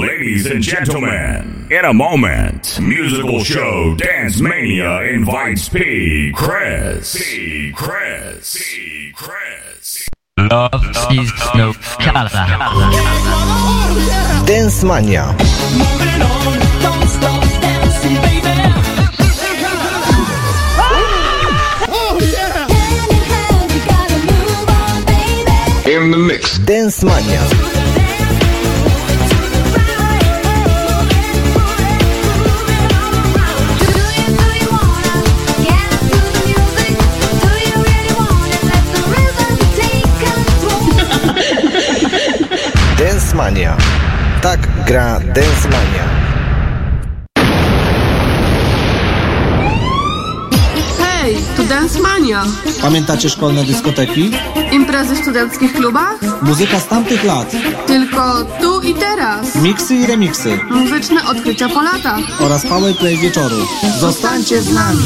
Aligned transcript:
Ladies 0.00 0.46
and 0.46 0.60
gentlemen, 0.60 1.68
in 1.70 1.84
a 1.84 1.94
moment, 1.94 2.80
musical 2.80 3.44
show 3.44 3.94
Dance 3.94 4.40
Mania 4.40 5.02
invites 5.02 5.68
P. 5.68 6.32
Chris. 6.34 7.14
P. 7.16 7.72
Chris. 7.76 8.56
P. 8.58 9.12
Chris. 9.14 10.08
Love 10.36 10.84
is 11.12 11.32
no 11.54 11.72
color. 12.00 12.28
Dance 14.46 14.82
Mania. 14.82 15.26
Moving 15.26 16.22
on, 16.22 16.58
don't 16.82 17.08
stop 17.08 17.42
dancing, 17.62 18.16
baby. 18.16 18.44
In 25.86 26.10
the 26.10 26.18
mix. 26.18 26.58
Dance 26.58 27.04
Mania. 27.04 27.83
Mania. 43.44 43.76
Tak 44.40 44.60
gra 44.86 45.20
Dance 45.20 45.68
Mania. 45.68 46.04
Hej, 50.98 51.36
to 51.56 51.62
Dance 51.62 52.00
Mania. 52.00 52.44
Pamiętacie 52.82 53.30
szkolne 53.30 53.64
dyskoteki? 53.64 54.30
Imprezy 54.72 55.14
w 55.14 55.18
studenckich 55.18 55.72
klubach? 55.72 56.18
Muzyka 56.42 56.80
z 56.80 56.86
tamtych 56.86 57.24
lat. 57.24 57.52
Tylko 57.86 58.44
tu 58.60 58.80
i 58.80 58.94
teraz. 58.94 59.54
Miksy 59.56 59.94
i 59.94 60.06
remiksy. 60.06 60.58
Muzyczne 60.70 61.24
odkrycia 61.24 61.68
po 61.68 61.82
latach. 61.82 62.20
Oraz 62.40 62.66
powerplay 62.66 63.16
wieczoru. 63.16 63.56
Zostańcie 64.00 64.62
z 64.62 64.72
nami! 64.72 65.04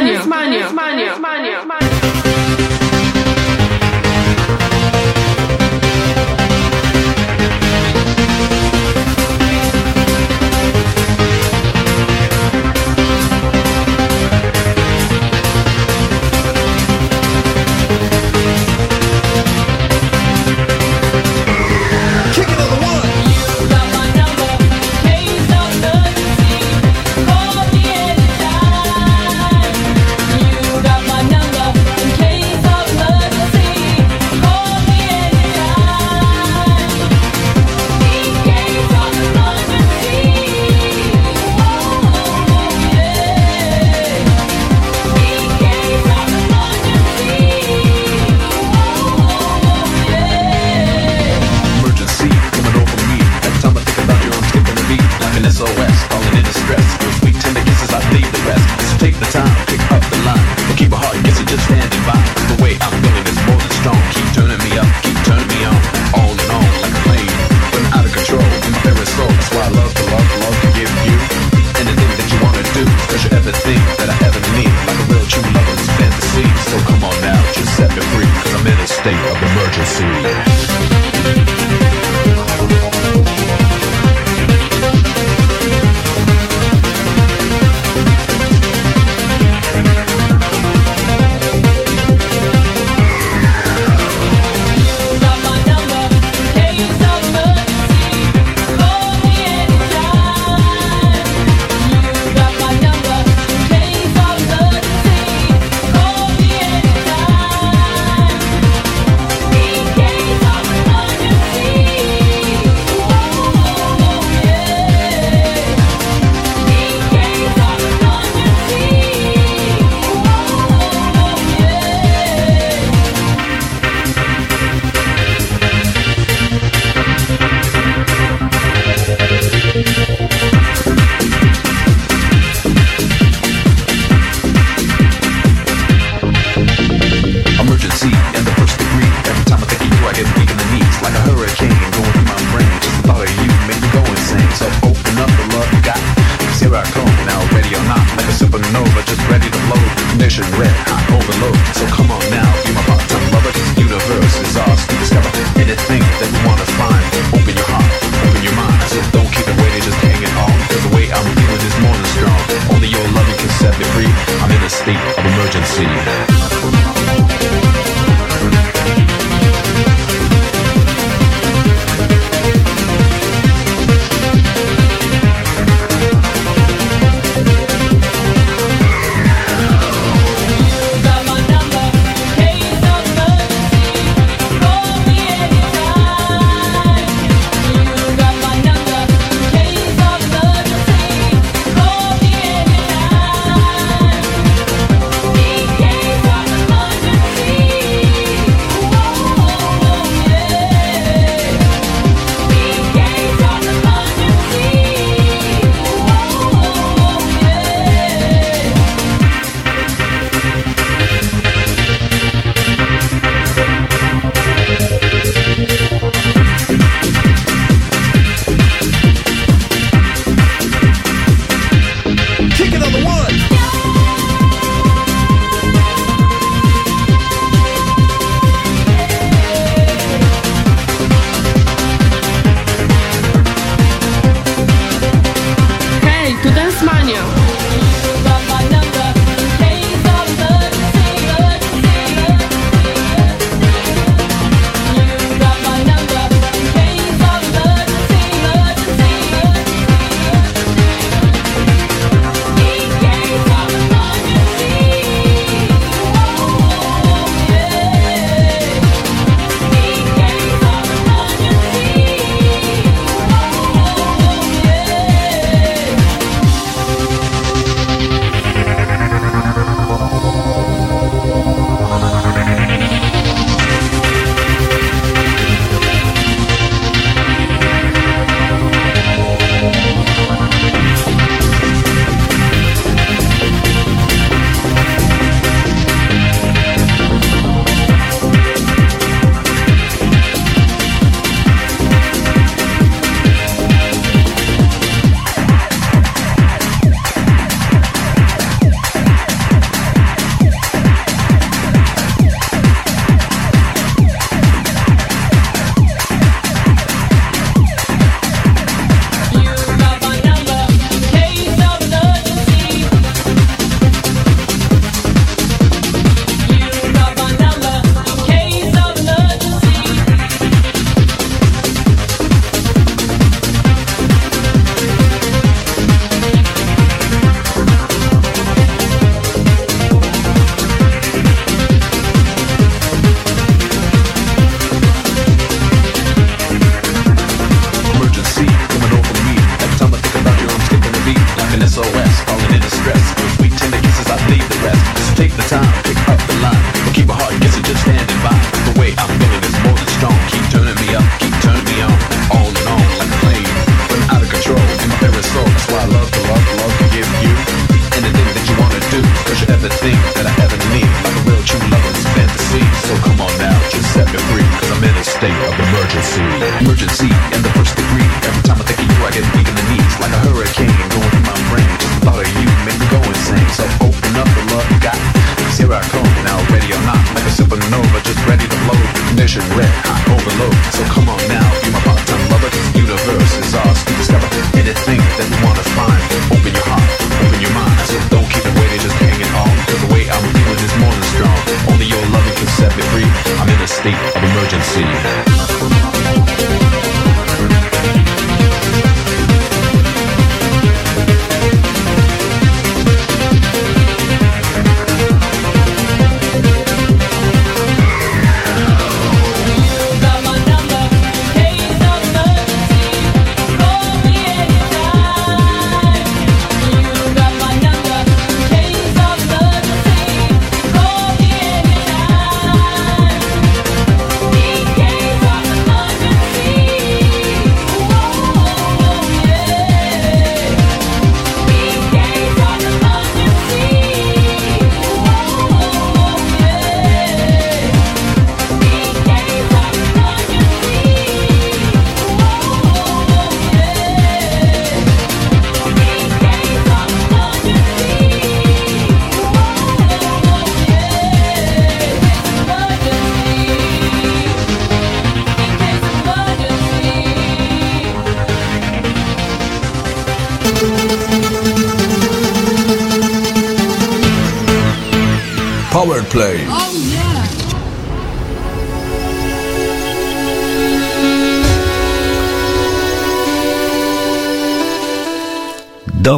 To 0.00 0.06
Dance 0.06 0.26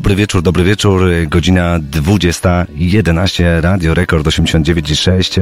Dobry 0.07 0.17
wieczór, 0.17 0.43
dobry 0.43 0.65
wieczór. 0.65 1.03
Godzina 1.29 1.79
20.11, 1.81 3.61
Radio 3.61 3.95
Rekord 3.95 4.27
89.6 4.27 5.41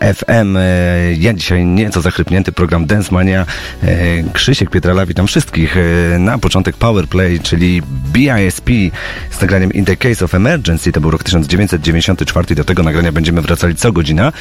e, 0.00 0.14
FM. 0.14 0.56
E, 0.56 0.62
ja 1.18 1.34
dzisiaj 1.34 1.66
nieco 1.66 2.00
zachrypnięty 2.00 2.52
program 2.52 2.86
Dance 2.86 3.14
Mania. 3.14 3.46
E, 3.82 3.96
Krzysiek 4.32 4.70
Pietrala, 4.70 5.06
witam 5.06 5.26
wszystkich. 5.26 5.76
Na 6.18 6.38
początek 6.38 6.76
Powerplay, 6.76 7.40
czyli 7.40 7.82
BISP 8.12 8.70
z 9.30 9.40
nagraniem 9.40 9.72
In 9.72 9.84
the 9.84 9.96
Case 9.96 10.24
of 10.24 10.34
Emergency. 10.34 10.92
To 10.92 11.00
był 11.00 11.10
rok 11.10 11.24
1994. 11.24 12.54
Do 12.54 12.64
tego 12.64 12.82
nagrania 12.82 13.12
będziemy 13.12 13.42
wracali 13.42 13.74
co 13.74 13.92
godzina. 13.92 14.32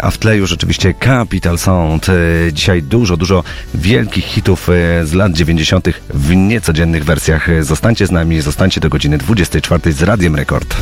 A 0.00 0.10
w 0.10 0.18
tle 0.18 0.36
już 0.36 0.52
oczywiście 0.52 0.94
Capital 0.94 1.58
Sound. 1.58 2.06
Dzisiaj 2.52 2.82
dużo, 2.82 3.16
dużo 3.16 3.44
wielkich 3.74 4.24
hitów 4.24 4.68
z 5.04 5.12
lat 5.12 5.32
90 5.32 5.88
w 6.18 6.36
niecodziennych 6.36 7.04
wersjach. 7.04 7.64
Zostańcie 7.64 8.06
z 8.06 8.10
nami, 8.10 8.40
zostańcie 8.40 8.80
do 8.80 8.88
godziny 8.88 9.18
24 9.18 9.92
z 9.92 10.02
Radiem 10.02 10.36
Rekord. 10.36 10.76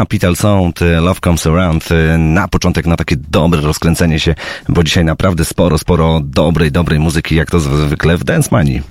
Capital 0.00 0.36
Sound, 0.36 0.82
e, 0.82 1.00
Love 1.00 1.20
Comes 1.24 1.46
Around. 1.46 1.88
e, 1.92 2.18
Na 2.18 2.48
początek 2.48 2.86
na 2.86 2.96
takie 2.96 3.16
dobre 3.16 3.60
rozkręcenie 3.60 4.20
się, 4.20 4.34
bo 4.68 4.84
dzisiaj 4.84 5.04
naprawdę 5.04 5.44
sporo, 5.44 5.78
sporo 5.78 6.20
dobrej, 6.24 6.72
dobrej 6.72 6.98
muzyki, 6.98 7.34
jak 7.34 7.50
to 7.50 7.60
zwykle 7.60 8.16
w 8.16 8.24
Dance 8.24 8.48
Manii. 8.52 8.82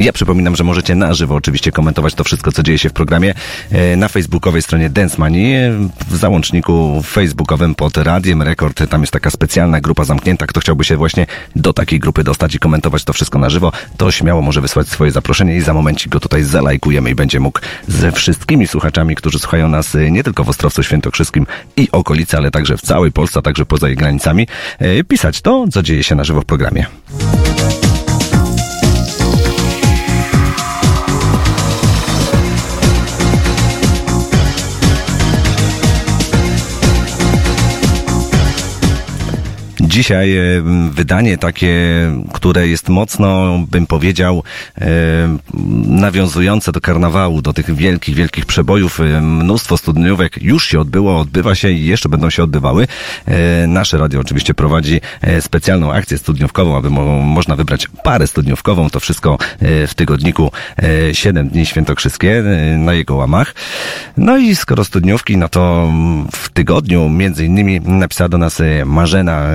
Ja 0.00 0.12
przypominam, 0.12 0.56
że 0.56 0.64
możecie 0.64 0.94
na 0.94 1.14
żywo 1.14 1.34
oczywiście 1.34 1.72
komentować 1.72 2.14
to 2.14 2.24
wszystko, 2.24 2.52
co 2.52 2.62
dzieje 2.62 2.78
się 2.78 2.88
w 2.88 2.92
programie 2.92 3.34
e, 3.70 3.96
na 3.96 4.08
facebookowej 4.08 4.62
stronie 4.62 4.90
Dance 4.90 5.16
Money, 5.18 5.54
e, 5.54 5.88
w 6.10 6.16
załączniku 6.16 7.02
facebookowym 7.02 7.74
pod 7.74 7.96
Radiem 7.96 8.42
Rekord. 8.42 8.88
Tam 8.90 9.00
jest 9.00 9.12
taka 9.12 9.30
specjalna 9.30 9.80
grupa 9.80 10.04
zamknięta. 10.04 10.46
Kto 10.46 10.60
chciałby 10.60 10.84
się 10.84 10.96
właśnie 10.96 11.26
do 11.56 11.72
takiej 11.72 11.98
grupy 11.98 12.24
dostać 12.24 12.54
i 12.54 12.58
komentować 12.58 13.04
to 13.04 13.12
wszystko 13.12 13.38
na 13.38 13.50
żywo, 13.50 13.72
to 13.96 14.10
śmiało 14.10 14.42
może 14.42 14.60
wysłać 14.60 14.88
swoje 14.88 15.10
zaproszenie 15.10 15.56
i 15.56 15.60
za 15.60 15.74
momencik 15.74 16.12
go 16.12 16.20
tutaj 16.20 16.44
zalajkujemy 16.44 17.10
i 17.10 17.14
będzie 17.14 17.40
mógł 17.40 17.60
ze 17.88 18.12
wszystkimi 18.12 18.66
słuchaczami, 18.66 19.14
którzy 19.14 19.38
słuchają 19.38 19.68
nas 19.68 19.94
e, 19.94 20.10
nie 20.10 20.24
tylko 20.24 20.44
w 20.44 20.48
Ostrowcu 20.48 20.82
Świętokrzyskim 20.82 21.46
i 21.76 21.88
okolicy, 21.92 22.36
ale 22.36 22.50
także 22.50 22.76
w 22.76 22.82
całej 22.82 23.12
Polsce, 23.12 23.38
a 23.38 23.42
także 23.42 23.66
poza 23.66 23.88
jej 23.88 23.96
granicami, 23.96 24.46
pisać 25.08 25.40
to, 25.40 25.64
co 25.72 25.82
dzieje 25.82 26.02
się 26.02 26.14
na 26.14 26.24
żywo 26.24 26.40
w 26.40 26.44
programie. 26.44 26.86
Dzisiaj 39.90 40.36
e, 40.36 40.62
wydanie 40.90 41.38
takie, 41.38 41.76
które 42.32 42.68
jest 42.68 42.88
mocno, 42.88 43.58
bym 43.70 43.86
powiedział, 43.86 44.42
e, 44.80 44.86
nawiązujące 45.86 46.72
do 46.72 46.80
karnawału, 46.80 47.42
do 47.42 47.52
tych 47.52 47.74
wielkich, 47.74 48.14
wielkich 48.14 48.46
przebojów. 48.46 49.00
E, 49.00 49.20
Mnóstwo 49.20 49.76
studniówek 49.76 50.42
już 50.42 50.66
się 50.66 50.80
odbyło, 50.80 51.18
odbywa 51.18 51.54
się 51.54 51.70
i 51.70 51.86
jeszcze 51.86 52.08
będą 52.08 52.30
się 52.30 52.42
odbywały. 52.42 52.86
Nasze 53.68 53.98
radio 53.98 54.20
oczywiście 54.20 54.54
prowadzi 54.54 55.00
specjalną 55.40 55.92
akcję 55.92 56.18
studniówkową, 56.18 56.76
aby 56.76 56.90
mo 56.90 57.04
można 57.22 57.56
wybrać 57.56 57.86
parę 58.04 58.26
studniówkową. 58.26 58.90
To 58.90 59.00
wszystko 59.00 59.38
w 59.88 59.94
tygodniku 59.94 60.52
e, 60.82 61.14
7 61.14 61.48
dni 61.48 61.66
świętokrzyskie 61.66 62.42
na 62.78 62.92
jego 62.92 63.14
łamach. 63.16 63.54
No 64.16 64.38
i 64.38 64.56
skoro 64.56 64.84
studniówki, 64.84 65.36
no 65.36 65.48
to 65.48 65.92
w 66.32 66.48
tygodniu 66.48 67.08
między 67.08 67.44
innymi 67.46 67.80
napisała 67.80 68.28
do 68.28 68.38
nas 68.38 68.62
Marzena, 68.84 69.46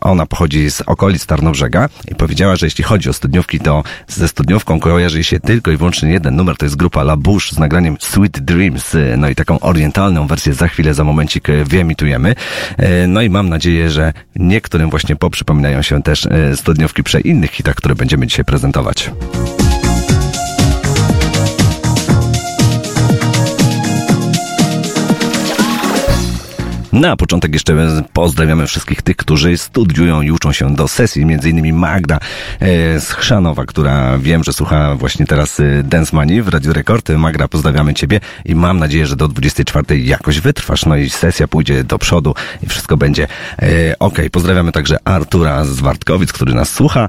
ona 0.00 0.26
pochodzi 0.26 0.70
z 0.70 0.80
okolic 0.80 1.26
Tarnobrzega 1.26 1.88
i 2.10 2.14
powiedziała, 2.14 2.56
że 2.56 2.66
jeśli 2.66 2.84
chodzi 2.84 3.10
o 3.10 3.12
studniówki, 3.12 3.60
to 3.60 3.82
ze 4.08 4.28
studniówką 4.28 4.80
kojarzy 4.80 5.24
się 5.24 5.40
tylko 5.40 5.70
i 5.70 5.76
wyłącznie 5.76 6.10
jeden 6.10 6.36
numer, 6.36 6.56
to 6.56 6.66
jest 6.66 6.76
grupa 6.76 7.00
La 7.00 7.16
Bouche 7.16 7.54
z 7.54 7.58
nagraniem 7.58 7.96
Sweet 8.00 8.40
Dreams, 8.40 8.96
no 9.16 9.28
i 9.28 9.34
taką 9.34 9.60
orientalną 9.60 10.26
wersję 10.26 10.54
za 10.54 10.68
chwilę, 10.68 10.94
za 10.94 11.04
momencik 11.04 11.48
e, 11.48 11.64
wyemitujemy. 11.64 12.34
E, 12.78 13.06
No 13.06 13.22
i 13.22 13.30
mam 13.30 13.48
nadzieję, 13.48 13.90
że 13.90 14.12
niektórym 14.36 14.90
właśnie 14.90 15.16
poprzypominają 15.16 15.82
się 15.82 16.02
też 16.02 16.26
e, 16.26 16.56
studniówki 16.56 17.02
przy 17.02 17.20
innych 17.20 17.50
hitach, 17.50 17.74
które 17.74 17.94
będziemy 17.94 18.26
dzisiaj 18.26 18.44
prezentować. 18.44 19.10
Na 26.94 27.16
początek 27.16 27.52
jeszcze 27.52 28.02
pozdrawiamy 28.12 28.66
wszystkich 28.66 29.02
tych, 29.02 29.16
którzy 29.16 29.58
studiują 29.58 30.22
i 30.22 30.30
uczą 30.30 30.52
się 30.52 30.74
do 30.74 30.88
sesji, 30.88 31.26
między 31.26 31.50
innymi 31.50 31.72
Magda 31.72 32.16
e, 32.60 33.00
z 33.00 33.12
Chrzanowa, 33.12 33.64
która 33.64 34.18
wiem, 34.18 34.44
że 34.44 34.52
słucha 34.52 34.94
właśnie 34.94 35.26
teraz 35.26 35.60
e, 35.60 35.82
Dance 35.82 36.16
Money 36.16 36.42
w 36.42 36.48
Radio 36.48 36.72
Rekord. 36.72 37.08
Magda, 37.08 37.48
pozdrawiamy 37.48 37.94
Ciebie 37.94 38.20
i 38.44 38.54
mam 38.54 38.78
nadzieję, 38.78 39.06
że 39.06 39.16
do 39.16 39.28
24 39.28 40.00
jakoś 40.00 40.40
wytrwasz, 40.40 40.86
no 40.86 40.96
i 40.96 41.10
sesja 41.10 41.48
pójdzie 41.48 41.84
do 41.84 41.98
przodu 41.98 42.34
i 42.62 42.66
wszystko 42.66 42.96
będzie 42.96 43.26
e, 43.62 43.98
ok. 43.98 44.18
Pozdrawiamy 44.32 44.72
także 44.72 44.98
Artura 45.04 45.64
z 45.64 45.80
Wartkowic, 45.80 46.32
który 46.32 46.54
nas 46.54 46.70
słucha 46.70 47.08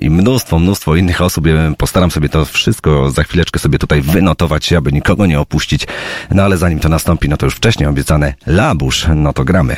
i 0.00 0.10
mnóstwo, 0.10 0.58
mnóstwo 0.58 0.96
innych 0.96 1.20
osób. 1.20 1.44
Postaram 1.78 2.10
sobie 2.10 2.28
to 2.28 2.44
wszystko 2.44 3.10
za 3.10 3.22
chwileczkę 3.22 3.58
sobie 3.60 3.78
tutaj 3.78 4.02
wynotować, 4.02 4.72
aby 4.72 4.92
nikogo 4.92 5.26
nie 5.26 5.40
opuścić. 5.40 5.86
No 6.30 6.42
ale 6.42 6.56
zanim 6.56 6.78
to 6.78 6.88
nastąpi, 6.88 7.28
no 7.28 7.36
to 7.36 7.46
już 7.46 7.54
wcześniej 7.54 7.88
obiecane 7.88 8.34
Labusz, 8.46 9.06
no 9.16 9.32
to 9.32 9.44
gramy. 9.44 9.76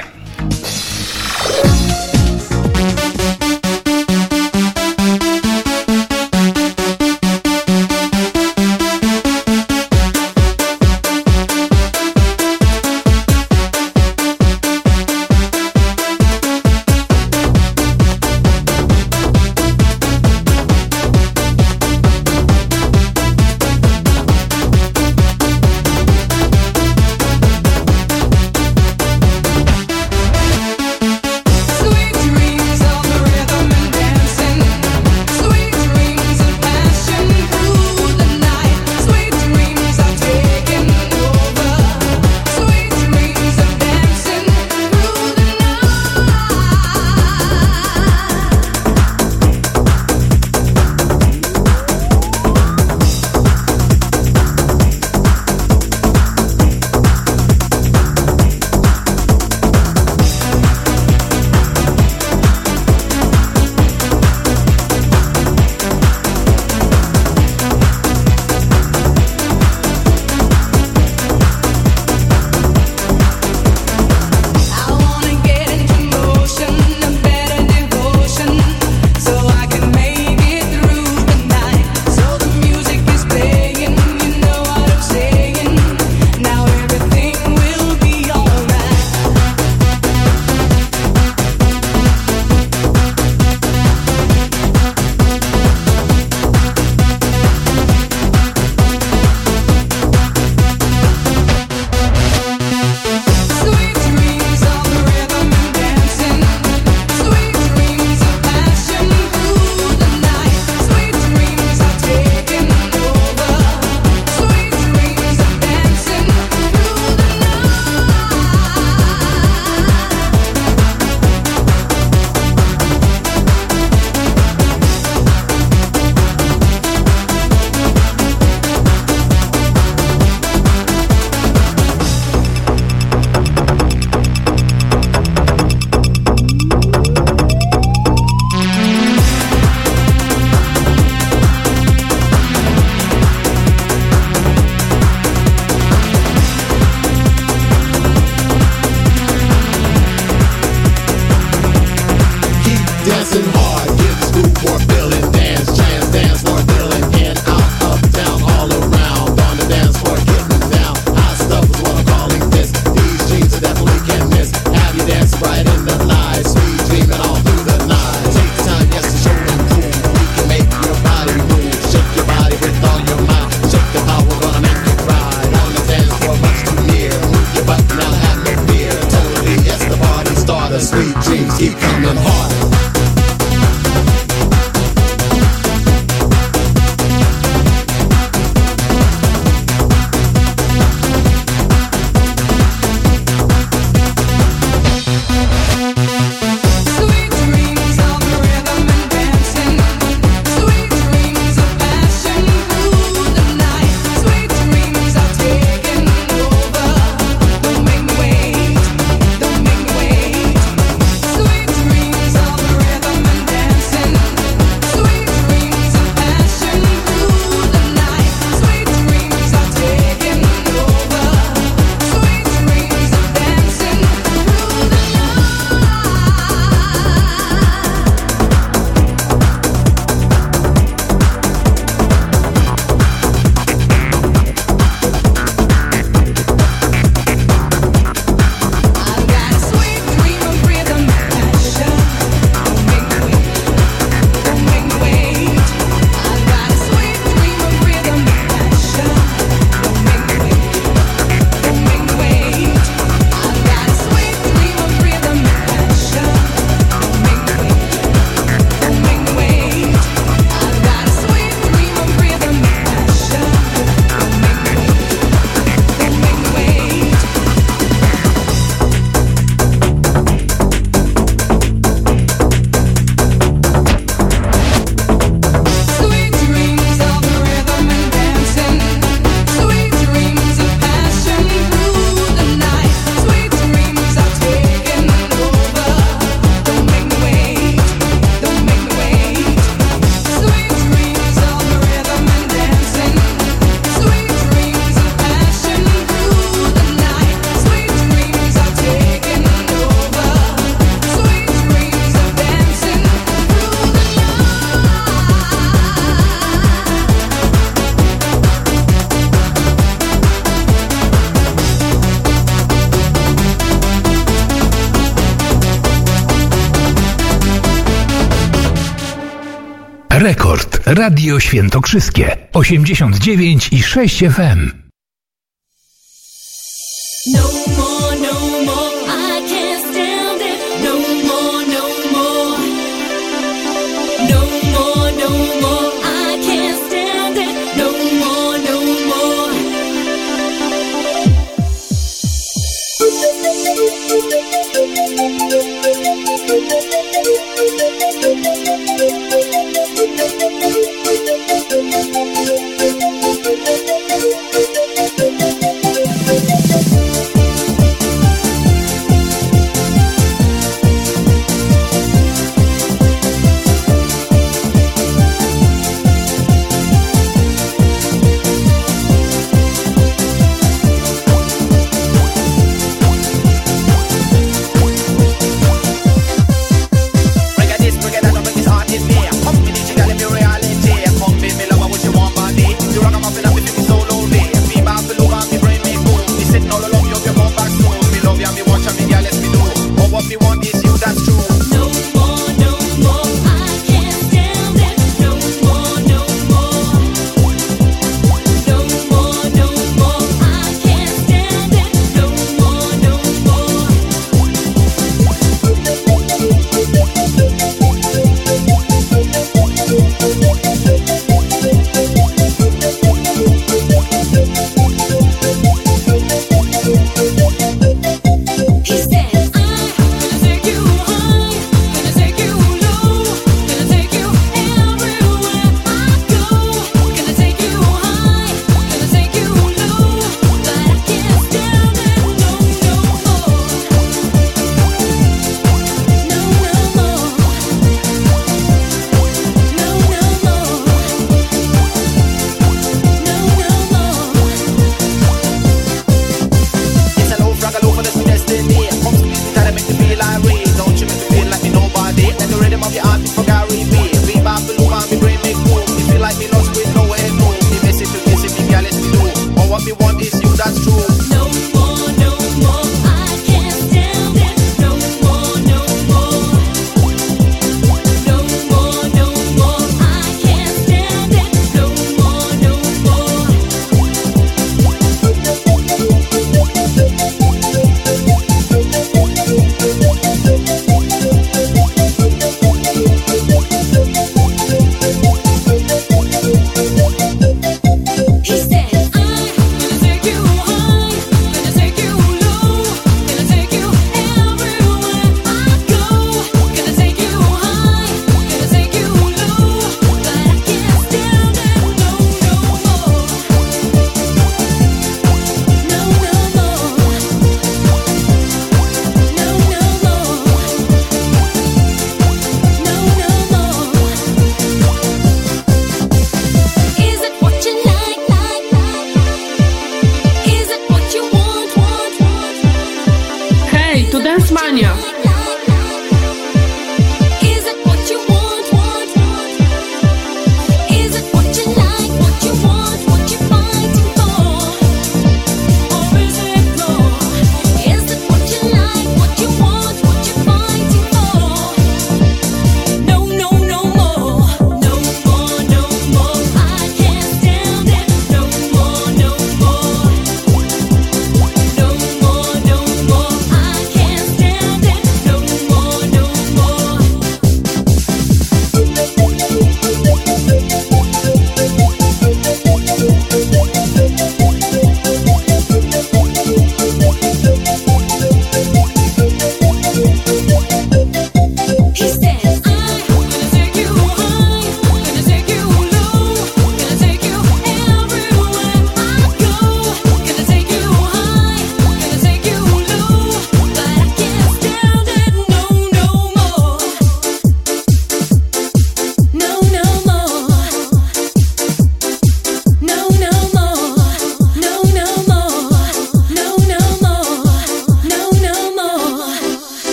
Radio 320.94 321.40
Świętokrzyskie 321.40 322.36
89 322.52 323.68
i 323.72 323.82
6 323.82 324.18
FM. 324.18 324.87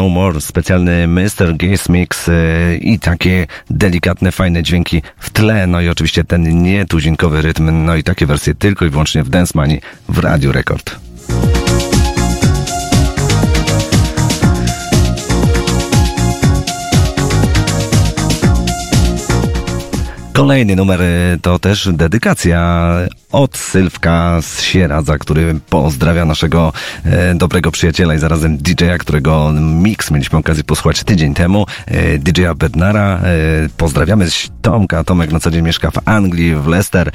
No 0.00 0.08
More, 0.08 0.40
specjalny 0.40 1.06
Mr. 1.06 1.56
Gaze 1.56 1.92
Mix 1.92 2.28
e, 2.28 2.76
i 2.76 2.98
takie 2.98 3.46
delikatne, 3.70 4.32
fajne 4.32 4.62
dźwięki 4.62 5.02
w 5.18 5.30
tle, 5.30 5.66
no 5.66 5.80
i 5.80 5.88
oczywiście 5.88 6.24
ten 6.24 6.62
nietuzinkowy 6.62 7.42
rytm, 7.42 7.84
no 7.84 7.96
i 7.96 8.02
takie 8.02 8.26
wersje 8.26 8.54
tylko 8.54 8.84
i 8.84 8.90
wyłącznie 8.90 9.22
w 9.24 9.28
Dance 9.28 9.52
Money 9.54 9.80
w 10.08 10.18
Radiu 10.18 10.52
Rekord. 10.52 10.96
Kolejny 20.32 20.76
numer 20.76 21.02
e, 21.02 21.38
to 21.42 21.58
też 21.58 21.88
dedykacja 21.92 22.90
od 23.32 23.56
Sylwka 23.56 24.38
z 24.42 24.62
Sieradza, 24.62 25.18
który 25.18 25.60
pozdrawia 25.70 26.24
naszego 26.24 26.72
e, 27.04 27.34
dobrego 27.34 27.70
przyjaciela 27.70 28.14
i 28.14 28.18
zarazem 28.18 28.58
DJ-a, 28.58 28.98
którego 28.98 29.52
mix 29.60 30.10
mieliśmy 30.10 30.38
okazję 30.38 30.64
posłuchać 30.64 31.04
tydzień 31.04 31.34
temu, 31.34 31.66
e, 31.86 32.18
DJ-a 32.18 32.54
Bednara. 32.54 33.20
E, 33.22 33.68
pozdrawiamy 33.76 34.26
Tomka. 34.62 35.04
Tomek 35.04 35.32
na 35.32 35.40
co 35.40 35.50
dzień 35.50 35.62
mieszka 35.62 35.90
w 35.90 35.98
Anglii, 36.04 36.54
w 36.54 36.66
Leicester. 36.66 37.10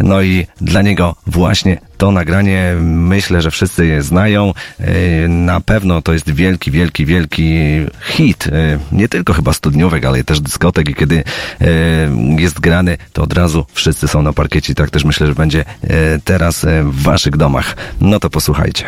No 0.00 0.22
i 0.22 0.46
dla 0.60 0.82
niego 0.82 1.16
właśnie 1.26 1.78
to 1.98 2.12
nagranie 2.12 2.74
myślę, 2.82 3.42
że 3.42 3.50
wszyscy 3.50 3.86
je 3.86 4.02
znają. 4.02 4.54
E, 4.80 5.28
na 5.28 5.60
pewno 5.60 6.02
to 6.02 6.12
jest 6.12 6.30
wielki, 6.30 6.70
wielki, 6.70 7.06
wielki 7.06 7.58
hit. 8.00 8.46
E, 8.46 8.78
nie 8.92 9.08
tylko 9.08 9.32
chyba 9.32 9.52
studniówek, 9.52 10.04
ale 10.04 10.24
też 10.24 10.40
dyskotek 10.40 10.88
i 10.88 10.94
kiedy 10.94 11.24
e, 11.60 11.64
jest 12.38 12.60
grany, 12.60 12.98
to 13.12 13.22
od 13.22 13.32
razu 13.32 13.66
wszyscy 13.72 14.08
są 14.08 14.22
na 14.22 14.32
parkiecie. 14.32 14.74
Tak 14.74 14.90
też 14.90 15.04
myślę, 15.04 15.26
że 15.26 15.34
będzie 15.34 15.64
teraz 16.24 16.66
w 16.82 17.02
waszych 17.02 17.36
domach. 17.36 17.76
No 18.00 18.20
to 18.20 18.30
posłuchajcie. 18.30 18.84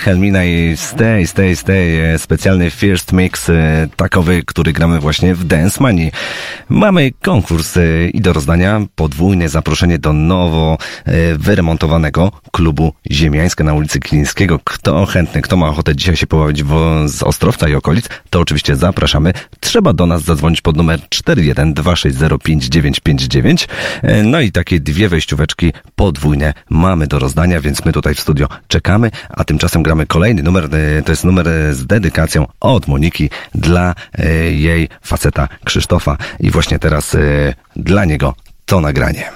Wilhelmina 0.00 0.44
i 0.44 0.76
Stay, 0.76 1.26
Stay, 1.26 1.56
Stay, 1.56 2.14
e, 2.14 2.18
specjalny 2.18 2.70
first 2.70 3.12
mix 3.12 3.48
e, 3.48 3.88
takowy, 3.96 4.42
który 4.46 4.72
gramy 4.72 5.00
właśnie 5.00 5.34
w 5.34 5.44
Dance 5.44 5.82
Money. 5.82 6.10
Mamy 6.68 7.10
konkurs 7.22 7.76
e, 7.76 8.08
i 8.08 8.20
do 8.20 8.32
rozdania 8.32 8.80
podwójne 8.94 9.48
zaproszenie 9.48 9.98
do 9.98 10.12
nowo 10.12 10.78
wyremontowanego 11.38 12.32
klubu 12.52 12.92
Ziemiańska 13.10 13.64
na 13.64 13.74
ulicy 13.74 14.00
Klińskiego. 14.00 14.60
Kto 14.64 15.06
chętny, 15.06 15.42
kto 15.42 15.56
ma 15.56 15.68
ochotę 15.68 15.96
dzisiaj 15.96 16.16
się 16.16 16.26
pobawić 16.26 16.64
z 17.06 17.22
Ostrowca 17.22 17.68
i 17.68 17.74
okolic, 17.74 18.08
to 18.30 18.40
oczywiście 18.40 18.76
zapraszamy. 18.76 19.32
Trzeba 19.60 19.92
do 19.92 20.06
nas 20.06 20.22
zadzwonić 20.22 20.60
pod 20.60 20.76
numer 20.76 21.00
412605959. 21.00 23.68
No 24.24 24.40
i 24.40 24.52
takie 24.52 24.80
dwie 24.80 25.08
wejścióweczki 25.08 25.72
podwójne 25.96 26.54
mamy 26.70 27.06
do 27.06 27.18
rozdania, 27.18 27.60
więc 27.60 27.84
my 27.84 27.92
tutaj 27.92 28.14
w 28.14 28.20
studio 28.20 28.48
czekamy, 28.68 29.10
a 29.28 29.44
tymczasem 29.44 29.82
gramy 29.90 30.06
kolejny 30.06 30.42
numer, 30.42 30.64
e, 30.64 31.02
to 31.02 31.12
jest 31.12 31.24
numer 31.24 31.48
e, 31.48 31.74
z 31.74 31.86
dedykacją 31.86 32.46
od 32.60 32.88
Moniki 32.88 33.30
dla 33.54 33.94
e, 34.14 34.32
jej 34.52 34.88
faceta 35.02 35.48
Krzysztofa 35.64 36.16
i 36.40 36.50
właśnie 36.50 36.78
teraz 36.78 37.16
dla 37.76 38.04
niego 38.04 38.34
to 38.64 38.80
nagranie. 38.80 39.30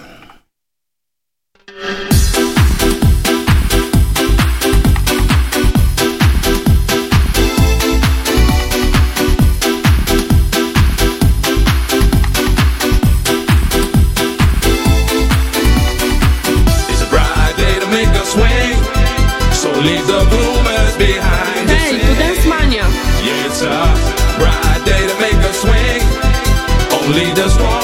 only 27.06 27.32
us 27.32 27.52
strong 27.52 27.83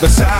beside 0.00 0.37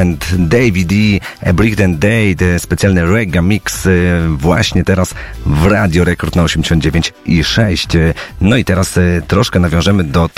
and 0.00 0.48
Davey 0.48 0.84
D, 0.84 0.94
e. 0.94 1.20
A 1.50 1.52
Brick 1.52 1.80
and 1.80 1.98
Day, 1.98 2.36
specjalny 2.58 3.06
reggae 3.06 3.42
mix 3.42 3.86
y, 3.86 4.28
właśnie 4.28 4.84
teraz 4.84 5.14
w 5.46 5.66
Radio 5.66 6.04
Rekord 6.04 6.36
na 6.36 6.42
89 6.42 7.12
i 7.26 7.44
6. 7.44 7.88
No 8.40 8.56
i 8.56 8.64
teraz 8.64 8.96
y, 8.96 9.22
troszkę 9.28 9.60
nawiążemy 9.60 10.04
do 10.04 10.30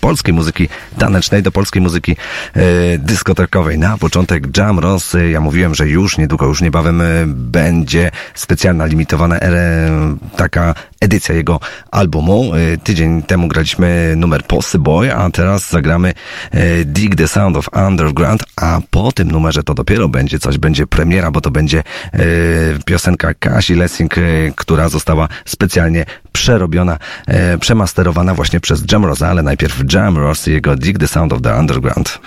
polskiej 0.00 0.34
muzyki 0.34 0.68
tanecznej, 0.98 1.42
do 1.42 1.52
polskiej 1.52 1.82
muzyki 1.82 2.12
y, 2.56 2.98
dyskotekowej. 2.98 3.78
Na 3.78 3.98
początek 3.98 4.56
Jam 4.56 4.78
Ross, 4.78 5.16
ja 5.30 5.40
mówiłem, 5.40 5.74
że 5.74 5.88
już 5.88 6.18
niedługo, 6.18 6.46
już 6.46 6.60
niebawem 6.60 7.02
będzie 7.26 8.10
specjalna, 8.34 8.86
limitowana 8.86 9.36
e, 9.40 10.16
taka 10.36 10.74
edycja 11.00 11.34
jego 11.34 11.60
albumu. 11.90 12.54
E, 12.54 12.78
tydzień 12.78 13.22
temu 13.22 13.48
graliśmy 13.48 14.14
numer 14.16 14.44
Posy 14.44 14.78
Boy, 14.78 15.14
a 15.14 15.30
teraz 15.30 15.70
zagramy 15.70 16.14
e, 16.50 16.84
Dig 16.84 17.14
the 17.14 17.28
Sound 17.28 17.56
of 17.56 17.68
Underground, 17.88 18.44
a 18.56 18.80
po 18.90 19.12
tym 19.12 19.30
numerze 19.30 19.62
to 19.62 19.74
dopiero 19.74 20.08
będzie 20.08 20.38
coś, 20.38 20.58
będzie 20.58 20.86
premiera, 20.86 21.30
bo 21.30 21.40
to 21.40 21.50
będzie 21.50 21.78
e, 22.12 22.20
piosenka 22.84 23.34
Kasi 23.34 23.74
Lessing, 23.74 24.14
która 24.56 24.88
została 24.88 25.28
specjalnie 25.44 26.04
przerobiona, 26.32 26.98
przemasterowana 27.60 28.34
właśnie 28.34 28.60
przez 28.60 28.92
Jam 28.92 29.04
Rosa, 29.04 29.28
ale 29.28 29.42
najpierw 29.42 29.82
Jam 29.92 30.18
Ross 30.18 30.48
i 30.48 30.52
jego 30.52 30.76
Dig 30.76 30.98
the 30.98 31.08
Sound 31.08 31.32
of 31.32 31.42
the 31.42 31.54
Underground. 31.54 32.20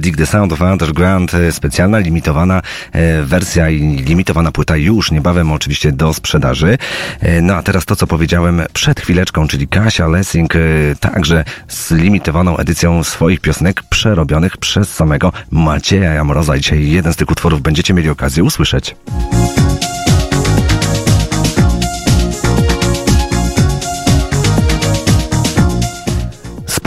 Dig 0.00 0.16
the 0.16 0.26
Sound 0.26 0.52
of 0.52 0.60
Underground, 0.60 1.34
e, 1.34 1.52
specjalna, 1.52 1.98
limitowana 1.98 2.62
e, 2.92 3.22
wersja 3.22 3.70
i 3.70 3.80
limitowana 3.80 4.52
płyta 4.52 4.76
już 4.76 5.10
niebawem 5.10 5.52
oczywiście 5.52 5.92
do 5.92 6.14
sprzedaży. 6.14 6.78
E, 7.20 7.40
No 7.42 7.54
a 7.54 7.62
teraz 7.62 7.84
to, 7.84 7.96
co 7.96 8.06
powiedziałem 8.06 8.62
przed 8.72 9.00
chwileczką, 9.00 9.48
czyli 9.48 9.68
Kasia 9.68 10.06
Lessing, 10.06 10.54
także 11.00 11.44
z 11.68 11.90
limitowaną 11.90 12.56
edycją 12.56 13.04
swoich 13.04 13.40
piosenek 13.40 13.82
przerobionych 13.82 14.56
przez 14.56 14.94
samego 14.94 15.32
Macieja 15.50 16.12
Jamroza. 16.12 16.58
Dzisiaj 16.58 16.88
jeden 16.90 17.12
z 17.12 17.16
tych 17.16 17.30
utworów 17.30 17.62
będziecie 17.62 17.94
mieli 17.94 18.08
okazję 18.08 18.44
usłyszeć. 18.44 18.96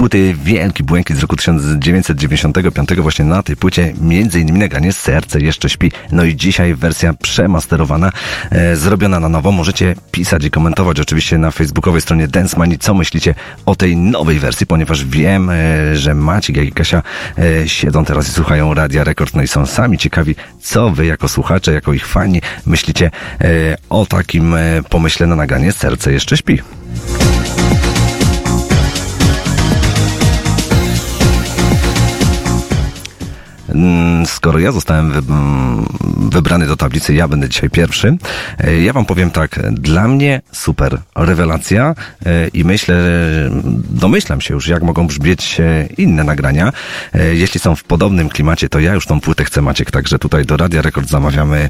Płyty 0.04 0.36
Wielki 0.43 0.84
Błękit 0.84 1.18
z 1.18 1.20
roku 1.20 1.36
1995 1.36 2.89
właśnie 2.95 3.26
na 3.26 3.43
tej 3.43 3.58
płycie 3.58 3.93
innymi 4.36 4.60
nagranie 4.60 4.93
Serce 4.93 5.41
jeszcze 5.41 5.70
śpi. 5.70 5.91
No 6.12 6.24
i 6.24 6.36
dzisiaj 6.36 6.76
wersja 6.76 7.14
przemasterowana, 7.14 8.12
e, 8.51 8.76
zrobiona 8.76 9.20
na 9.20 9.30
nowo. 9.30 9.51
Możecie 9.51 9.95
pisać 10.12 10.45
i 10.45 10.51
komentować 10.51 10.99
oczywiście 10.99 11.38
na 11.38 11.51
facebookowej 11.51 12.01
stronie 12.01 12.28
Dance 12.28 12.58
Money, 12.58 12.78
co 12.78 12.93
myślicie 12.93 13.36
o 13.66 13.76
tej 13.76 13.97
nowej 13.97 14.39
wersji, 14.39 14.66
ponieważ 14.66 15.06
wiem, 15.06 15.49
e, 15.49 15.95
że 15.95 16.16
Maciek 16.16 16.58
jak 16.58 16.68
i 16.68 16.72
Kasia 16.72 17.04
e, 17.38 17.70
siedzą 17.70 18.06
teraz 18.06 18.28
i 18.28 18.32
słuchają 18.32 18.74
Radia 18.74 19.04
Rekord, 19.04 19.36
no 19.36 19.41
i 19.41 19.47
są 19.47 19.66
sami 19.66 19.97
ciekawi, 19.97 20.36
co 20.62 20.89
wy 20.89 21.06
jako 21.06 21.28
słuchacze, 21.28 21.74
jako 21.74 21.93
ich 21.93 22.08
fani 22.08 22.41
myślicie 22.66 23.12
e, 23.41 23.78
o 23.89 24.06
takim 24.06 24.54
e, 24.54 24.84
pomyśle 24.89 25.28
na 25.28 25.36
nagranie 25.36 25.72
Serce 25.72 26.14
jeszcze 26.14 26.38
śpi. 26.38 26.60
Skoro 34.26 34.59
ja 34.59 34.71
zostałem 34.71 35.11
mm, 35.11 35.86
wybrany 36.32 36.67
do 36.67 36.78
tablicy, 36.78 37.13
ja 37.13 37.28
będę 37.28 37.49
dzisiaj 37.49 37.69
pierwszy. 37.69 38.17
E, 38.59 38.82
Ja 38.82 38.93
wam 38.93 39.05
powiem 39.05 39.32
tak, 39.32 39.59
dla 39.71 40.07
mnie 40.07 40.41
super 40.51 40.97
rewelacja 41.15 41.95
e, 42.26 42.47
i 42.47 42.63
myślę, 42.63 42.95
domyślam 43.89 44.41
się 44.41 44.53
już, 44.53 44.67
jak 44.67 44.84
mogą 44.84 45.07
brzmieć 45.07 45.59
e, 45.59 45.88
inne 45.97 46.24
nagrania. 46.24 46.71
Jeśli 47.34 47.59
są 47.59 47.76
w 47.76 47.84
podobnym 47.84 48.30
klimacie, 48.30 48.69
to 48.69 48.80
ja 48.80 48.93
już 48.93 49.05
tą 49.05 49.19
płytę 49.19 49.45
chcę, 49.45 49.61
Maciek, 49.61 49.91
także 49.91 50.19
tutaj 50.19 50.45
do 50.45 50.57
Radia 50.57 50.82
Rekord 50.82 51.09
zamawiamy 51.09 51.69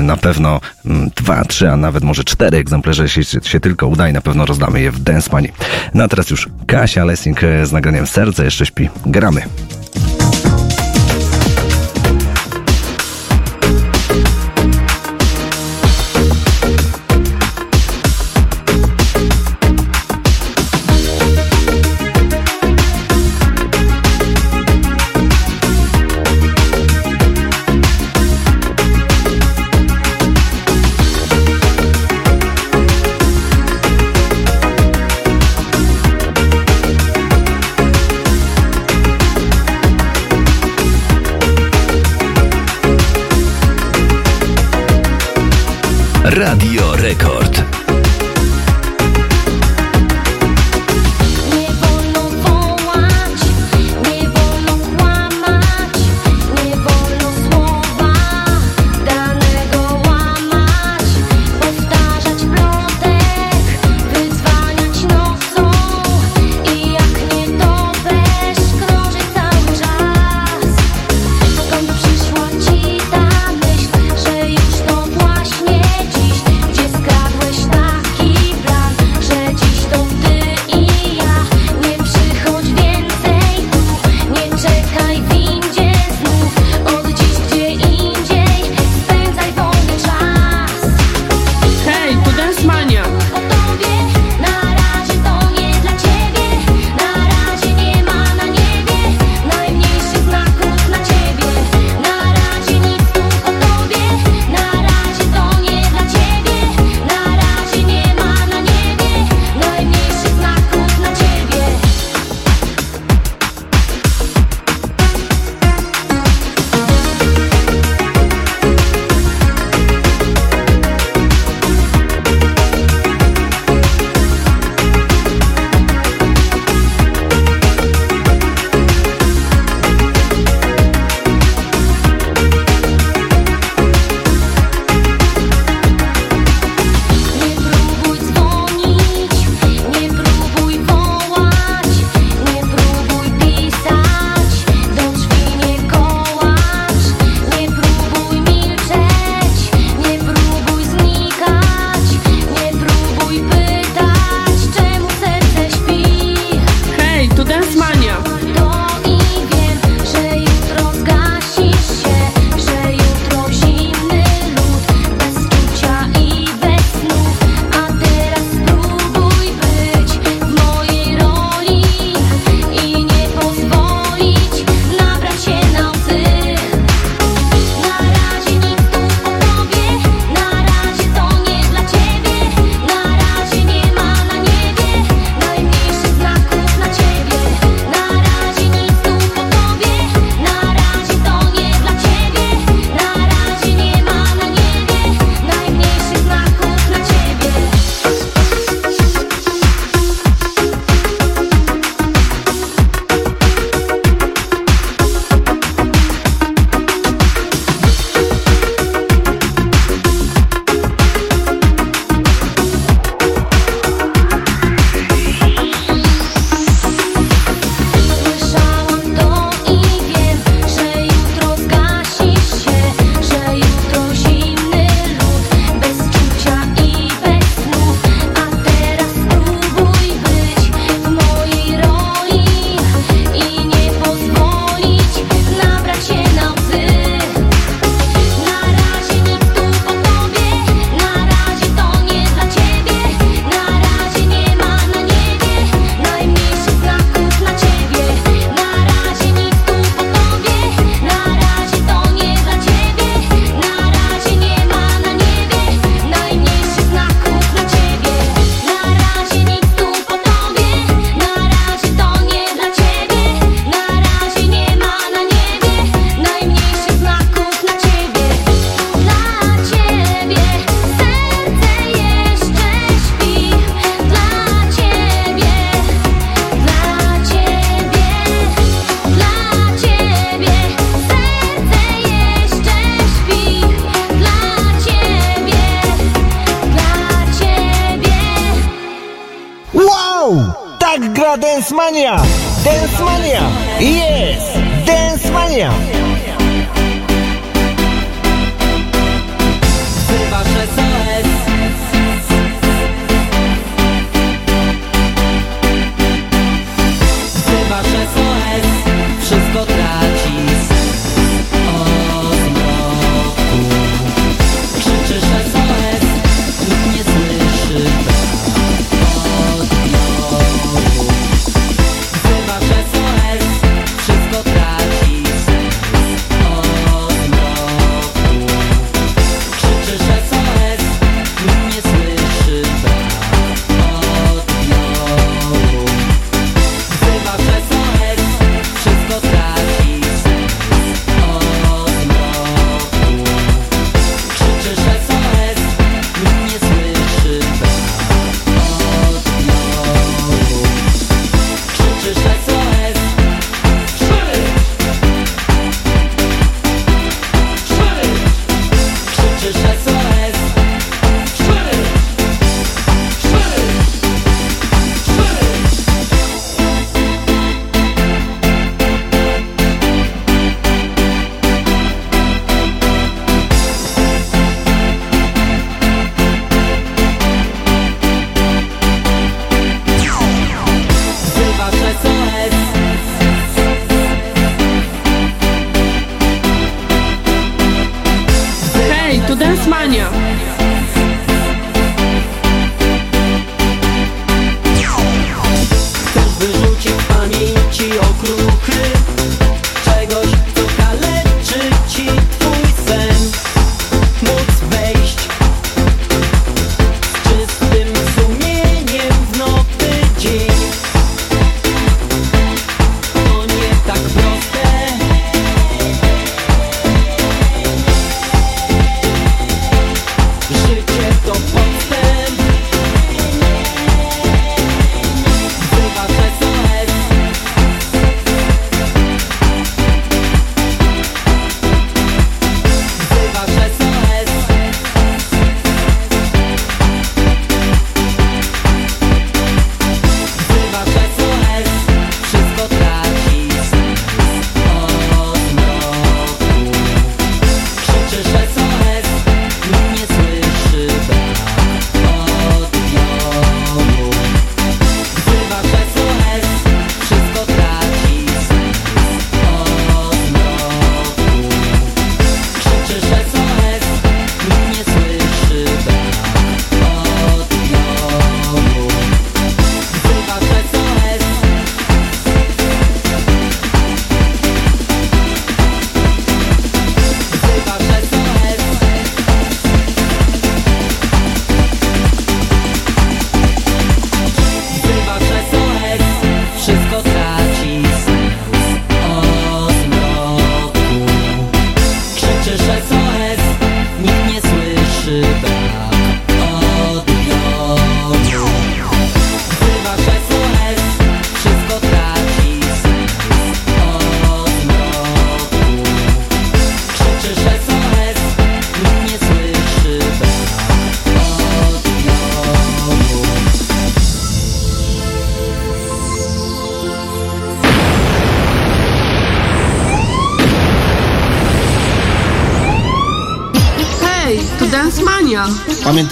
na 0.00 0.16
pewno 0.16 0.60
mm, 0.86 1.10
dwa, 1.16 1.44
trzy, 1.44 1.70
a 1.70 1.76
nawet 1.76 2.04
może 2.04 2.24
cztery 2.24 2.58
egzemplarze, 2.58 3.02
jeśli 3.02 3.24
się 3.42 3.60
tylko 3.60 3.86
uda 3.86 4.08
i 4.08 4.12
na 4.12 4.20
pewno 4.20 4.46
rozdamy 4.46 4.80
je 4.80 4.90
w 4.92 5.00
Dance 5.00 5.30
Money. 5.32 5.52
No 5.94 6.04
a 6.04 6.08
teraz 6.08 6.30
już 6.30 6.48
Kasia 6.66 7.04
Lessing 7.04 7.40
z 7.64 7.72
nagraniem 7.72 8.06
Serce 8.06 8.44
jeszcze 8.44 8.66
śpi. 8.66 8.88
Gramy. 9.06 9.42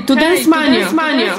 Hey, 0.00 0.06
to 0.06 0.14
Dance 0.14 0.46
Mania! 0.46 1.36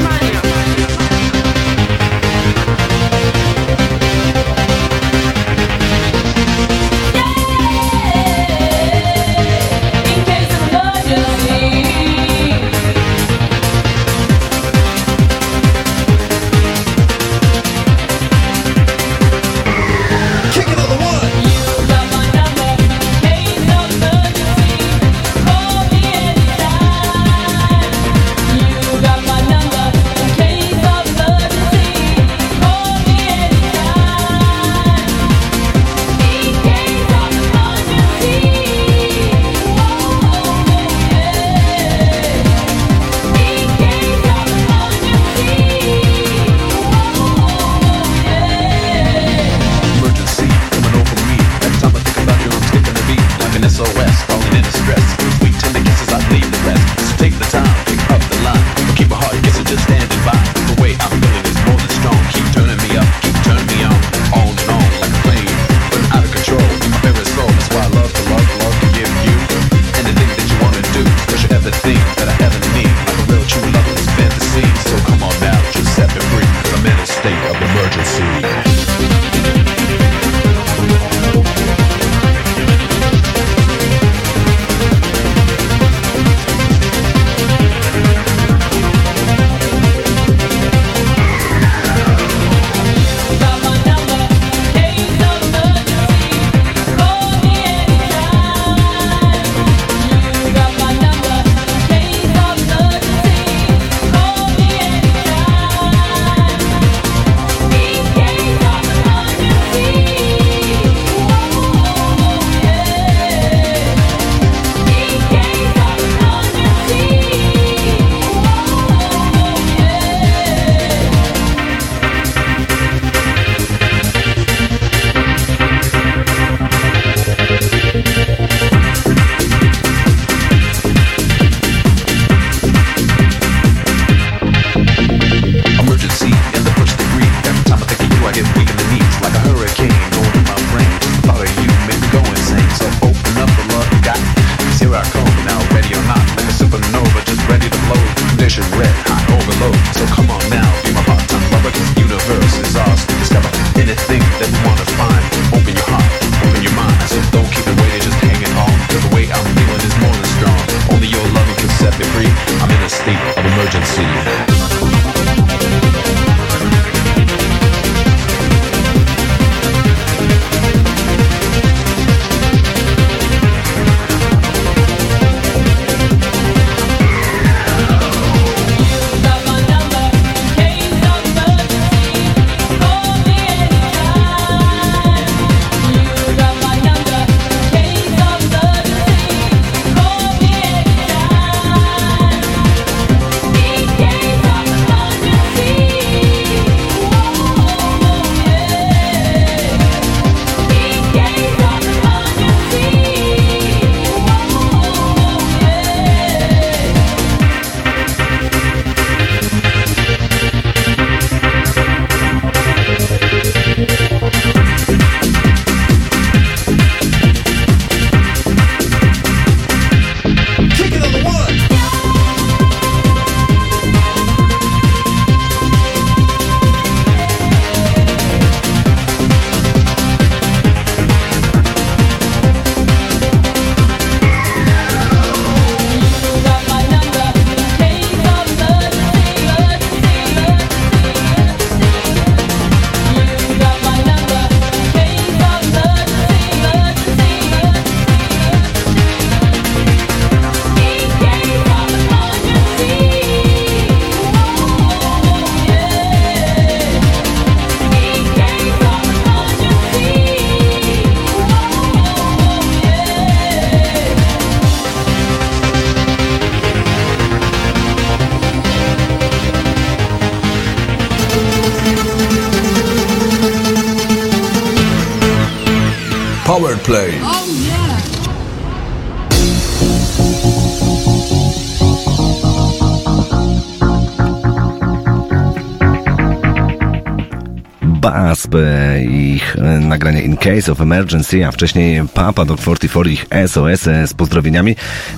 Nagranie 290.01 290.21
In 290.21 290.37
Case 290.37 290.71
of 290.71 290.81
Emergency, 290.81 291.45
a 291.47 291.51
wcześniej 291.51 292.01
Papa 292.13 292.45
Dog 292.45 292.59
44, 292.59 293.11
ich 293.11 293.25
SOS 293.47 293.81
z 293.81 294.13
pozdrowieniami 294.13 294.75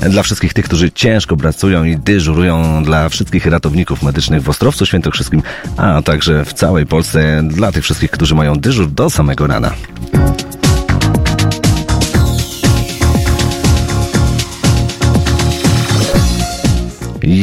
dla 0.10 0.24
wszystkich 0.24 0.54
tych, 0.54 0.66
którzy 0.66 0.92
ciężko 0.92 1.38
pracują 1.38 1.84
i 1.84 1.98
dyżurują 1.98 2.84
dla 2.84 3.10
wszystkich 3.10 3.46
ratowników 3.46 4.04
medycznych 4.04 4.44
w 4.44 4.50
Ostrowcu 4.50 4.86
Świętokrzyskim, 4.86 5.44
a 5.78 6.02
także 6.02 6.46
w 6.46 6.54
całej 6.54 6.86
Polsce 6.86 7.44
dla 7.48 7.72
tych 7.72 7.84
wszystkich, 7.84 8.12
którzy 8.12 8.36
mają 8.36 8.56
dyżur 8.56 8.92
do 8.92 9.10
samego 9.10 9.48
rana. 9.48 9.74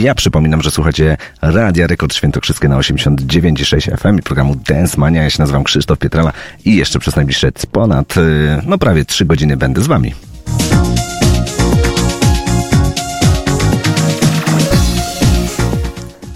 Ja 0.03 0.15
przypominam, 0.15 0.63
że 0.63 0.71
słuchacie 0.71 1.17
Radia 1.43 1.87
Rekord 1.87 2.15
Świętokrzyskie 2.15 2.69
na 2.69 2.77
89,6 2.77 3.99
FM 3.99 4.19
i 4.19 4.23
programu 4.23 4.57
Dance 4.57 5.01
Mania. 5.01 5.23
Ja 5.23 5.31
się 5.31 5.43
nazywam 5.43 5.65
Krzysztof 5.65 5.99
Pietrala 5.99 6.33
i 6.65 6.77
jeszcze 6.77 6.99
przez 6.99 7.17
najbliższe 7.17 7.53
ponad, 7.73 8.17
y, 8.17 8.21
no 8.67 8.79
prawie 8.79 9.05
3 9.05 9.25
godziny 9.25 9.57
będę 9.57 9.83
z 9.83 9.87
wami. 9.87 10.15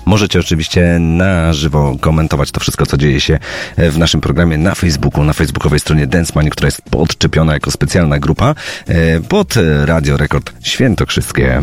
Możecie 0.07 0.41
oczywiście 0.41 0.99
na 0.99 1.53
żywo 1.53 1.97
komentować 2.01 2.51
to 2.51 2.61
wszystko, 2.61 2.87
co 2.87 2.97
dzieje 2.97 3.21
się 3.21 3.39
w 3.77 3.99
naszym 3.99 4.21
programie 4.21 4.59
na 4.59 4.75
Facebooku, 4.75 5.25
na 5.25 5.33
facebookowej 5.33 5.81
stronie 5.81 6.07
Dance 6.07 6.33
Mania, 6.35 6.51
która 6.51 6.67
jest 6.67 6.83
podczepiona 6.83 7.53
jako 7.53 7.71
specjalna 7.71 8.19
grupa 8.19 8.55
e, 8.87 9.21
pod 9.21 9.55
Radio 9.85 10.17
Rekord 10.17 10.53
Świętokrzyskie. 10.63 11.63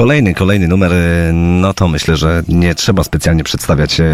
Kolejny, 0.00 0.34
kolejny 0.34 0.68
numer, 0.68 0.92
e, 0.92 1.32
no 1.32 1.74
to 1.74 1.88
myślę, 1.88 2.16
że 2.16 2.42
nie 2.48 2.74
trzeba 2.74 3.04
specjalnie 3.04 3.44
przedstawiać 3.44 4.00
e, 4.00 4.04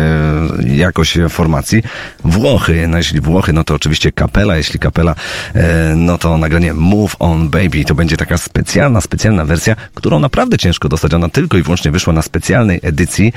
jakoś 0.65 1.19
formacji. 1.29 1.83
Włochy, 2.25 2.89
no 2.89 2.99
jeśli 2.99 3.21
Włochy, 3.21 3.53
no 3.53 3.65
to 3.65 3.75
oczywiście 3.75 4.13
kapela, 4.13 4.57
jeśli 4.57 4.79
kapela, 4.79 5.15
e, 5.55 5.95
no 5.97 6.19
to 6.19 6.39
nagranie 6.39 6.75
Move 6.75 7.17
On 7.19 7.49
Baby. 7.49 7.85
To 7.85 7.95
będzie 7.95 8.17
taka 8.17 8.39
specjalna, 8.39 9.01
specjalna 9.01 9.45
wersja, 9.45 9.77
którą 9.95 10.19
naprawdę 10.19 10.59
ciężko 10.59 10.89
dostać. 10.89 11.15
Ona 11.15 11.29
tylko 11.29 11.59
i 11.59 11.63
wyłącznie 11.63 11.91
wyszła 11.91 12.13
na 12.13 12.23
specjalnej 12.23 12.81
edycji 12.83 13.33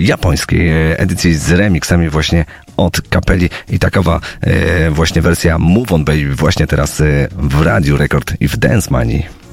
japońskiej, 0.00 0.70
edycji 0.96 1.34
z 1.34 1.50
remixami 1.50 2.08
właśnie 2.08 2.44
od 2.76 3.00
kapeli 3.00 3.50
i 3.68 3.78
takowa 3.78 4.20
właśnie 4.90 5.22
wersja 5.22 5.58
Move 5.58 5.92
On 5.92 6.04
Baby 6.04 6.34
właśnie 6.34 6.66
teraz 6.66 7.02
w 7.32 7.62
Radiu 7.62 7.96
Rekord 7.96 8.32
i 8.40 8.48
w 8.48 8.56
Dance 8.56 8.90
Money. 8.90 9.43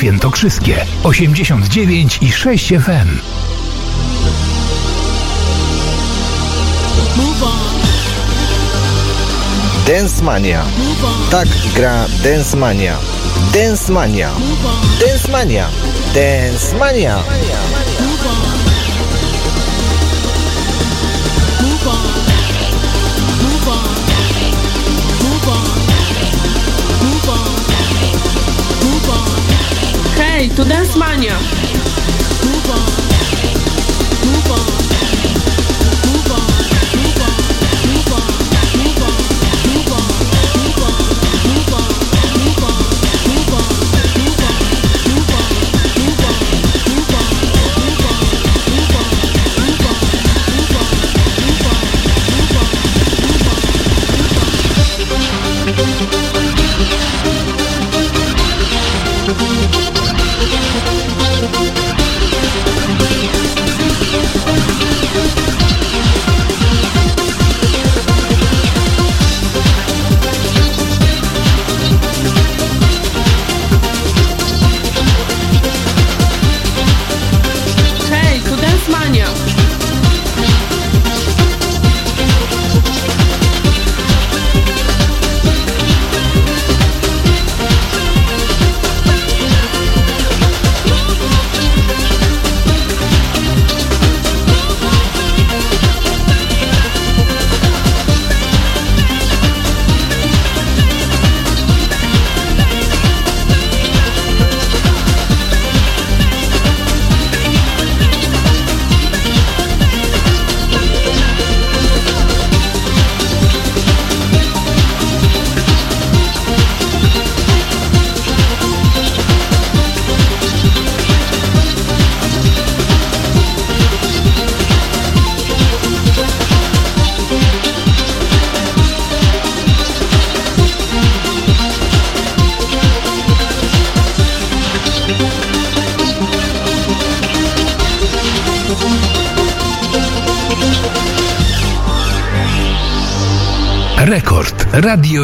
Świętokrzyskie 0.00 0.86
89 1.04 2.18
i 2.22 2.32
6 2.32 2.68
FM. 2.68 3.18
Dance 9.86 10.24
Mania. 10.24 10.64
Tak 11.30 11.48
gra 11.74 12.06
Dance 12.24 12.56
Mania. 12.56 12.98
Dance 13.54 13.92
Mania. 13.92 14.30
Dance 15.00 15.32
Mania. 15.32 15.68
Dance 16.14 16.76
Mania. 16.76 17.22
Hej, 17.28 17.89
tu 30.62 30.68
Dance 30.68 30.96
Mania. 30.96 31.89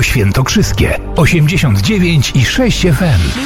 Świętokrzyskie 0.07 0.99
89 1.17 2.33
i 2.35 2.45
6 2.45 2.81
FM. 2.81 3.41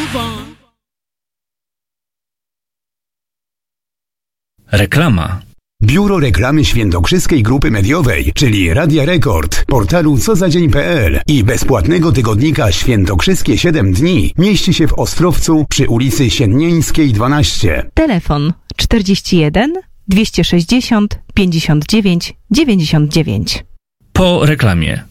Reklama. 4.73 5.41
Biuro 5.83 6.19
Reklamy 6.19 6.65
Świętokrzyskiej 6.65 7.43
Grupy 7.43 7.71
Mediowej, 7.71 8.33
czyli 8.35 8.75
Radia 8.75 9.05
Rekord, 9.05 9.65
portalu 9.65 10.19
cozadzień.pl 10.19 11.21
i 11.27 11.45
bezpłatnego 11.45 12.13
tygodnika 12.13 12.73
Świętokrzyskie 12.73 13.59
7 13.59 13.93
dni 13.93 14.35
mieści 14.39 14.75
się 14.75 14.87
w 14.87 14.99
Ostrowcu 14.99 15.67
przy 15.69 15.89
ulicy 15.89 16.31
Siennieńskiej 16.31 17.13
12. 17.13 17.91
Telefon 17.95 18.53
41 18.77 19.73
260 20.09 21.19
59 21.35 22.35
99. 22.51 23.65
Po 24.13 24.47
reklamie. 24.47 25.10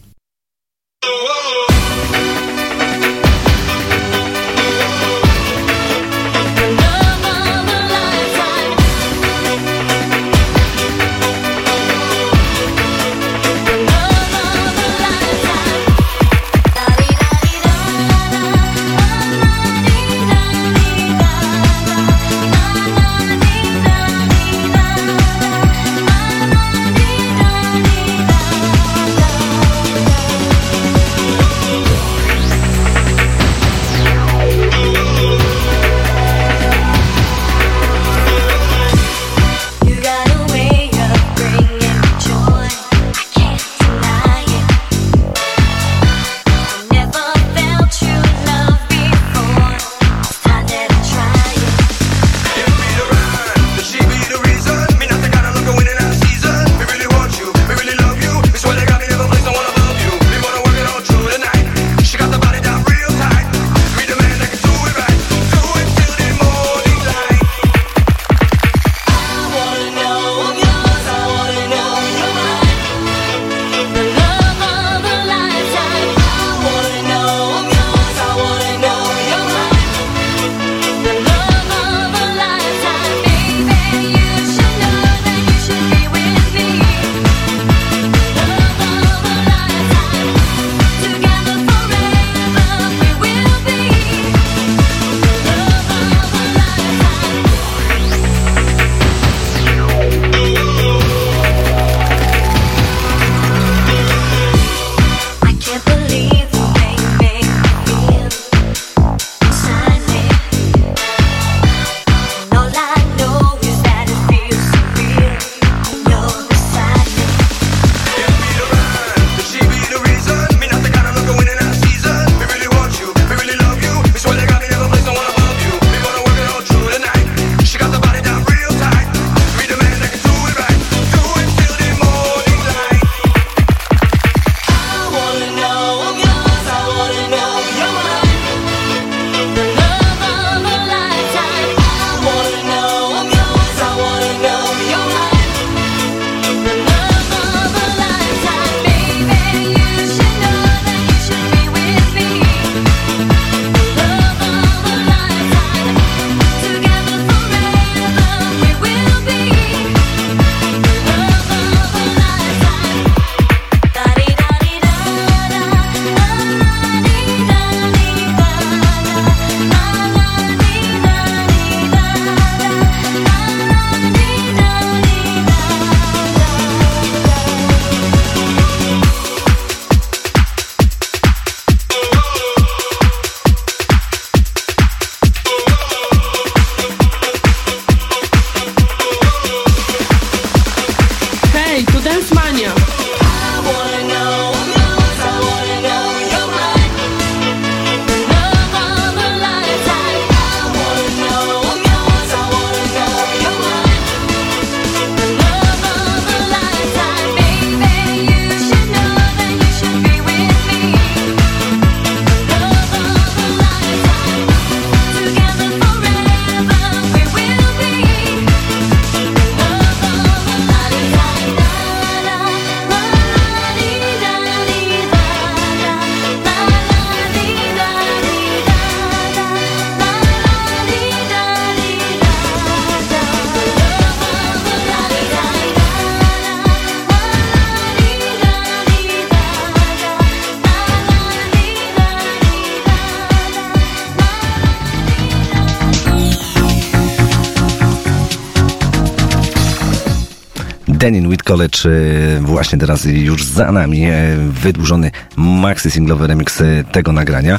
E, 251.64 252.40
właśnie 252.40 252.78
teraz 252.78 253.04
już 253.04 253.44
za 253.44 253.72
nami. 253.72 254.04
e, 254.04 254.36
Wydłużony 254.48 255.10
maxi 255.36 255.90
singlowy 255.90 256.26
remix 256.26 256.60
e, 256.60 256.84
tego 256.92 257.12
nagrania. 257.12 257.58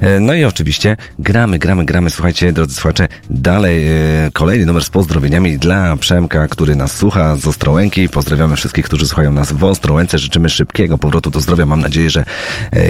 E, 0.00 0.20
No 0.20 0.34
i 0.34 0.44
oczywiście 0.44 0.96
gramy, 1.18 1.58
gramy, 1.58 1.84
gramy. 1.84 2.10
Słuchajcie, 2.10 2.52
drodzy 2.52 2.74
słuchacze, 2.74 3.08
dalej 3.30 3.84
kolejny 4.32 4.66
numer 4.66 4.84
z 4.84 4.90
pozdrowieniami 4.90 5.58
dla 5.58 5.96
Przemka, 5.96 6.48
który 6.48 6.76
nas 6.76 6.96
słucha 6.96 7.36
z 7.36 7.46
Ostrołęki. 7.46 8.08
Pozdrawiamy 8.08 8.56
wszystkich, 8.56 8.84
którzy 8.84 9.06
słuchają 9.06 9.32
nas 9.32 9.52
w 9.52 9.64
Ostrołęce. 9.64 10.18
Życzymy 10.18 10.48
szybkiego 10.48 10.98
powrotu 10.98 11.30
do 11.30 11.40
zdrowia. 11.40 11.66
Mam 11.66 11.80
nadzieję, 11.80 12.10
że 12.10 12.24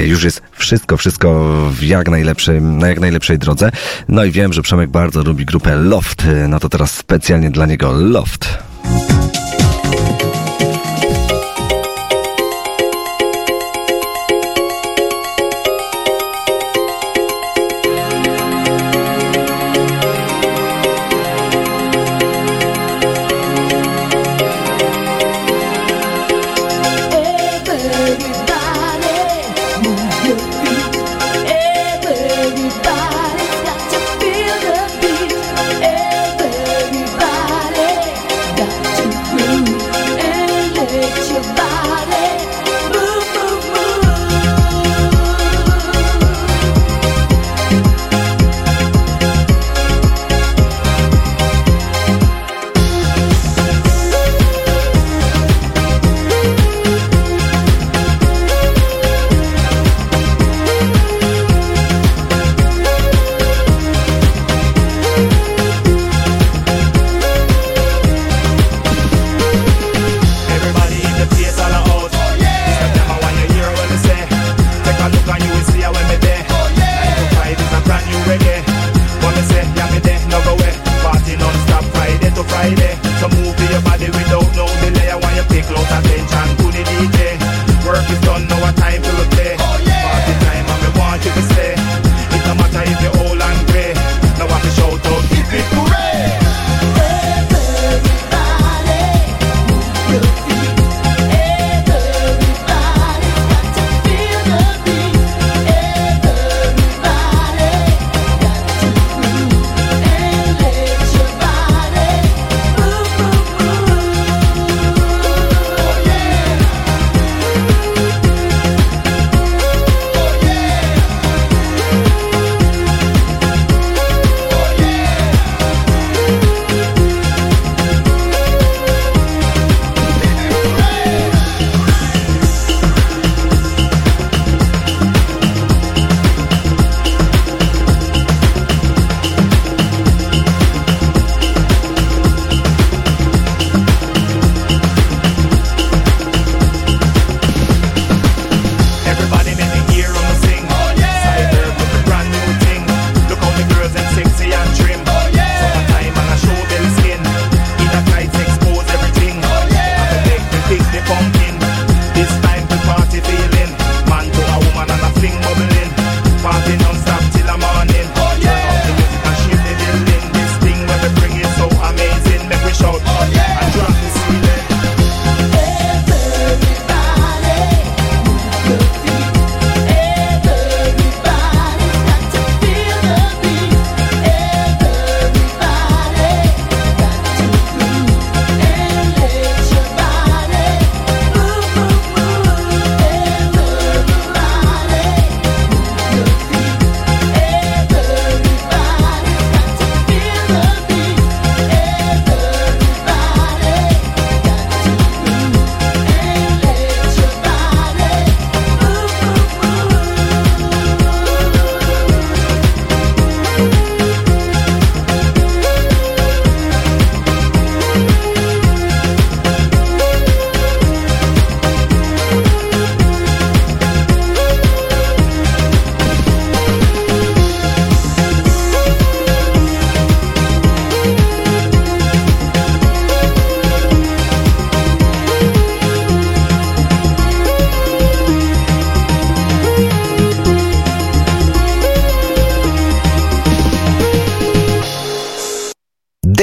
już 0.04 0.24
jest 0.24 0.42
wszystko, 0.52 0.96
wszystko 0.96 1.50
w 1.70 1.82
jak 1.82 2.08
najlepszym, 2.10 2.78
na 2.78 2.88
jak 2.88 3.00
najlepszej 3.00 3.38
drodze. 3.38 3.70
No 4.08 4.24
i 4.24 4.30
wiem, 4.30 4.52
że 4.52 4.62
Przemek 4.62 4.90
bardzo 4.90 5.22
lubi 5.22 5.44
grupę 5.44 5.76
Loft. 5.76 6.26
No 6.48 6.60
to 6.60 6.68
teraz 6.68 6.90
specjalnie 6.90 7.50
dla 7.50 7.66
niego 7.66 7.92
Loft. 7.92 8.51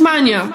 Mania. 0.00 0.48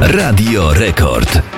Radio 0.00 0.72
Rekord. 0.72 1.53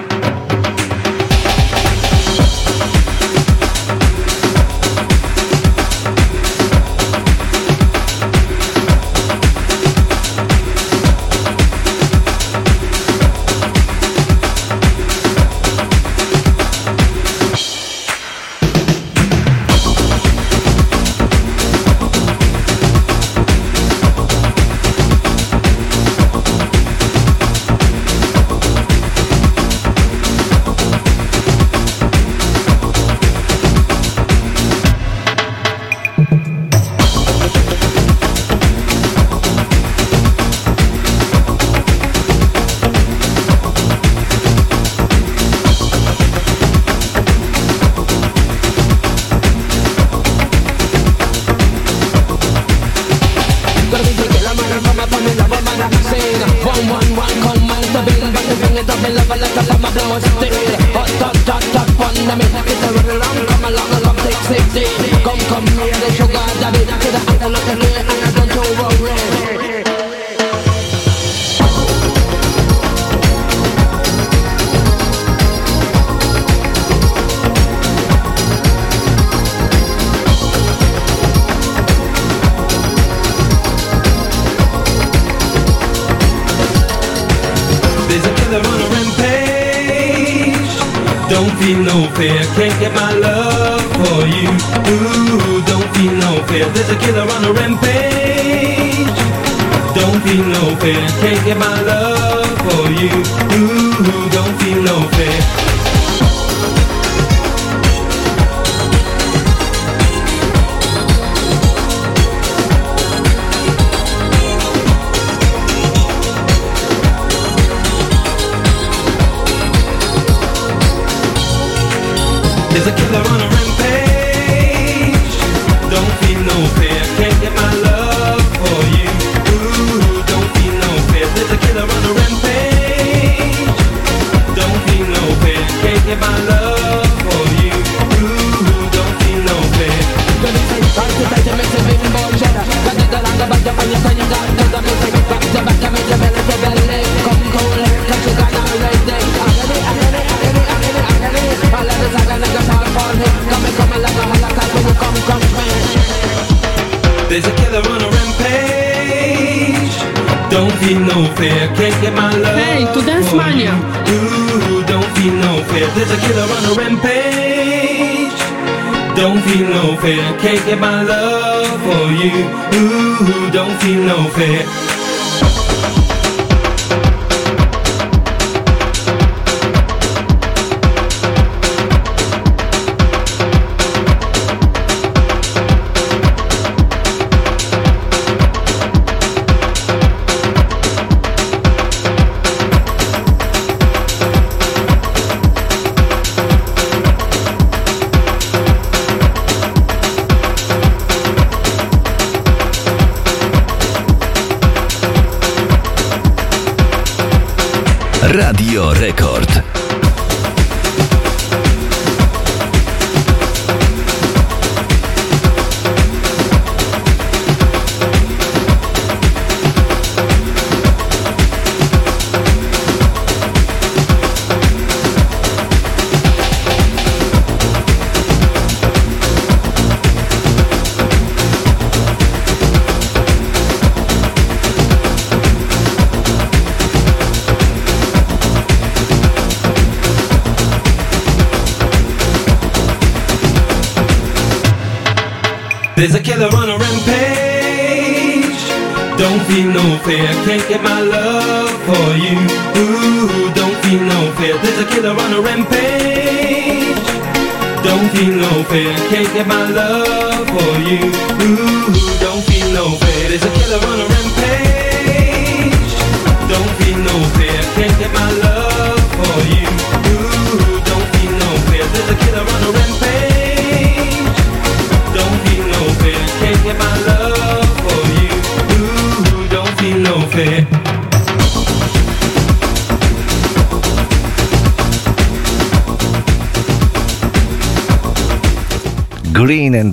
Get 259.36 259.46
my 259.46 259.70
love 259.70 260.15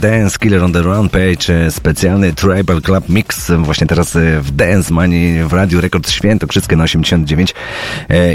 Dance, 0.04 0.38
Killer 0.40 0.64
on 0.64 0.74
the 0.74 0.82
Rampage, 0.82 1.50
e, 1.50 1.72
specjalny 1.72 2.34
Tribal 2.34 2.82
Club 2.82 3.10
Mix, 3.10 3.50
e, 3.50 3.58
właśnie 3.58 3.88
teraz 3.88 4.16
e, 4.16 4.42
w 4.42 4.52
Dance 4.52 4.94
Money 4.94 5.44
w 5.44 5.54
Radiu 5.54 5.82
Rekord 5.82 6.10
Świętokrzyskie 6.10 6.76
na 6.76 6.84
89 6.84 7.52
e, 7.52 7.54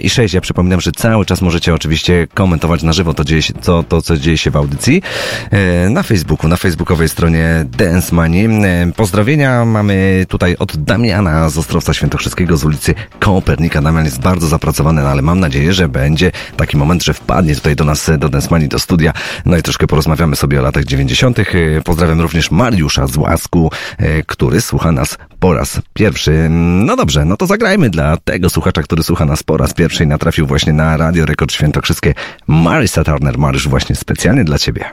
i 0.03 0.11
6. 0.11 0.35
Ja 0.35 0.41
przypominam, 0.41 0.81
że 0.81 0.93
cały 0.93 1.25
czas 1.25 1.43
możecie 1.43 1.75
oczywiście 1.75 2.27
komentować 2.35 2.83
na 2.83 2.93
żywo 2.93 3.15
to, 3.15 3.25
dzieje 3.25 3.43
się, 3.43 3.55
to, 3.55 3.83
to 3.83 4.03
co 4.03 4.17
dzieje 4.17 4.39
się 4.39 4.51
w 4.51 4.57
audycji 4.57 5.03
e, 5.51 5.91
na 5.91 6.03
Facebooku, 6.03 6.49
na 6.49 6.57
facebookowej 6.57 7.09
stronie 7.09 7.65
Dance 7.79 8.15
Money. 8.15 8.47
E, 8.47 8.93
Pozdrowienia 8.97 9.65
mamy 9.65 10.27
tutaj 10.29 10.57
od 10.59 10.77
Damiana 10.77 11.49
z 11.49 11.59
Ostrowca 11.59 11.95
Świętokrzyskiego 11.95 12.57
z 12.57 12.65
ulicy 12.65 12.95
Kopernika. 13.21 13.83
Damian 13.83 14.05
jest 14.05 14.21
bardzo 14.21 14.47
zapracowany, 14.47 15.03
no 15.03 15.09
ale 15.09 15.23
mam 15.23 15.41
nadzieję, 15.41 15.73
że 15.73 15.89
będzie 15.89 16.33
taki 16.57 16.77
moment, 16.77 17.05
że 17.05 17.15
wpadnie 17.15 17.55
tutaj 17.55 17.77
do 17.77 17.85
nas, 17.85 18.09
e, 18.09 18.19
do 18.19 18.29
Dance 18.29 18.49
Money, 18.51 18.69
do 18.69 18.79
studia. 18.79 19.13
No 19.47 19.57
i 19.57 19.63
troszkę 19.63 19.87
porozmawiamy 19.87 20.37
sobie 20.37 20.61
o 20.61 20.63
latach 20.63 20.85
90. 20.85 21.39
E, 21.39 21.45
Pozdrawiam 21.85 22.21
również 22.21 22.51
Mariusza 22.51 23.07
z 23.07 23.17
Łasku, 23.17 23.71
e, 23.99 24.23
który 24.23 24.61
słucha 24.61 24.93
nas 24.93 25.19
po 25.49 25.55
raz 25.55 25.81
pierwszy. 25.95 26.47
No 26.51 26.97
dobrze, 26.97 27.25
no 27.25 27.37
to 27.37 27.47
zagrajmy 27.47 27.91
dla 27.91 28.17
tego 28.17 28.51
słuchacza, 28.51 28.83
który 28.83 29.03
słucha 29.03 29.25
nas 29.25 29.43
po 29.43 29.57
raz 29.57 29.75
pierwszy 29.75 30.05
i 30.05 30.07
natrafił 30.07 30.47
właśnie 30.47 30.73
na 30.73 30.97
Radio 30.97 31.27
Rekord 31.27 31.53
Świętokrzyskie. 31.53 32.15
Marisa 32.47 33.05
Turner. 33.05 33.39
Mariusz, 33.39 33.69
właśnie 33.69 33.97
specjalnie 33.97 34.45
dla 34.45 34.59
ciebie. 34.59 34.85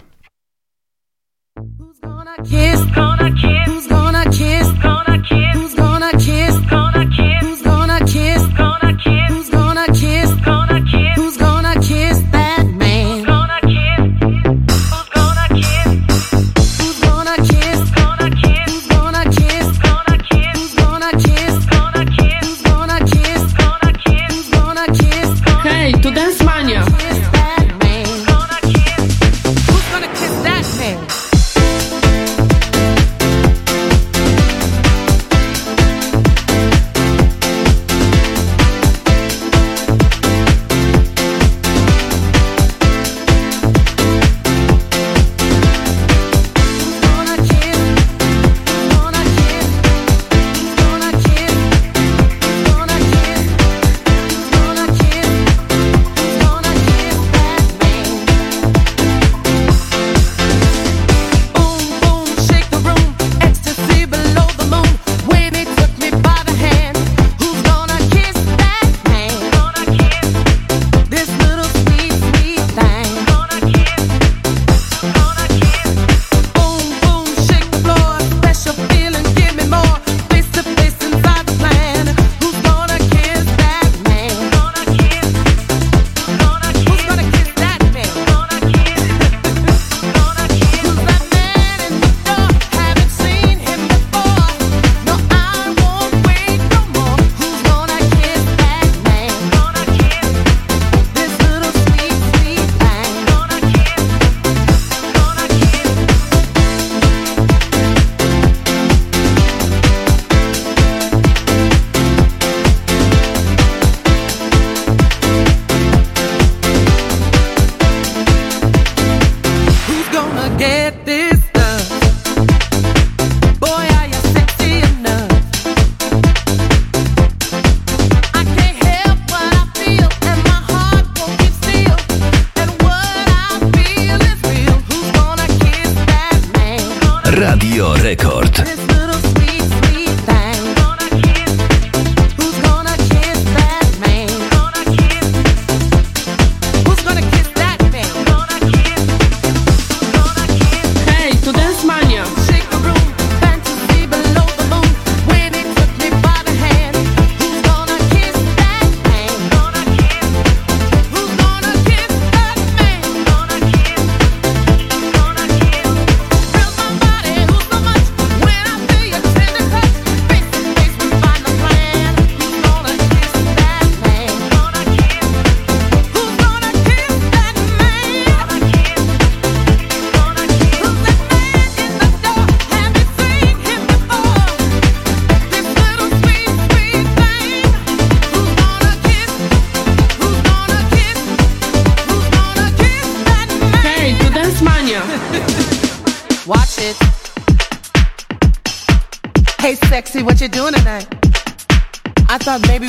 I 202.55 202.59
thought 202.59 202.84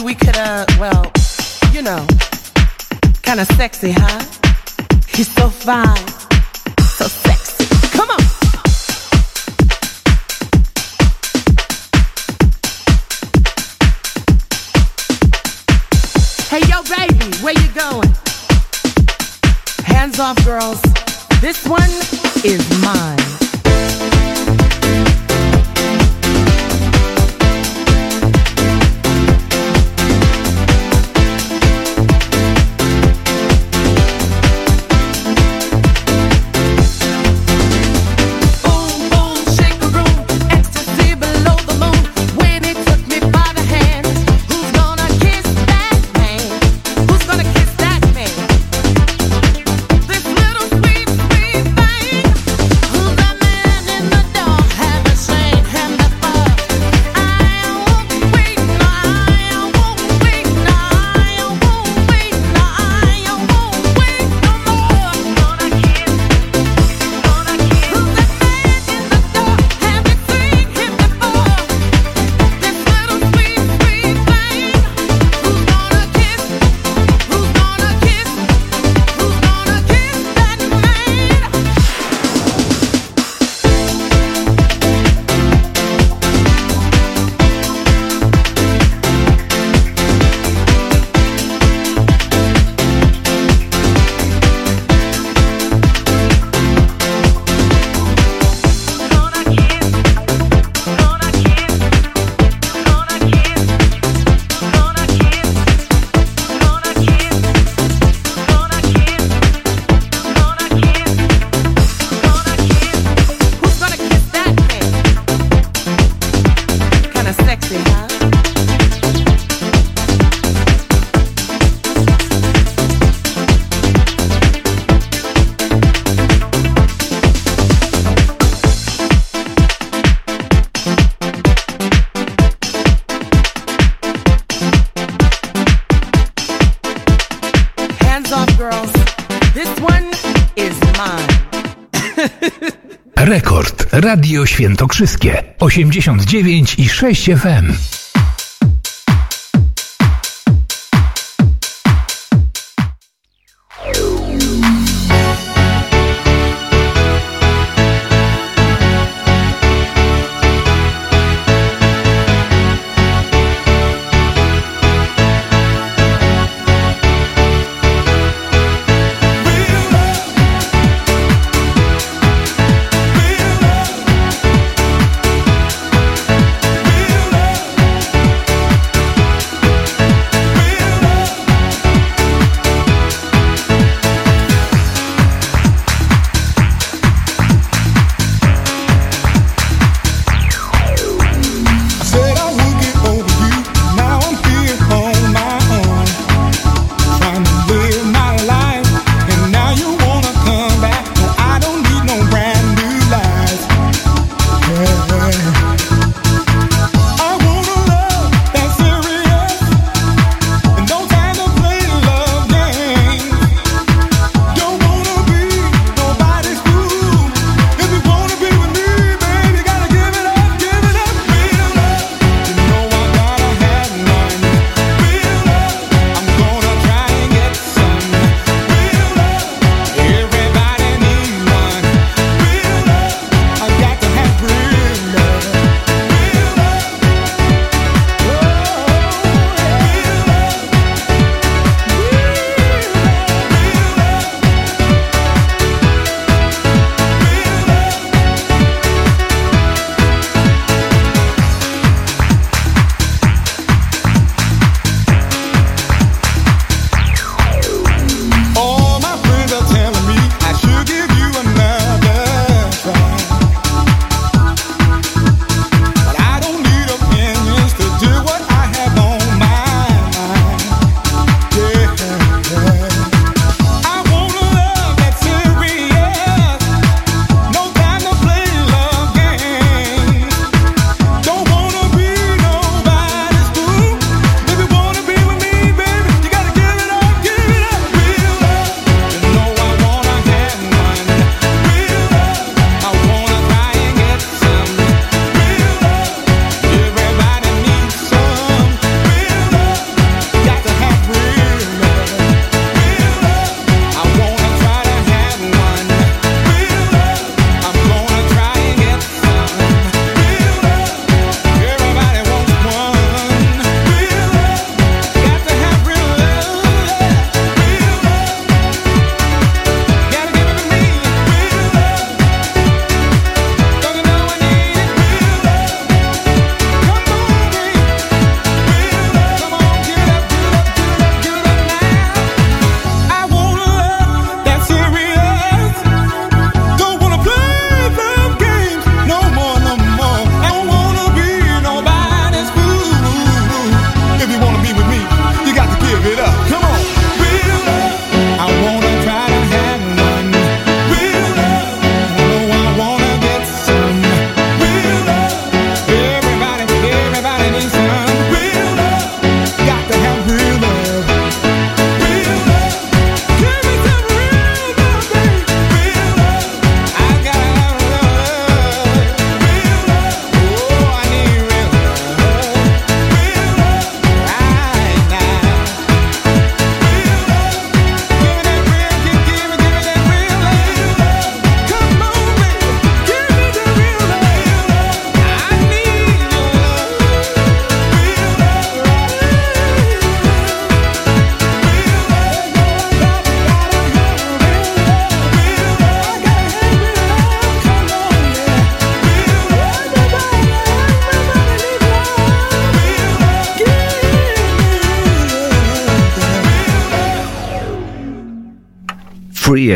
Świętokrzyskie 144.96 145.42
89 145.58 146.74
i 146.78 146.88
6 146.88 147.24
FM. 147.24 147.95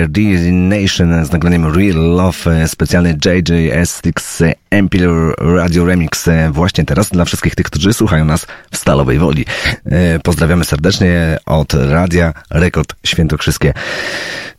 Freer 0.00 0.08
D 0.08 0.52
Nation 0.52 1.24
z 1.24 1.32
nagraniem 1.32 1.66
Real 1.66 1.96
Love, 1.96 2.62
e, 2.62 2.68
specjalny 2.68 3.14
JJS6 3.14 4.52
Empire 4.70 5.32
Radio 5.38 5.84
Remix 5.84 6.28
e, 6.28 6.50
właśnie 6.52 6.84
teraz 6.84 7.08
dla 7.08 7.24
wszystkich 7.24 7.54
tych, 7.54 7.66
którzy 7.66 7.92
słuchają 7.92 8.24
nas 8.24 8.46
w 8.72 8.76
Stalowej 8.76 9.18
Woli. 9.18 9.44
E, 9.84 10.18
Pozdrawiamy 10.18 10.64
serdecznie 10.64 11.38
od 11.46 11.74
Radia 11.74 12.32
Rekord 12.50 12.94
Świętokrzyskie. 13.06 13.74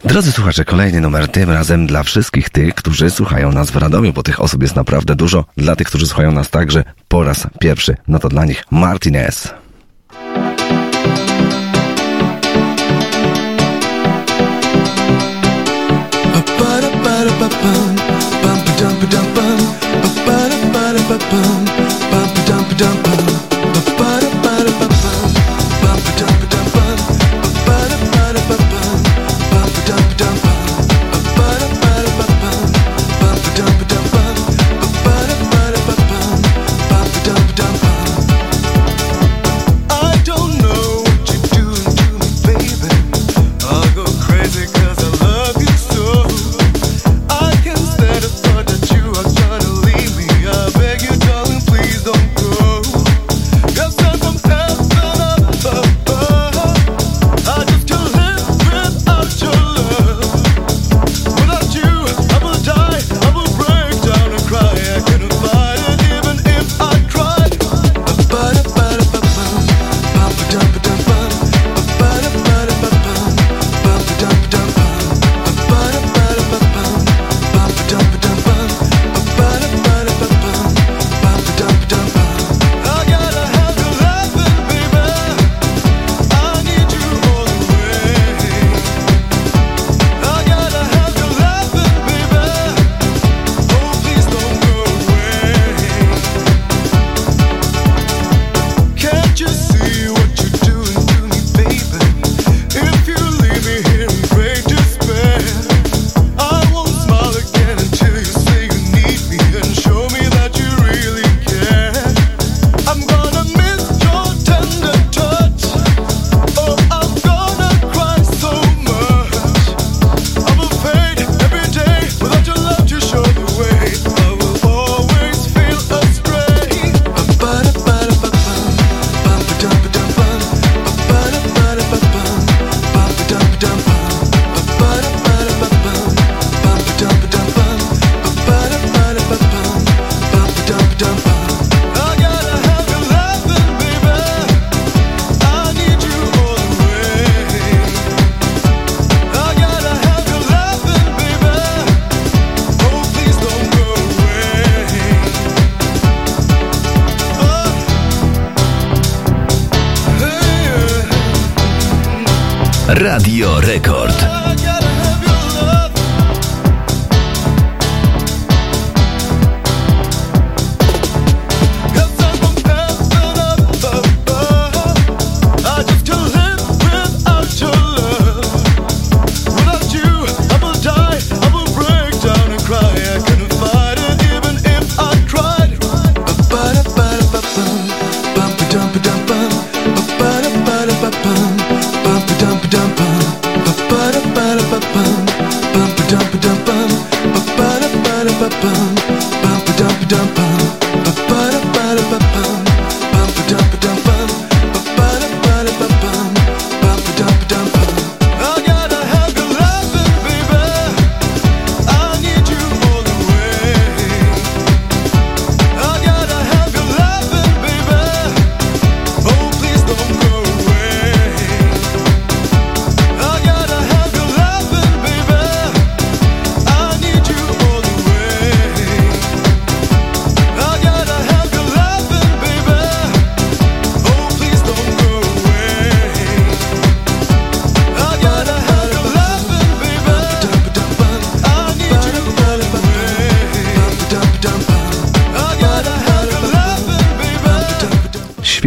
Drodzy 0.06 0.32
słuchacze, 0.32 0.66
kolejny 0.66 1.02
numer 1.02 1.28
tym 1.28 1.52
razem 1.52 1.88
dla 1.88 2.04
wszystkich 2.04 2.50
tych, 2.50 2.76
którzy 2.76 3.10
słuchają 3.10 3.52
nas 3.52 3.72
w 3.72 3.76
Radomiu, 3.76 4.14
bo 4.14 4.24
tych 4.24 4.42
osób 4.42 4.62
jest 4.62 4.76
naprawdę 4.76 5.16
dużo. 5.16 5.46
Dla 5.58 5.76
tych, 5.76 5.88
którzy 5.88 6.08
słuchają 6.08 6.32
nas 6.32 6.50
także 6.50 6.84
po 7.08 7.24
raz 7.24 7.48
pierwszy, 7.60 7.98
no 8.08 8.20
to 8.20 8.30
dla 8.30 8.46
nich 8.46 8.64
Martinez. 8.72 9.54
bum 17.42 17.50
bum 17.50 17.96
bum, 17.96 18.26
bum, 18.44 18.60
dum, 18.78 19.00
dum, 19.10 19.26
bum, 19.34 19.60
bum, 20.26 20.52
dum, 20.74 20.92
dum, 20.94 21.20
bum, 21.32 21.66
bum, 22.12 22.30
dum, 22.46 22.66
dum, 22.78 22.96
bum, 23.02 23.26
bum, 23.98 24.22
dum, 24.22 24.60
dum, 26.18 26.40
bum. 26.42 26.51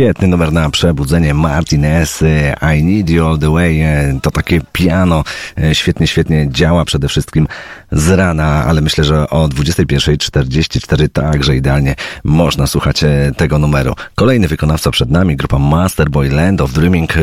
Świetny 0.04 0.28
numer 0.28 0.52
na 0.52 0.70
przebudzenie 0.70 1.34
Martinez 1.34 2.24
I 2.76 2.82
Need 2.82 3.10
You 3.10 3.26
All 3.26 3.38
The 3.38 3.52
Way 3.52 3.80
e, 3.80 4.20
to 4.22 4.30
takie 4.30 4.60
piano 4.72 5.24
e, 5.58 5.74
świetnie, 5.74 6.06
świetnie 6.06 6.48
działa 6.50 6.84
przede 6.84 7.08
wszystkim 7.08 7.48
z 7.92 8.10
rana, 8.10 8.64
ale 8.64 8.80
myślę, 8.80 9.04
że 9.04 9.30
o 9.30 9.48
21.44 9.48 11.08
także 11.08 11.56
idealnie 11.56 11.94
można 12.24 12.66
słuchać 12.66 13.04
e, 13.04 13.32
tego 13.36 13.58
numeru. 13.58 13.94
Kolejny 14.14 14.48
wykonawca 14.48 14.90
przed 14.90 15.10
nami, 15.10 15.36
grupa 15.36 15.58
Masterboy 15.58 16.28
Land 16.28 16.60
of 16.60 16.72
Dreaming 16.72 17.14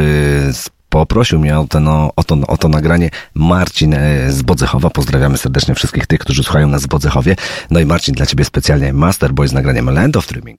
poprosił 0.89 1.39
mnie 1.39 1.59
o, 1.59 1.67
ten, 1.67 1.83
no, 1.83 2.11
o, 2.15 2.23
to, 2.23 2.37
o 2.47 2.57
to 2.57 2.69
nagranie 2.69 3.09
Marcin 3.33 3.95
z 4.29 4.41
Bodzechowa. 4.41 4.89
Pozdrawiamy 4.89 5.37
serdecznie 5.37 5.75
wszystkich 5.75 6.07
tych, 6.07 6.19
którzy 6.19 6.43
słuchają 6.43 6.67
nas 6.67 6.81
z 6.81 6.87
Bodzechowie. 6.87 7.35
No 7.71 7.79
i 7.79 7.85
Marcin, 7.85 8.15
dla 8.15 8.25
Ciebie 8.25 8.45
specjalnie 8.45 8.93
Masterboy 8.93 9.47
z 9.47 9.53
nagraniem 9.53 9.89
Land 9.89 10.17
of 10.17 10.27
Dreaming. 10.27 10.50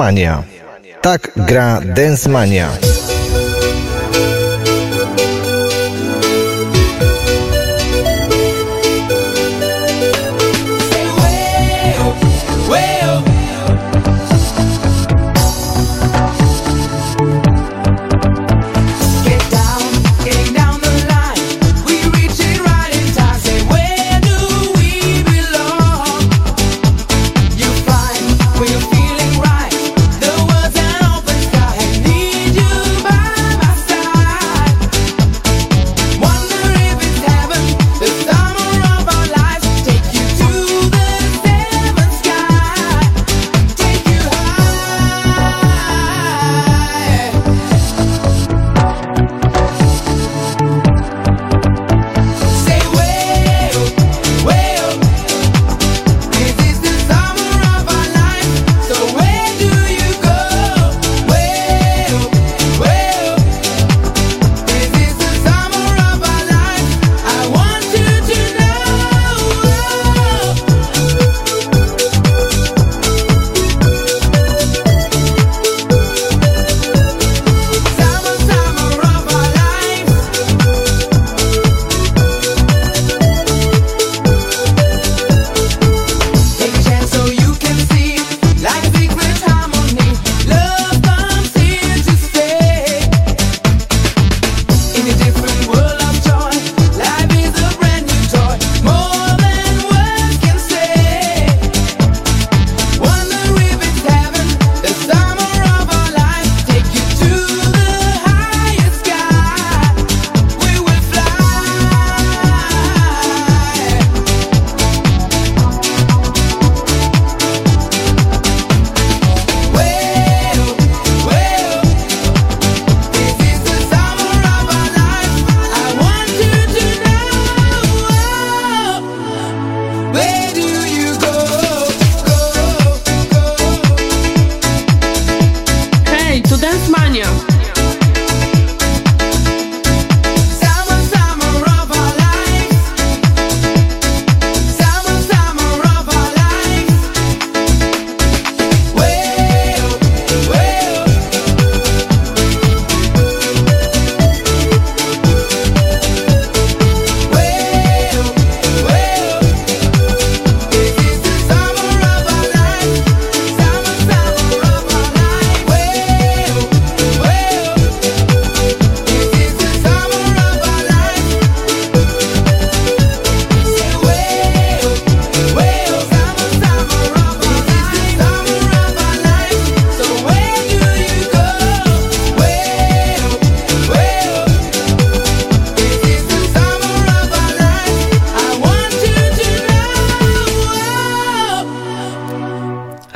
Mania. 0.00 0.40
Tak 1.04 1.28
gra 1.36 1.80
Dance. 1.84 2.89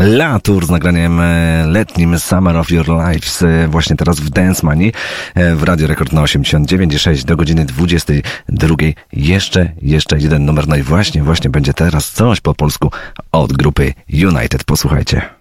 Latour 0.05 0.67
z 0.67 0.71
nagraniem 0.71 1.21
e, 1.21 1.67
letnim 1.67 2.19
Summer 2.19 2.57
of 2.57 2.71
Your 2.71 2.87
Lives 2.89 3.43
e, 3.43 3.69
właśnie 3.69 3.97
teraz 3.97 4.21
w 4.21 4.31
Dance 4.31 4.67
Money 4.67 4.93
e, 5.35 5.57
w 5.57 5.63
Radio 5.63 5.87
Rekord 5.87 6.13
na 6.13 6.23
89,6 6.23 7.25
do 7.25 7.37
godziny 7.37 7.65
22. 7.65 8.77
Jeszcze, 9.13 9.73
jeszcze 9.83 10.19
jeden 10.19 10.45
numer. 10.45 10.69
No 10.69 10.77
i 10.77 10.83
właśnie, 10.83 11.23
właśnie 11.23 11.51
będzie 11.51 11.75
teraz 11.75 12.11
coś 12.11 12.41
po 12.41 12.55
polsku 12.55 12.91
od 13.33 13.53
grupy 13.53 13.95
United. 14.13 14.65
Posłuchajcie. 14.65 15.34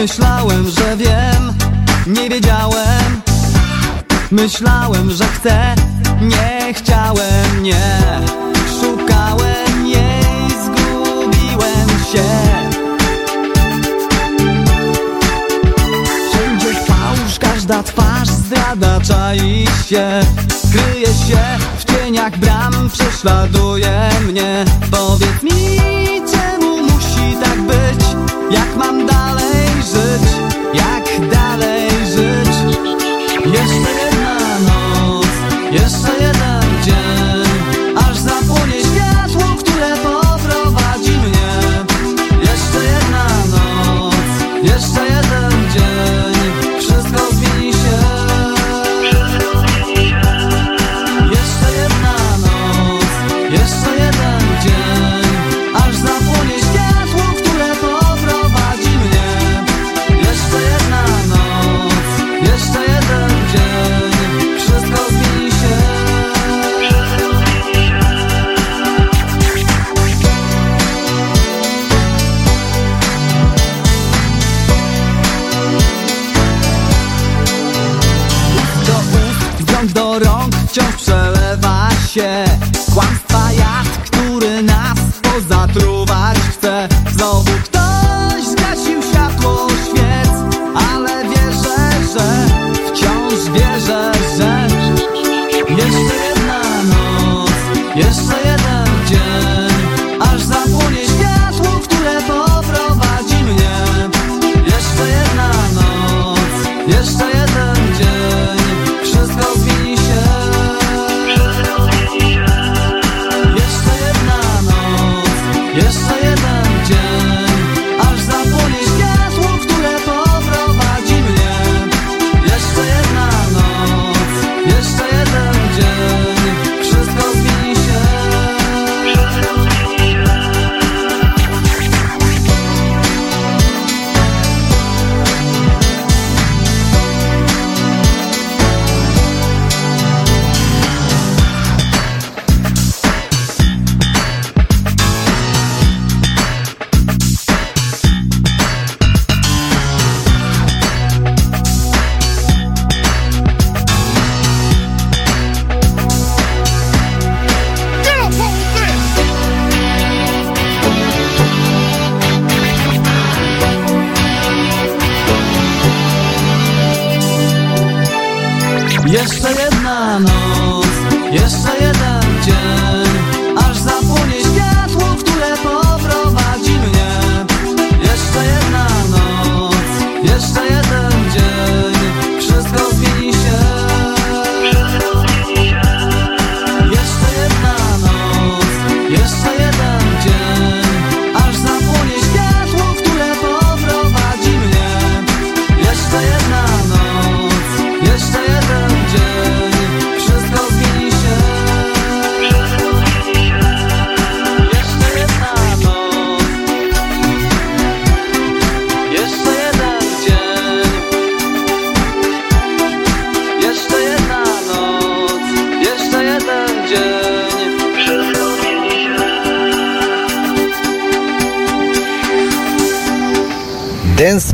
Myślałem, 0.00 0.70
że 0.70 0.96
wiem, 0.96 1.54
nie 2.06 2.30
wiedziałem. 2.30 3.20
Myślałem, 4.30 5.10
że 5.10 5.24
chcę, 5.24 5.74
nie 6.20 6.74
chciałem, 6.74 7.62
nie. 7.62 7.98
Szukałem 8.80 9.86
jej, 9.86 10.50
zgubiłem 10.64 11.88
się. 12.12 12.24
Wszędzie 16.30 16.74
fałsz, 16.74 17.38
każda 17.40 17.82
twarz 17.82 18.28
zdrada 18.28 19.00
czai 19.00 19.66
się 19.86 20.20
Kryje 20.72 21.06
się 21.06 21.38
w 21.78 21.84
cieniach 21.84 22.38
bram, 22.38 22.90
prześladuje 22.92 24.10
mnie. 24.28 24.64
Powiedz 24.90 25.42
mi, 25.42 25.78
czemu 26.32 26.82
musi 26.82 27.36
tak 27.42 27.60
być, 27.60 28.04
jak 28.50 28.76
mam 28.76 29.06
dalej 29.06 29.47
żyć, 29.88 30.28
jak 30.74 31.30
dalej 31.30 31.90
żyć. 32.06 32.54
Jeszcze 33.46 33.74
jedna 33.74 34.58
noc, 34.58 35.26
jeszcze 35.72 36.24
jedna 36.24 36.67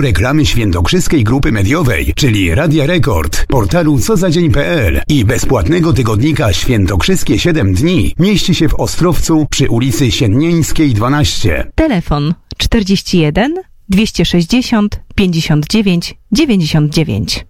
reklamy 0.00 0.46
świętokrzyskiej 0.46 1.24
grupy 1.24 1.52
mediowej, 1.52 2.12
czyli 2.16 2.54
Radia 2.54 2.86
Rekord, 2.86 3.46
portalu 3.46 3.98
cozadzień.pl 3.98 5.00
i 5.08 5.24
bezpłatnego 5.24 5.92
tygodnika 5.92 6.52
Świętokrzyskie 6.52 7.38
7 7.38 7.74
dni 7.74 8.14
mieści 8.18 8.54
się 8.54 8.68
w 8.68 8.74
Ostrowcu 8.74 9.46
przy 9.50 9.68
ulicy 9.68 10.10
Siennieńskiej 10.10 10.94
12. 10.94 11.70
Telefon 11.74 12.34
41 12.56 13.54
260 13.88 15.00
59 15.14 16.14
99. 16.32 17.46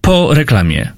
Po 0.00 0.34
reklamie. 0.34 0.97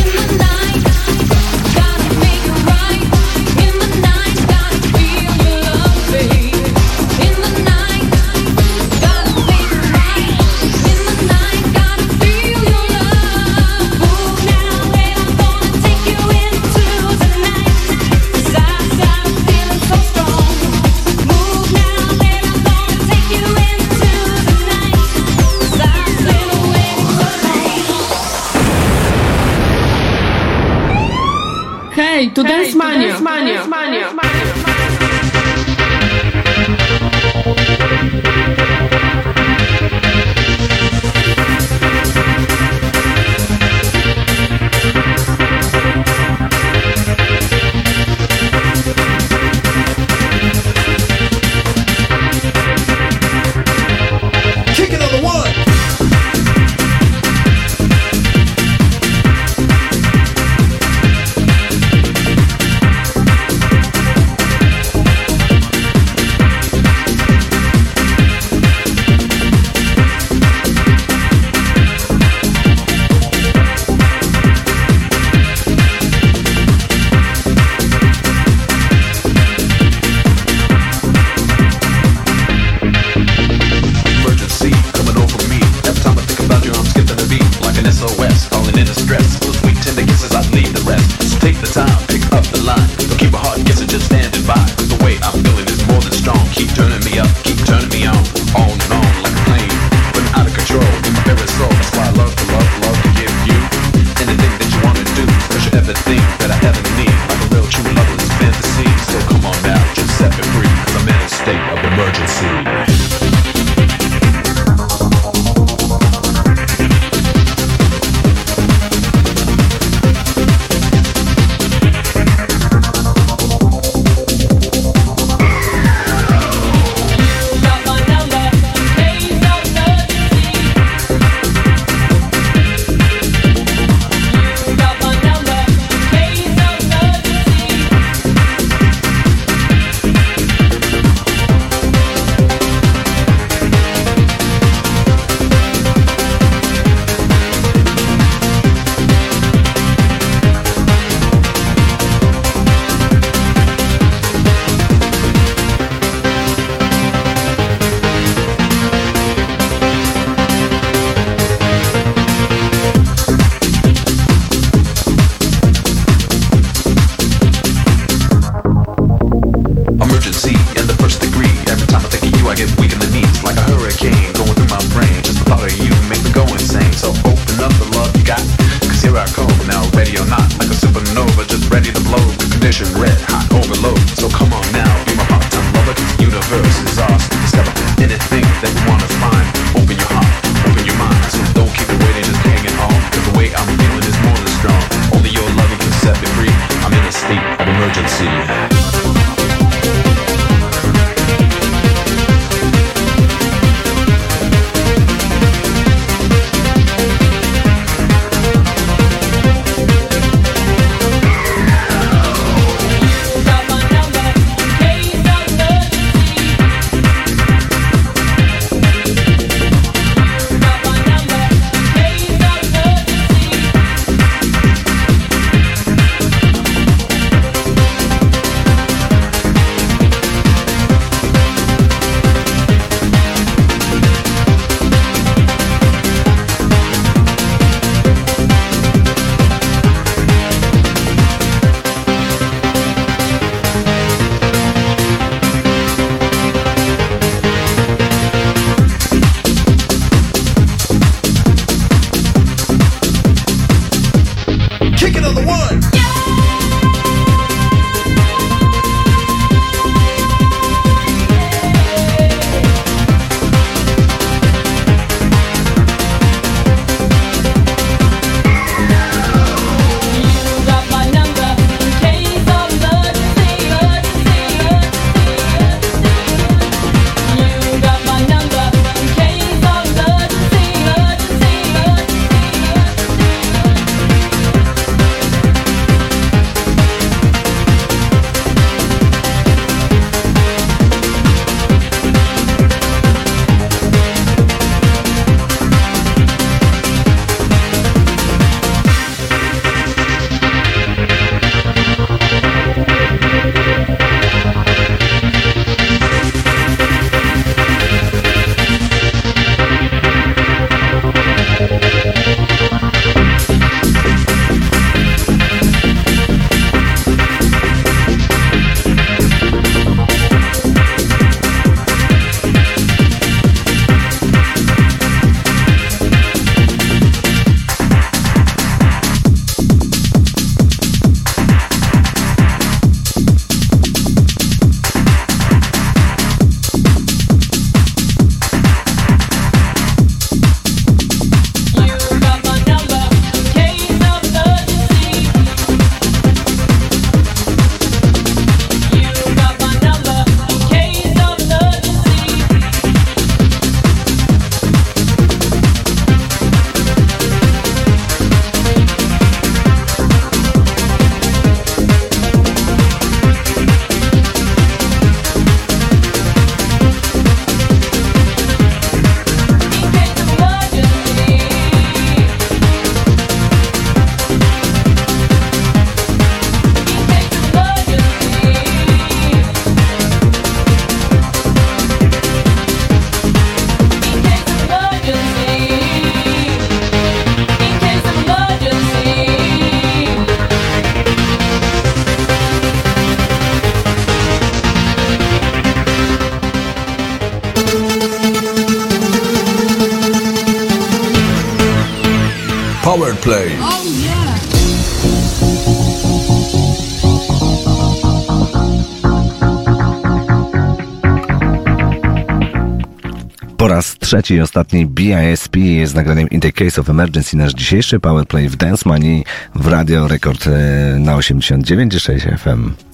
Po 414.11 414.15
raz 414.15 414.23
trzeci 414.23 414.33
i 414.33 414.41
ostatni 414.41 414.85
BISP 414.85 415.55
z 415.85 415.93
nagraniem 415.93 416.29
In 416.29 416.41
the 416.41 416.51
Case 416.51 416.81
of 416.81 416.89
Emergency 416.89 417.37
nasz 417.37 417.53
dzisiejszy 417.53 417.99
Powerplay 417.99 418.49
w 418.49 418.55
Dance 418.55 418.89
Money 418.89 419.23
w 419.55 419.67
Radio 419.67 420.07
Rekord 420.07 420.47
e, 420.47 420.51
na 420.99 421.17
89,6 421.17 422.37
FM. 422.37 422.90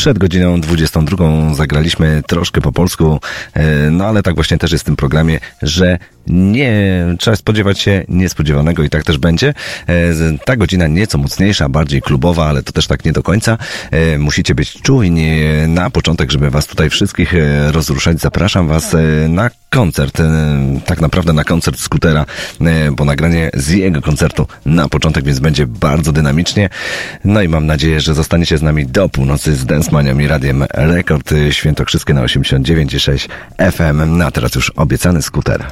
Przed 0.00 0.18
godziną 0.18 0.60
22 0.60 1.54
zagraliśmy 1.54 2.22
troszkę 2.26 2.60
po 2.60 2.72
polsku, 2.72 3.20
e, 3.54 3.90
no 3.90 4.06
ale 4.06 4.22
tak 4.22 4.34
właśnie 4.34 4.58
też 4.58 4.72
jest 4.72 4.84
w 4.84 4.86
tym 4.86 4.96
programie, 4.96 5.40
że 5.62 5.98
nie 6.26 7.04
trzeba 7.18 7.36
spodziewać 7.36 7.78
się 7.80 8.04
niespodziewanego 8.08 8.82
i 8.82 8.90
tak 8.90 9.04
też 9.04 9.18
będzie. 9.18 9.54
E, 9.88 9.94
Ta 10.44 10.56
godzina 10.56 10.86
nieco 10.86 11.18
mocniejsza, 11.18 11.68
bardziej 11.68 12.02
klubowa, 12.02 12.46
ale 12.46 12.62
to 12.62 12.72
też 12.72 12.86
tak 12.86 13.04
nie 13.04 13.12
do 13.12 13.22
końca. 13.22 13.58
E, 13.90 14.18
Musicie 14.18 14.54
być 14.54 14.82
czujni 14.82 15.40
na 15.68 15.90
początek, 15.90 16.30
żeby 16.30 16.50
was 16.50 16.66
tutaj 16.66 16.90
wszystkich 16.90 17.34
rozruszać. 17.70 18.20
Zapraszam 18.20 18.68
was 18.68 18.96
na 19.28 19.50
koncert, 19.70 20.20
e, 20.20 20.80
tak 20.86 21.00
naprawdę 21.00 21.32
na 21.32 21.44
koncert 21.44 21.78
skutera, 21.78 22.26
e, 22.60 22.90
bo 22.90 23.04
nagranie 23.04 23.50
z 23.54 23.68
jego 23.68 24.02
koncertu 24.02 24.46
na 24.66 24.88
początek, 24.88 25.24
więc 25.24 25.38
będzie 25.38 25.66
bardzo 25.66 26.12
dynamicznie. 26.12 26.68
No 27.24 27.42
i 27.42 27.48
mam 27.48 27.66
nadzieję, 27.66 28.00
że 28.00 28.14
zostaniecie 28.14 28.58
z 28.58 28.62
nami 28.62 28.86
do 28.86 29.08
północy 29.08 29.56
z 29.56 29.66
Dance 29.66 29.90
Manią 29.92 30.18
i 30.18 30.26
Radiem 30.26 30.64
Rekord 30.70 31.32
e, 31.32 31.52
Świętokrzyskie 31.52 32.14
na 32.14 32.24
89,6 32.24 33.28
FM. 33.72 34.18
No 34.18 34.24
a 34.24 34.30
teraz 34.30 34.54
już 34.54 34.70
obiecany 34.70 35.22
skuter. 35.22 35.64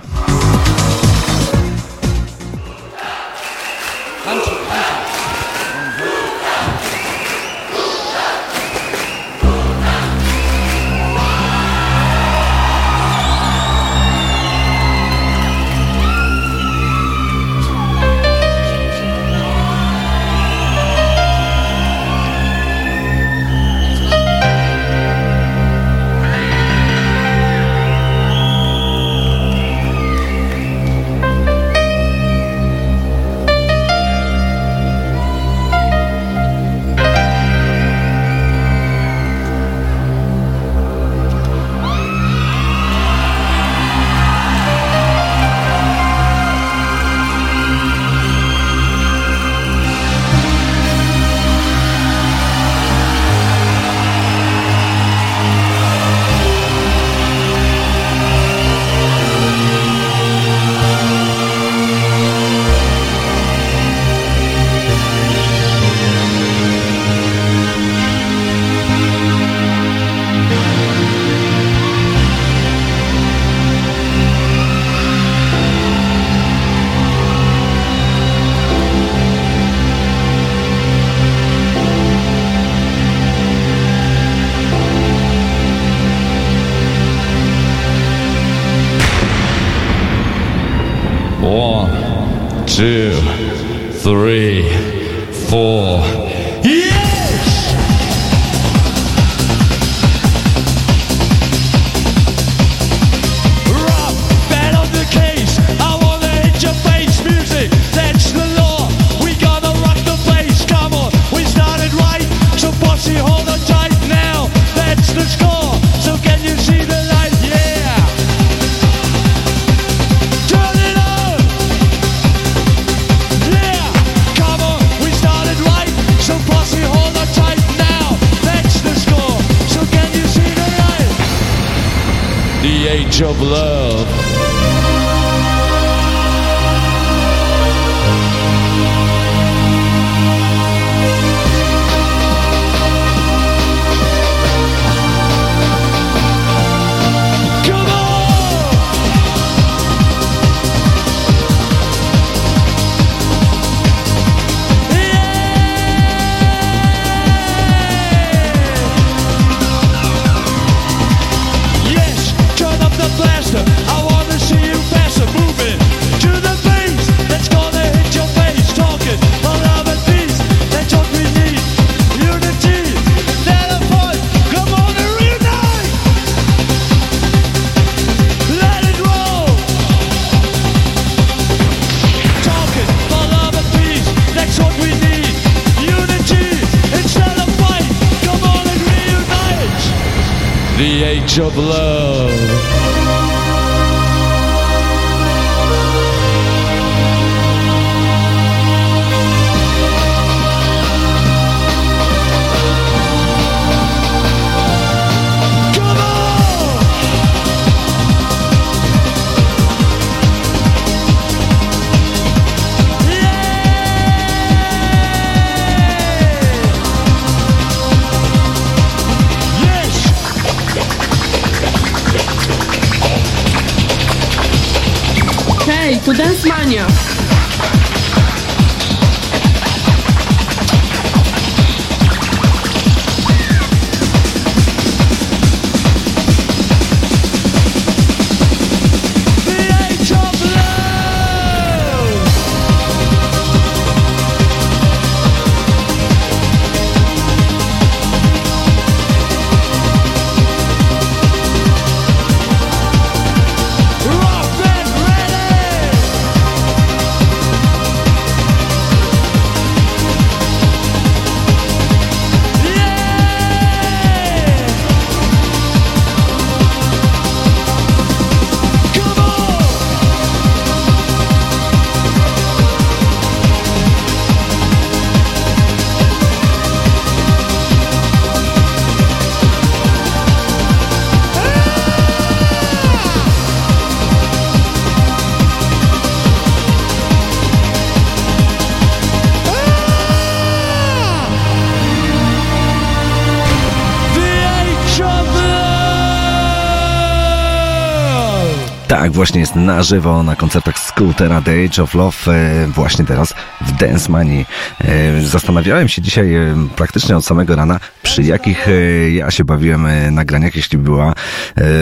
Właśnie 299.19 299.41
jest 299.41 299.57
na 299.57 299.83
żywo 299.83 300.23
na 300.23 300.37
koncertach 300.37 300.79
Scootera 300.79 301.43
The 301.43 301.65
Age 301.65 301.83
of 301.83 301.95
Love, 301.95 302.17
e, 302.29 302.67
właśnie 302.67 303.05
teraz 303.05 303.35
w 303.61 303.73
Dance 303.73 304.13
Money. 304.13 304.47
E, 304.81 305.21
Zastanawiałem 305.21 305.89
się 305.89 306.03
dzisiaj 306.03 306.35
e, 306.35 306.55
praktycznie 306.77 307.17
od 307.17 307.25
samego 307.25 307.57
rana, 307.57 307.81
przy 308.03 308.23
jakich 308.23 308.67
ja 309.11 309.31
się 309.31 309.45
bawiłem 309.45 310.15
nagraniach, 310.15 310.57
jeśli 310.57 310.79
była 310.79 311.15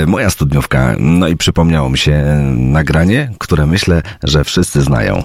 moja 0.07 0.31
studniówka. 0.31 0.95
No 0.99 1.29
i 1.29 1.37
przypomniało 1.37 1.91
mi 1.91 1.99
się 1.99 2.25
nagranie, 2.57 3.31
które 3.39 3.67
myślę, 3.67 4.03
że 4.23 4.45
wszyscy 4.45 4.83
znają. 4.83 5.23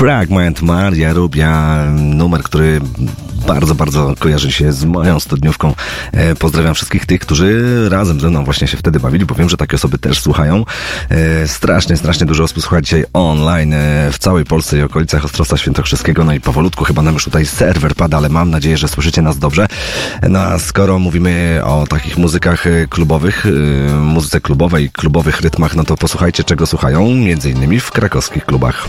Fragment 0.00 0.62
Maria 0.62 1.12
Rubia, 1.12 1.84
numer, 1.92 2.42
który 2.42 2.80
bardzo, 3.46 3.74
bardzo 3.74 4.14
kojarzy 4.18 4.52
się 4.52 4.72
z 4.72 4.84
moją 4.84 5.20
studniówką. 5.20 5.74
E, 6.12 6.34
pozdrawiam 6.34 6.74
wszystkich 6.74 7.06
tych, 7.06 7.20
którzy 7.20 7.62
razem 7.88 8.20
ze 8.20 8.30
mną 8.30 8.44
właśnie 8.44 8.68
się 8.68 8.76
wtedy 8.76 9.00
bawili, 9.00 9.26
bo 9.26 9.34
wiem, 9.34 9.48
że 9.48 9.56
takie 9.56 9.76
osoby 9.76 9.98
też 9.98 10.20
słuchają. 10.20 10.64
E, 11.08 11.48
strasznie, 11.48 11.96
strasznie 11.96 12.26
dużo 12.26 12.44
osób 12.44 12.62
słucha 12.62 12.80
dzisiaj 12.80 13.04
online 13.12 13.72
e, 13.72 14.12
w 14.12 14.18
całej 14.18 14.44
Polsce 14.44 14.78
i 14.78 14.82
okolicach 14.82 15.24
Ostrowca 15.24 15.56
Świętokrzyskiego. 15.56 16.24
No 16.24 16.32
i 16.32 16.40
powolutku 16.40 16.84
chyba 16.84 17.02
nam 17.02 17.14
już 17.14 17.24
tutaj 17.24 17.46
serwer 17.46 17.94
pada, 17.94 18.16
ale 18.16 18.28
mam 18.28 18.50
nadzieję, 18.50 18.76
że 18.76 18.88
słyszycie 18.88 19.22
nas 19.22 19.38
dobrze. 19.38 19.66
No 20.28 20.38
a 20.38 20.58
skoro 20.58 20.98
mówimy 20.98 21.60
o 21.64 21.86
takich 21.86 22.18
muzykach 22.18 22.66
e, 22.66 22.86
klubowych, 22.86 23.46
e, 23.46 23.94
muzyce 23.94 24.40
klubowej, 24.40 24.90
klubowych 24.90 25.40
rytmach, 25.40 25.76
no 25.76 25.84
to 25.84 25.96
posłuchajcie 25.96 26.44
czego 26.44 26.66
słuchają, 26.66 27.14
między 27.14 27.50
innymi 27.50 27.80
w 27.80 27.90
krakowskich 27.90 28.46
klubach. 28.46 28.88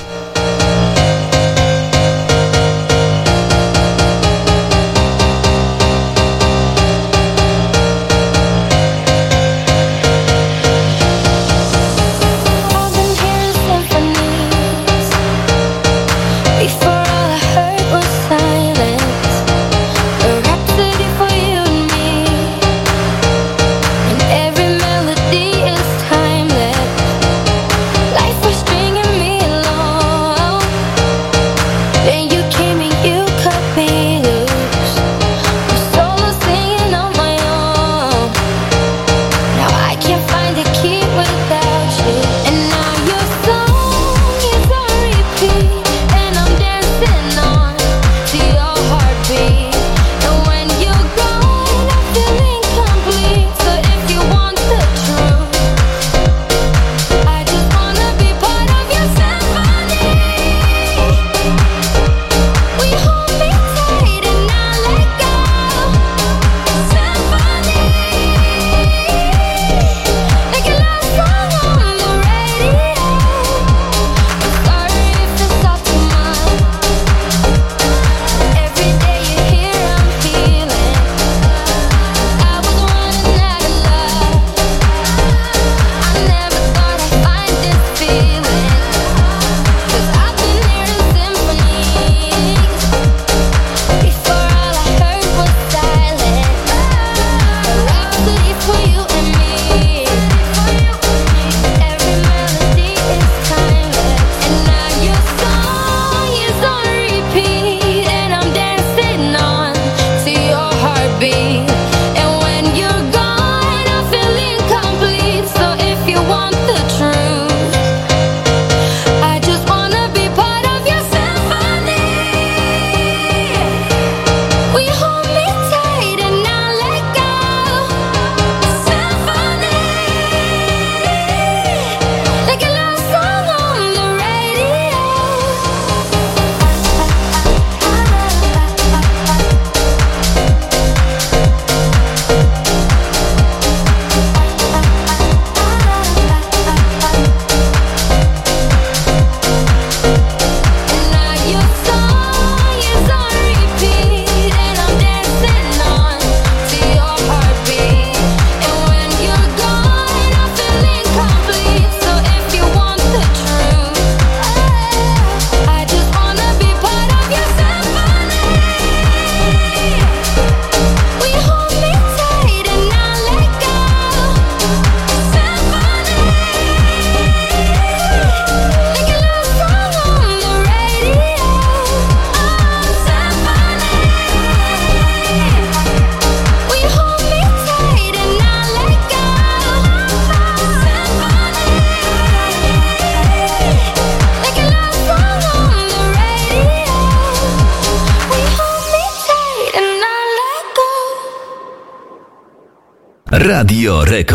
Radio 203.81 204.03
Rek. 204.03 204.30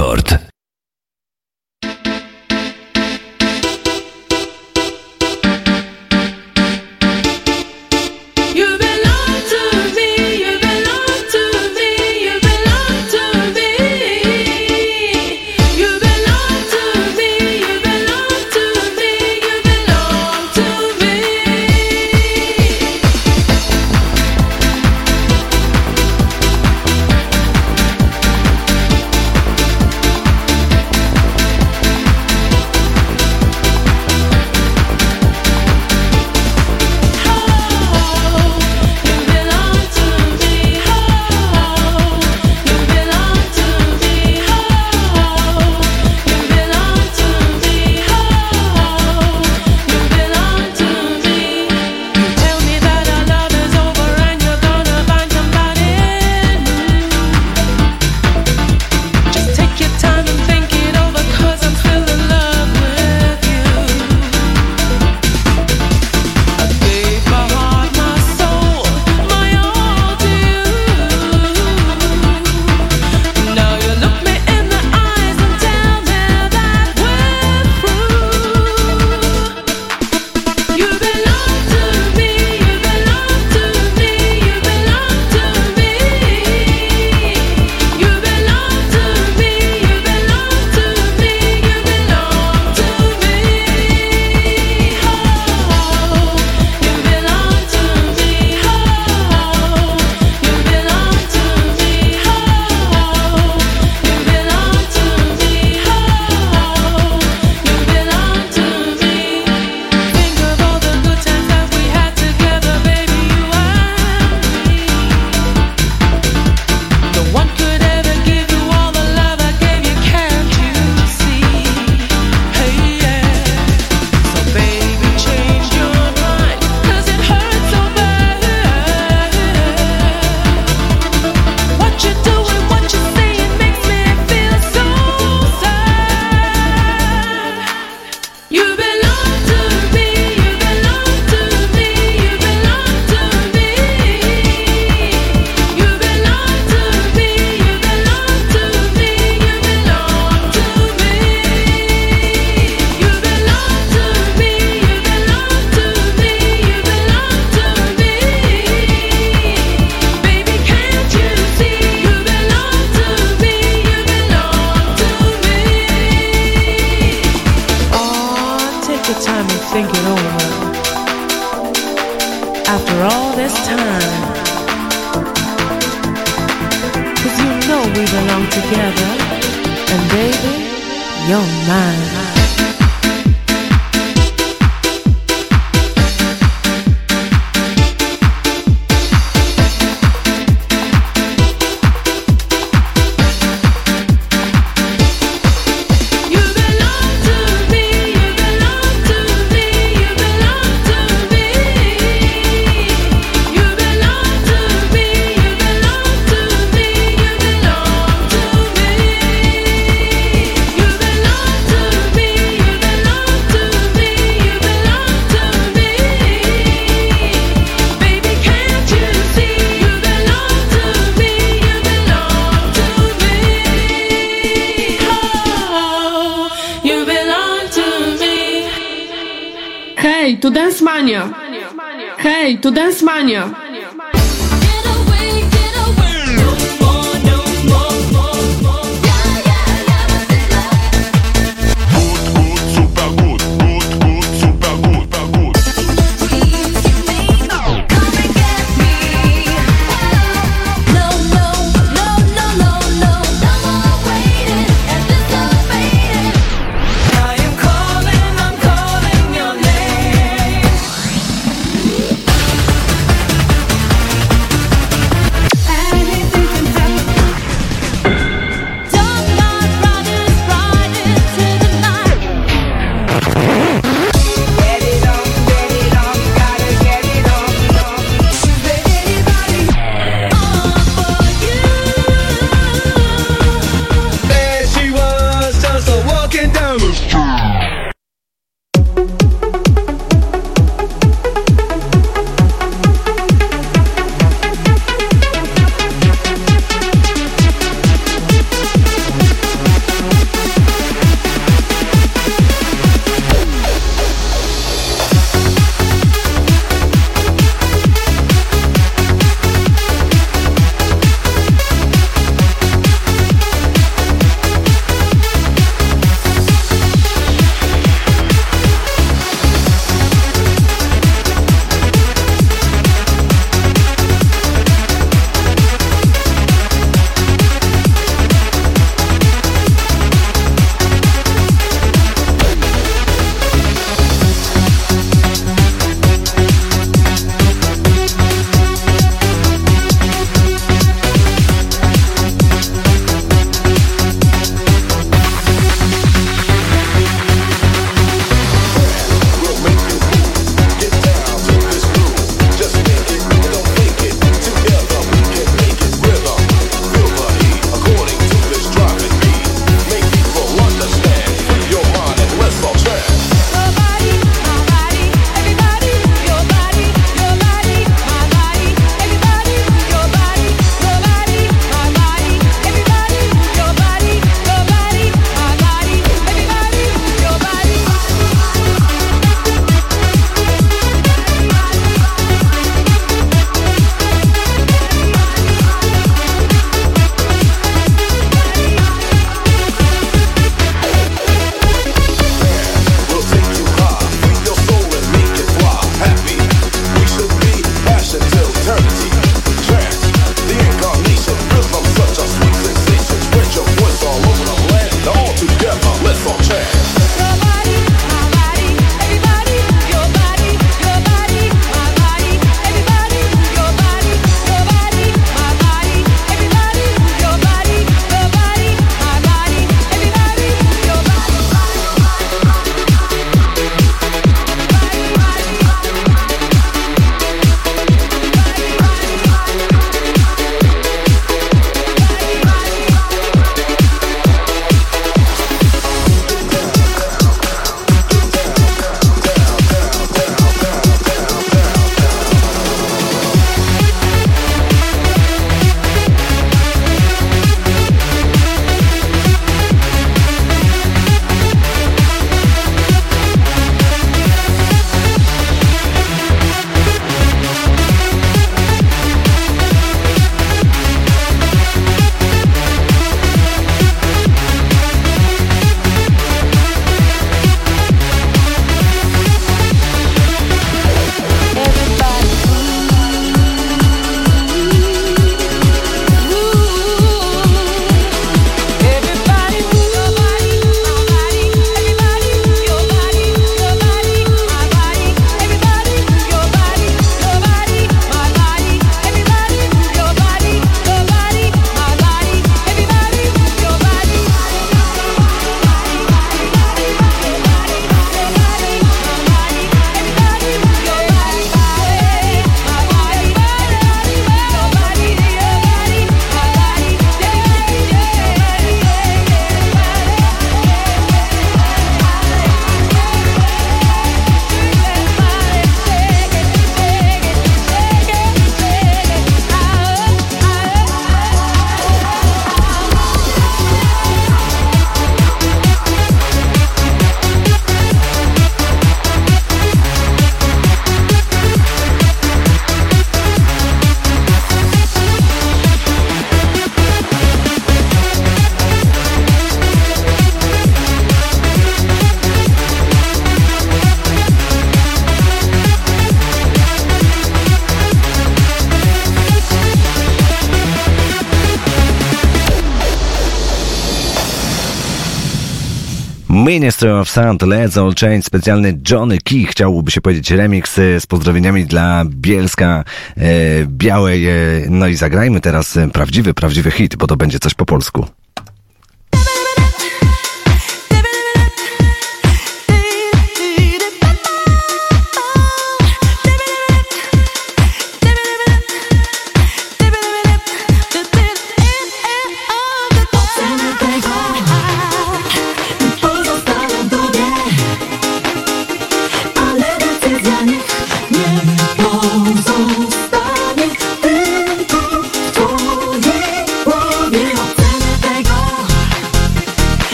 Minister 556.66 556.90
of 556.90 557.08
Sound, 557.08 557.42
Let's 557.42 557.78
All 557.78 557.94
Change, 557.94 558.22
specjalny 558.22 558.78
Johnny 558.90 559.18
Key, 559.18 559.46
chciałby 559.46 559.90
się 559.90 560.00
powiedzieć 560.00 560.30
remix 560.30 560.78
e, 560.78 561.00
z 561.00 561.06
pozdrowieniami 561.06 561.64
dla 561.64 562.04
Bielska 562.04 562.84
e, 563.16 563.22
Białej. 563.66 564.28
E, 564.28 564.32
no 564.70 564.86
i 564.86 564.94
zagrajmy 564.94 565.40
teraz 565.40 565.76
e, 565.76 565.88
prawdziwy, 565.88 566.34
prawdziwy 566.34 566.70
hit, 566.70 566.96
bo 566.96 567.06
to 567.06 567.16
będzie 567.16 567.38
coś 567.38 567.54
po 567.54 567.66
polsku. 567.66 568.06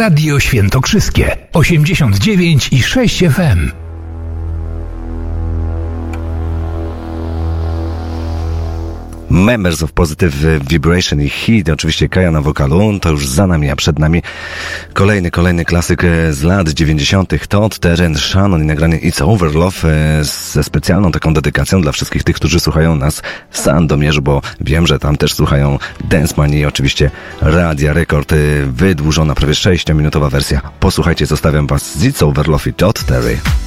Radio 0.00 0.40
Świętokrzyskie 0.40 1.36
89 1.52 2.68
i 2.72 2.82
6 2.82 3.18
FM. 3.18 3.70
Members 9.30 9.82
of 9.82 9.92
Positive 9.92 10.34
Vibration 10.68 11.20
i 11.20 11.28
Hit, 11.28 11.68
oczywiście 11.68 12.08
Kaja 12.08 12.30
na 12.30 12.40
wokalu, 12.40 12.98
to 13.00 13.10
już 13.10 13.28
za 13.28 13.46
nami, 13.46 13.70
a 13.70 13.76
przed 13.76 13.98
nami 13.98 14.22
kolejny, 14.92 15.30
kolejny 15.30 15.64
klasyk 15.64 16.04
e, 16.04 16.32
z 16.32 16.42
lat 16.42 16.68
90. 16.68 17.48
Todd 17.48 17.78
Teren 17.78 18.14
Shannon 18.14 18.62
i 18.62 18.66
nagranie 18.66 18.98
It's 18.98 19.22
Over 19.22 19.54
Love 19.54 19.88
e, 19.88 20.24
ze 20.24 20.64
specjalną 20.64 21.12
taką 21.12 21.34
dedykacją 21.34 21.80
dla 21.80 21.92
wszystkich 21.92 22.24
tych, 22.24 22.36
którzy 22.36 22.60
słuchają 22.60 22.96
nas 22.96 23.22
w 23.60 23.62
Sandomierzu, 23.62 24.22
bo 24.22 24.42
wiem, 24.60 24.86
że 24.86 24.98
tam 24.98 25.16
też 25.16 25.34
słuchają 25.34 25.78
Dance 26.04 26.34
i 26.48 26.64
oczywiście 26.64 27.10
Radia 27.40 27.92
Rekord, 27.92 28.32
e, 28.32 28.36
wydłużona 28.66 29.34
prawie 29.34 29.54
6-minutowa 29.54 30.30
wersja. 30.30 30.60
Posłuchajcie, 30.80 31.26
zostawiam 31.26 31.66
was 31.66 31.98
z 31.98 32.04
It's 32.04 32.24
Over 32.24 32.46
Todd 32.76 33.04
Terry. 33.04 33.59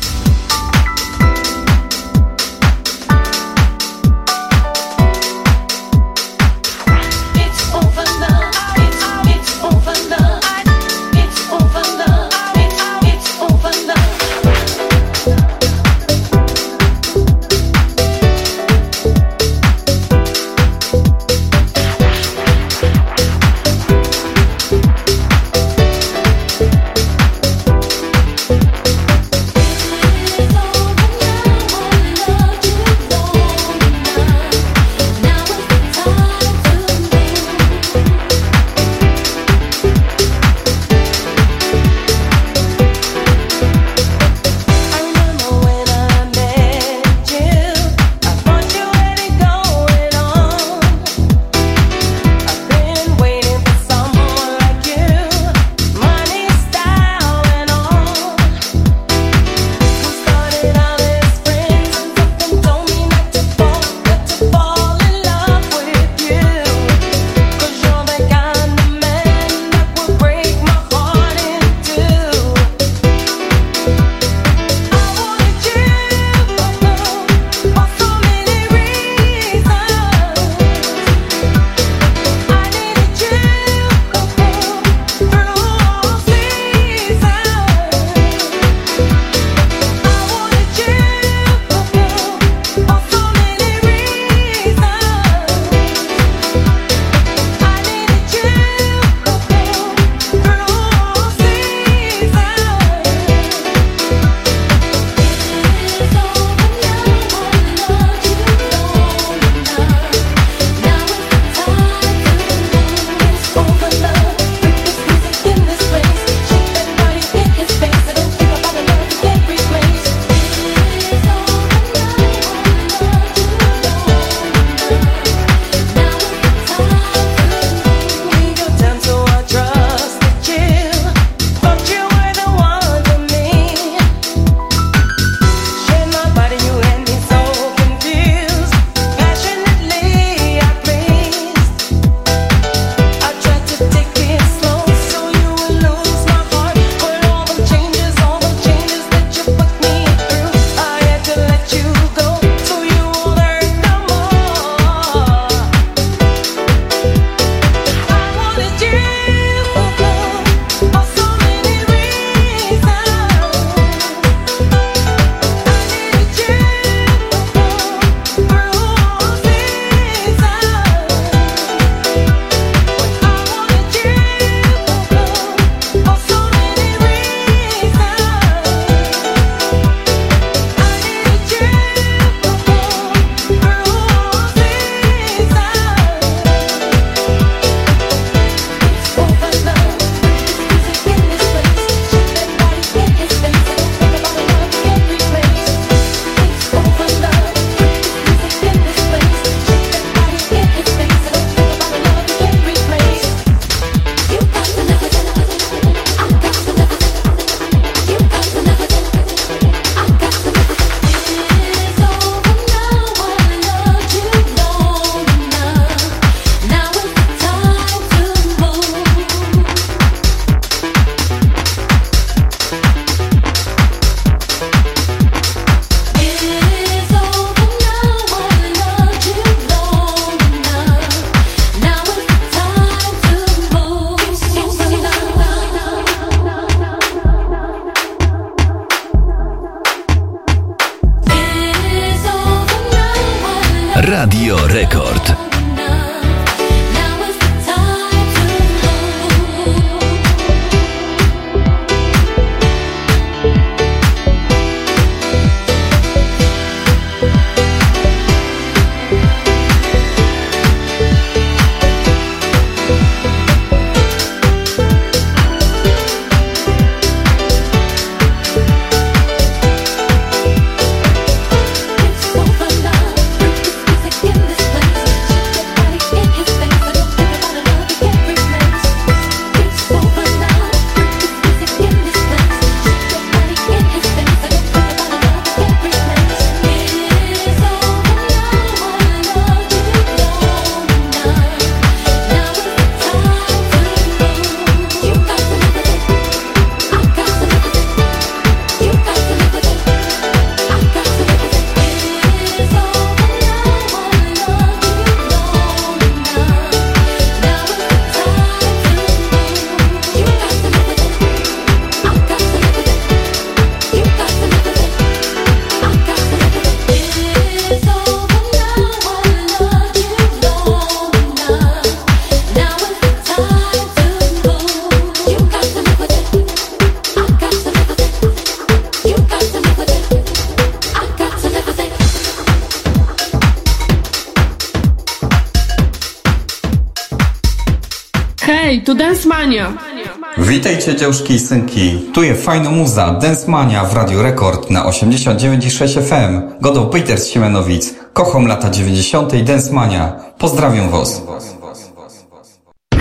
Witajcie 340.84 341.00
dziewczki 341.00 341.34
i 341.34 341.40
synki, 341.40 342.00
tu 342.14 342.24
jest 342.24 342.46
fajna 342.46 342.70
muza, 342.70 343.12
Dance 343.12 343.52
Mania 343.52 343.84
w 343.84 343.94
Radio 343.94 344.22
Rekord 344.22 344.70
na 344.70 344.86
89,6 344.86 346.02
FM. 346.02 346.62
Godą 346.62 346.86
Peter 346.86 347.20
z 347.20 347.28
Siemenowic, 347.28 347.94
kocham 348.14 348.48
lata 348.48 348.70
90. 348.70 349.34
i 349.34 349.44
Dance 349.44 349.74
Mania. 349.74 350.16
Pozdrawiam 350.38 350.90
was. 350.90 351.22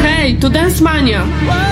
Hej, 0.03 0.39
tu 0.39 0.51
Densmania. 0.51 1.19
Wow. 1.19 1.72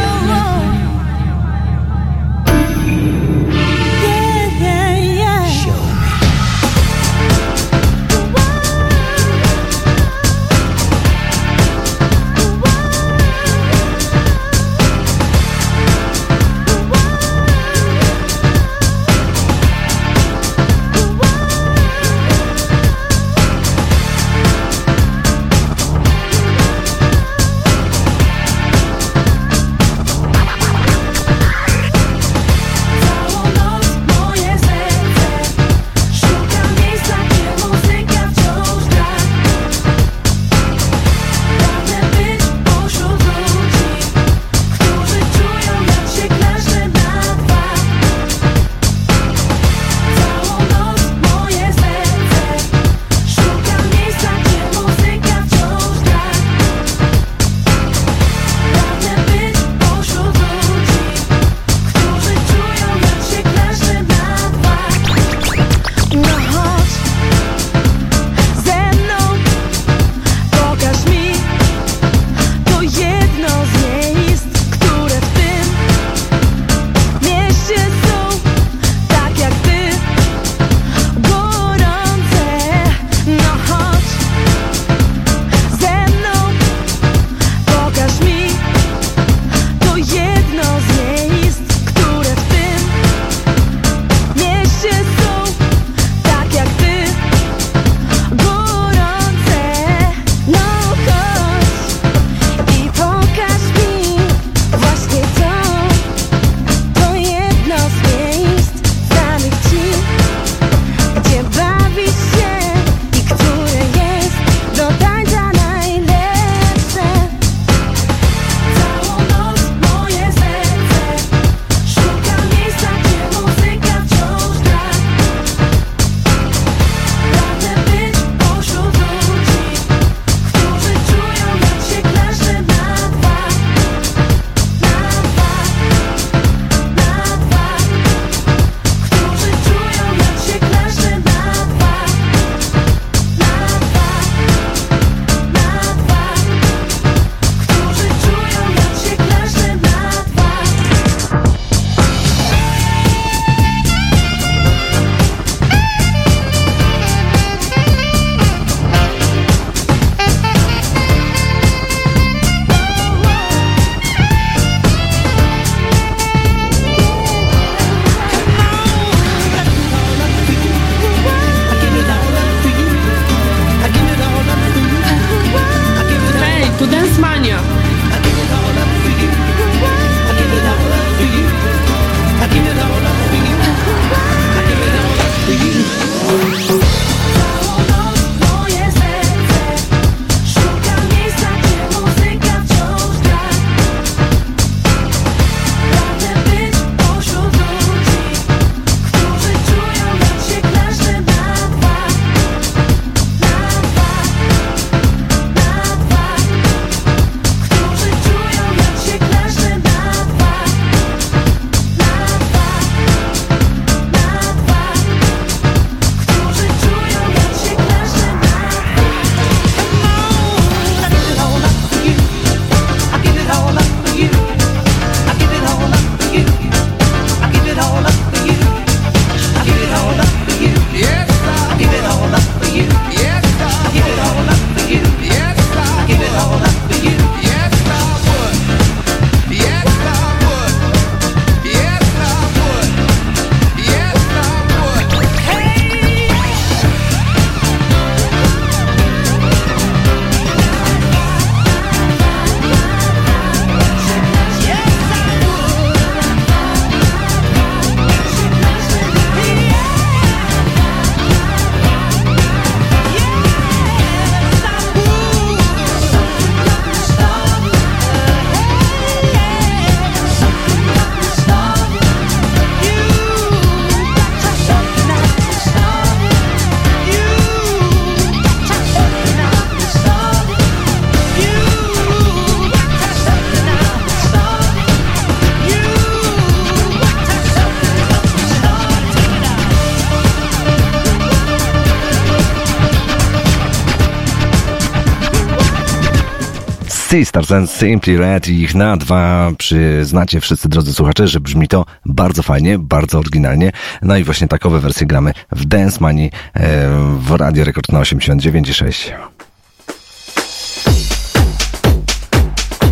Sisters 297.11 297.53
and 297.53 297.71
Simply 297.71 298.17
Red 298.17 298.49
i 298.49 298.63
ich 298.63 298.75
na 298.75 298.97
dwa 298.97 299.53
przyznacie 299.59 300.41
wszyscy 300.41 300.69
drodzy 300.69 300.95
słuchacze, 300.95 301.29
że 301.29 301.41
brzmi 301.41 301.69
to 301.69 301.87
bardzo 302.07 302.43
fajnie, 302.43 302.79
bardzo 302.79 303.19
oryginalnie. 303.19 303.73
No 304.03 304.17
i 304.17 304.25
właśnie 304.25 304.49
takowe 304.49 304.81
wersje 304.81 305.07
gramy 305.07 305.33
w 305.53 305.65
Dance 305.65 305.99
Money 306.01 306.31
e, 306.55 306.89
w 307.19 307.31
Radio 307.31 307.65
Rekord 307.65 307.93
na 307.93 308.01
89,6. 308.01 309.13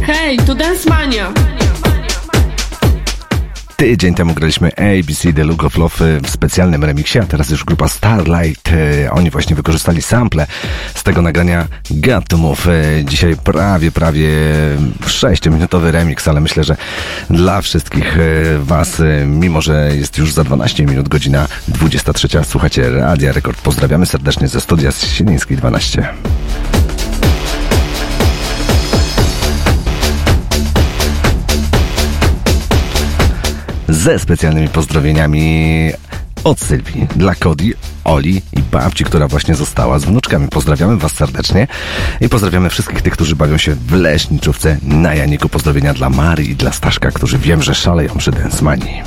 Hej, 0.02 0.38
to 0.38 0.54
Dance 0.54 0.90
Mania! 0.90 1.57
Tydzień 3.80 4.14
temu 4.14 4.34
graliśmy 4.34 4.70
ABC 4.76 5.32
The 5.32 5.44
Look 5.44 5.64
of 5.64 5.76
Love 5.76 6.20
w 6.22 6.30
specjalnym 6.30 6.84
remiksie, 6.84 7.18
a 7.18 7.26
teraz 7.26 7.50
już 7.50 7.64
grupa 7.64 7.88
Starlight. 7.88 8.72
E, 8.72 9.10
oni 9.10 9.30
właśnie 9.30 9.56
wykorzystali 9.56 10.02
sample 10.02 10.46
z 10.94 11.02
tego 11.02 11.22
nagrania 11.22 11.66
Got 11.90 12.28
to 12.28 12.36
Move. 12.36 12.66
E, 12.66 13.04
dzisiaj 13.04 13.36
prawie, 13.44 13.92
prawie 13.92 14.28
6-minutowy 15.00 15.90
remix, 15.90 16.28
ale 16.28 16.40
myślę, 16.40 16.64
że 16.64 16.76
dla 17.30 17.62
wszystkich 17.62 18.18
e, 18.18 18.58
Was, 18.58 19.02
mimo 19.26 19.62
że 19.62 19.90
jest 19.96 20.18
już 20.18 20.32
za 20.32 20.44
12 20.44 20.86
minut, 20.86 21.08
godzina 21.08 21.48
23, 21.68 22.28
słuchacie 22.44 22.90
Radia 22.90 23.32
Rekord. 23.32 23.60
Pozdrawiamy 23.60 24.06
serdecznie 24.06 24.48
ze 24.48 24.60
studia 24.60 24.92
z 24.92 25.06
Sienińskiej 25.06 25.56
12. 25.56 26.08
ze 33.88 34.18
specjalnymi 34.18 34.68
pozdrowieniami 34.68 35.92
od 36.44 36.60
Sylwii 36.60 37.06
dla 37.16 37.34
Cody, 37.34 37.74
Oli 38.04 38.42
i 38.56 38.62
babci, 38.62 39.04
która 39.04 39.28
właśnie 39.28 39.54
została 39.54 39.98
z 39.98 40.04
wnuczkami. 40.04 40.48
Pozdrawiamy 40.48 40.96
Was 40.96 41.12
serdecznie 41.12 41.66
i 42.20 42.28
pozdrawiamy 42.28 42.70
wszystkich 42.70 43.02
tych, 43.02 43.12
którzy 43.12 43.36
bawią 43.36 43.58
się 43.58 43.74
w 43.74 43.92
leśniczówce 43.92 44.78
na 44.82 45.14
Janiku. 45.14 45.48
Pozdrowienia 45.48 45.94
dla 45.94 46.10
Marii 46.10 46.50
i 46.50 46.56
dla 46.56 46.72
Staszka, 46.72 47.10
którzy 47.10 47.38
wiem, 47.38 47.62
że 47.62 47.74
szaleją 47.74 48.16
przy 48.16 48.30
Densmanii. 48.30 49.02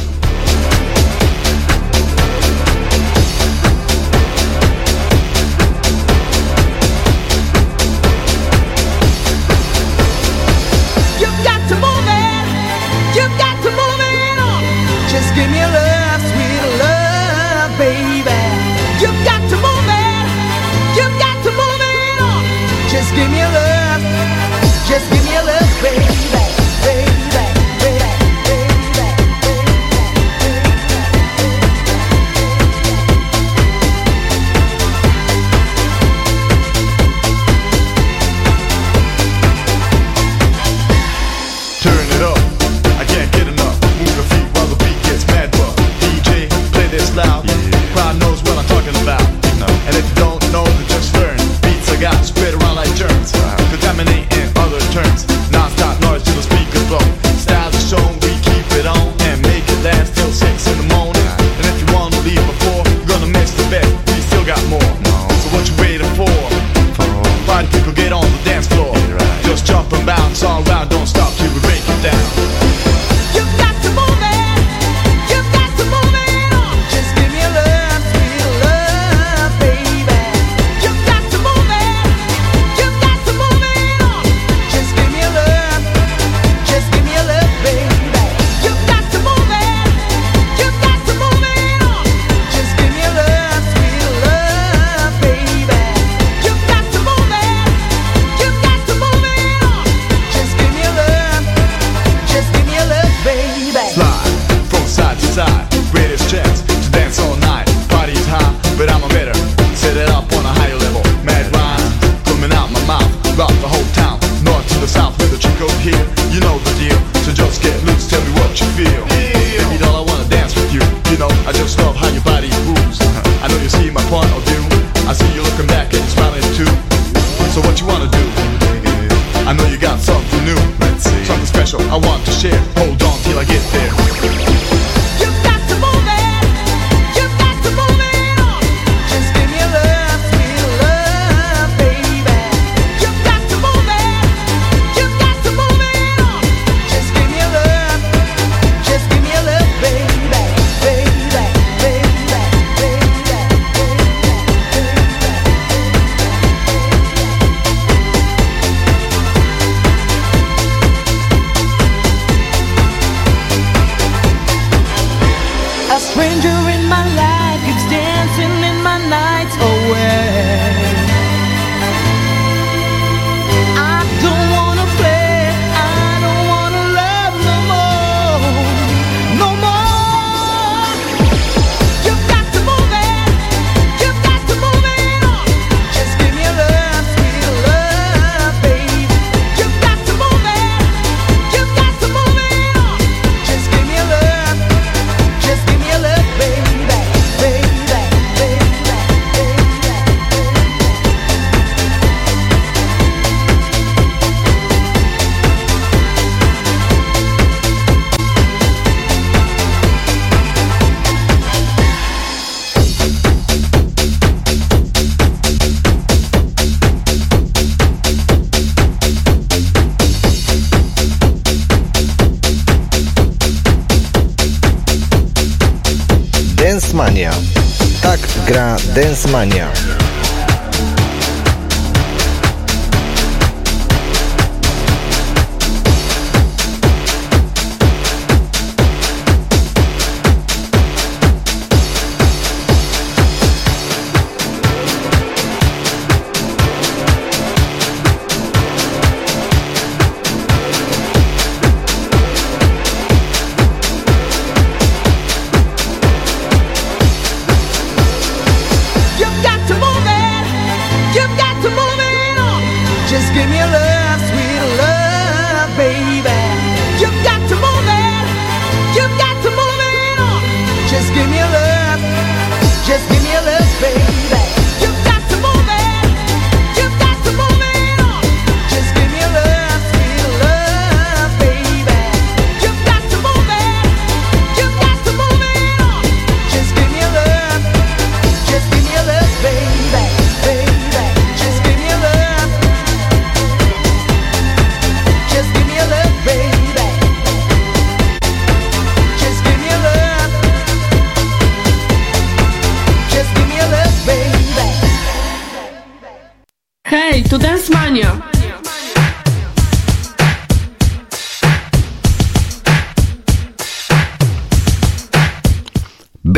stimulus. 263.41 263.80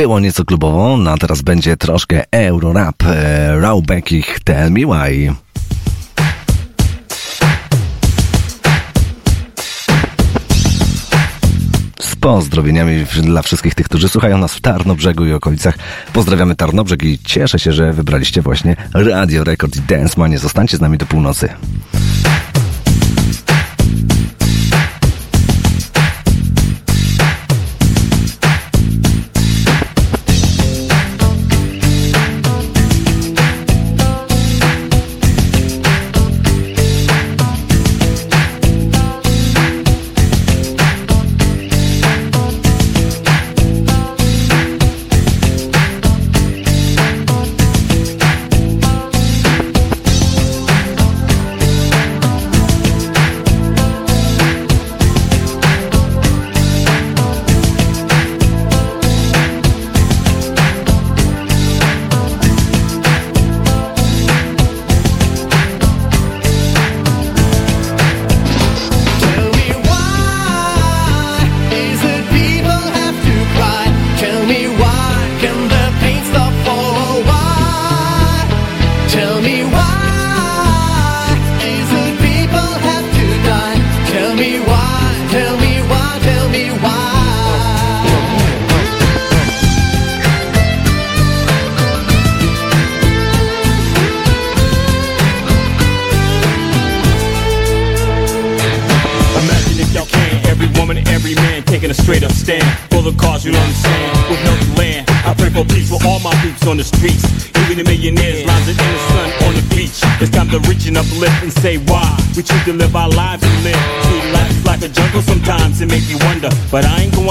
Było 0.03 0.19
nieco 0.19 0.45
klubowo, 0.45 0.98
no 0.98 1.11
a 1.11 1.17
teraz 1.17 1.41
będzie 1.41 1.77
troszkę 1.77 2.23
Eurorap, 2.32 3.03
e, 3.06 3.59
Raubeckich, 3.59 4.40
Tell 4.43 4.72
Me 4.72 4.80
Why. 4.80 5.33
pozdrowieniami 12.19 13.06
dla 13.22 13.41
wszystkich 13.41 13.75
tych, 13.75 13.85
którzy 13.85 14.09
słuchają 14.09 14.38
nas 14.38 14.53
w 14.56 14.61
Tarnobrzegu 14.61 15.25
i 15.25 15.33
okolicach. 15.33 15.77
Pozdrawiamy 16.14 16.56
Tarnobrzeg 16.56 17.03
i 17.03 17.19
cieszę 17.19 17.59
się, 17.59 17.72
że 17.72 17.93
wybraliście 17.93 18.41
właśnie 18.41 18.75
Radio 18.93 19.43
Rekord 19.43 19.75
i 19.75 19.82
Dance 19.82 20.15
Manie. 20.17 20.40
Zostańcie 20.40 20.77
z 20.77 20.82
nami 20.82 20.98
do 20.98 21.06
północy. 21.06 21.49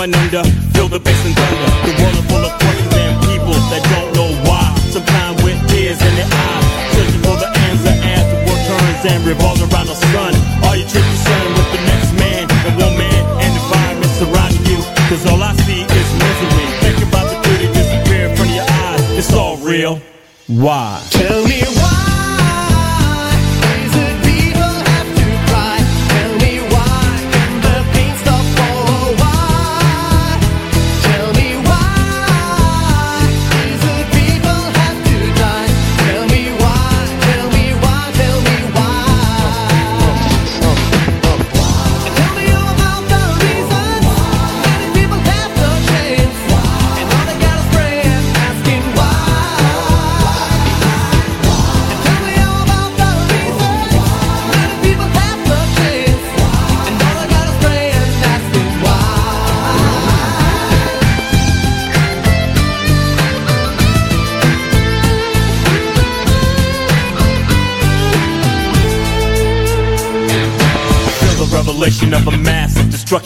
one 0.02 0.14
under. 0.16 0.51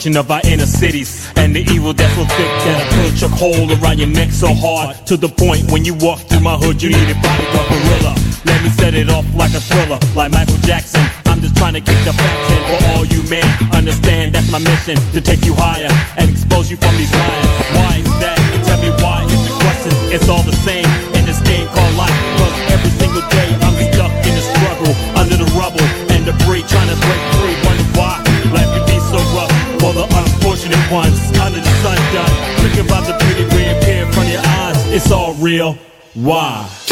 destruction 0.07 0.17
of 0.17 0.31
our 0.31 0.41
inner 0.51 0.65
cities 0.65 1.31
and 1.35 1.55
the 1.55 1.61
evil 1.73 1.93
that's 1.93 2.13
so 2.15 2.23
thick 2.23 2.51
that 2.63 2.79
a 2.79 2.95
pill 2.95 3.11
chuck 3.17 3.31
hole 3.37 3.67
around 3.79 3.99
your 3.99 4.07
neck 4.07 4.31
so 4.31 4.53
hard 4.53 4.95
to 5.05 5.17
the 5.17 5.27
point 5.27 5.69
when 5.71 5.83
you 5.83 5.93
walk 5.95 6.19
through 6.29 6.39
my 6.39 6.55
hood 6.55 6.81
you 6.81 6.89
need 6.89 7.09
a 7.09 7.15
bodyguard 7.15 7.67
gorilla. 7.67 8.15
Let 8.45 8.63
me 8.63 8.69
set 8.69 8.93
it 8.93 9.09
off 9.09 9.25
like 9.35 9.53
a 9.53 9.59
thriller, 9.59 9.99
like 10.15 10.31
Michael 10.31 10.57
Jackson. 10.63 11.03
I'm 11.25 11.41
just 11.41 11.55
trying 11.57 11.73
to 11.73 11.81
kick 11.81 11.99
the 12.05 12.13
facts 12.13 12.51
in 12.51 12.61
for 12.69 12.79
all 12.91 13.05
you 13.05 13.21
men. 13.29 13.45
Understand 13.73 14.33
that's 14.33 14.51
my 14.51 14.59
mission 14.59 14.95
to 15.11 15.19
take 15.19 15.43
you 15.43 15.53
higher 15.53 15.91
and 16.17 16.29
expose 16.29 16.71
you 16.71 16.77
from 16.77 16.95
these 16.95 17.11
lies. 17.11 17.45
Why 17.75 17.99
is 17.99 18.13
that? 18.23 18.39
And 18.55 18.63
tell 18.63 18.79
me 18.79 18.89
why 19.03 19.25
is 19.25 19.41
the 19.43 19.53
question? 19.59 19.91
It's 20.13 20.29
all 20.29 20.43
the 20.43 20.55
same. 20.63 21.06
It's 34.97 35.11
all 35.11 35.35
real. 35.35 35.77
Why? 36.15 36.86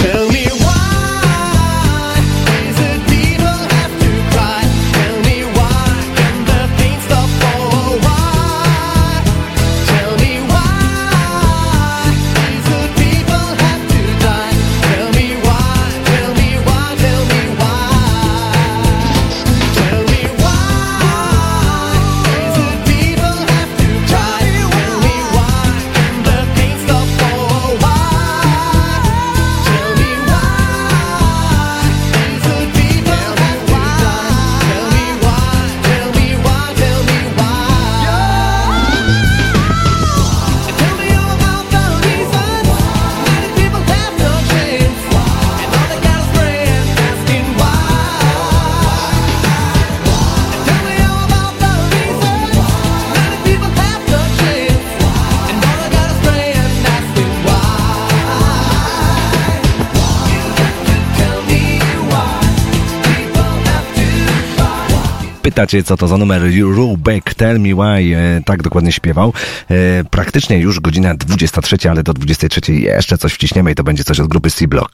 pytacie, 65.56 65.84
co 65.84 65.98
to 65.98 66.08
za 66.08 66.18
numer 66.18 66.42
Rubek 66.62 67.34
Tell 67.34 67.60
Me 67.60 67.70
Why, 67.70 68.16
e, 68.16 68.42
tak 68.46 68.64
dokładnie 68.64 68.92
śpiewał. 68.92 69.34
E, 69.70 70.04
praktycznie 70.04 70.58
już 70.58 70.80
godzina 70.80 71.16
23, 71.16 71.90
ale 71.90 72.04
do 72.04 72.14
23 72.14 72.74
jeszcze 72.74 73.18
coś 73.18 73.34
wciśniemy 73.34 73.72
i 73.72 73.76
to 73.76 73.84
będzie 73.84 74.04
coś 74.04 74.20
od 74.20 74.28
grupy 74.28 74.52
C-Block. 74.52 74.92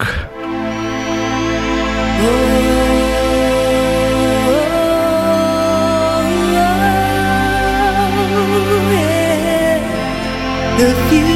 If 10.78 10.88
oh, 10.88 11.12
oh, 11.12 11.26
oh, 11.26 11.31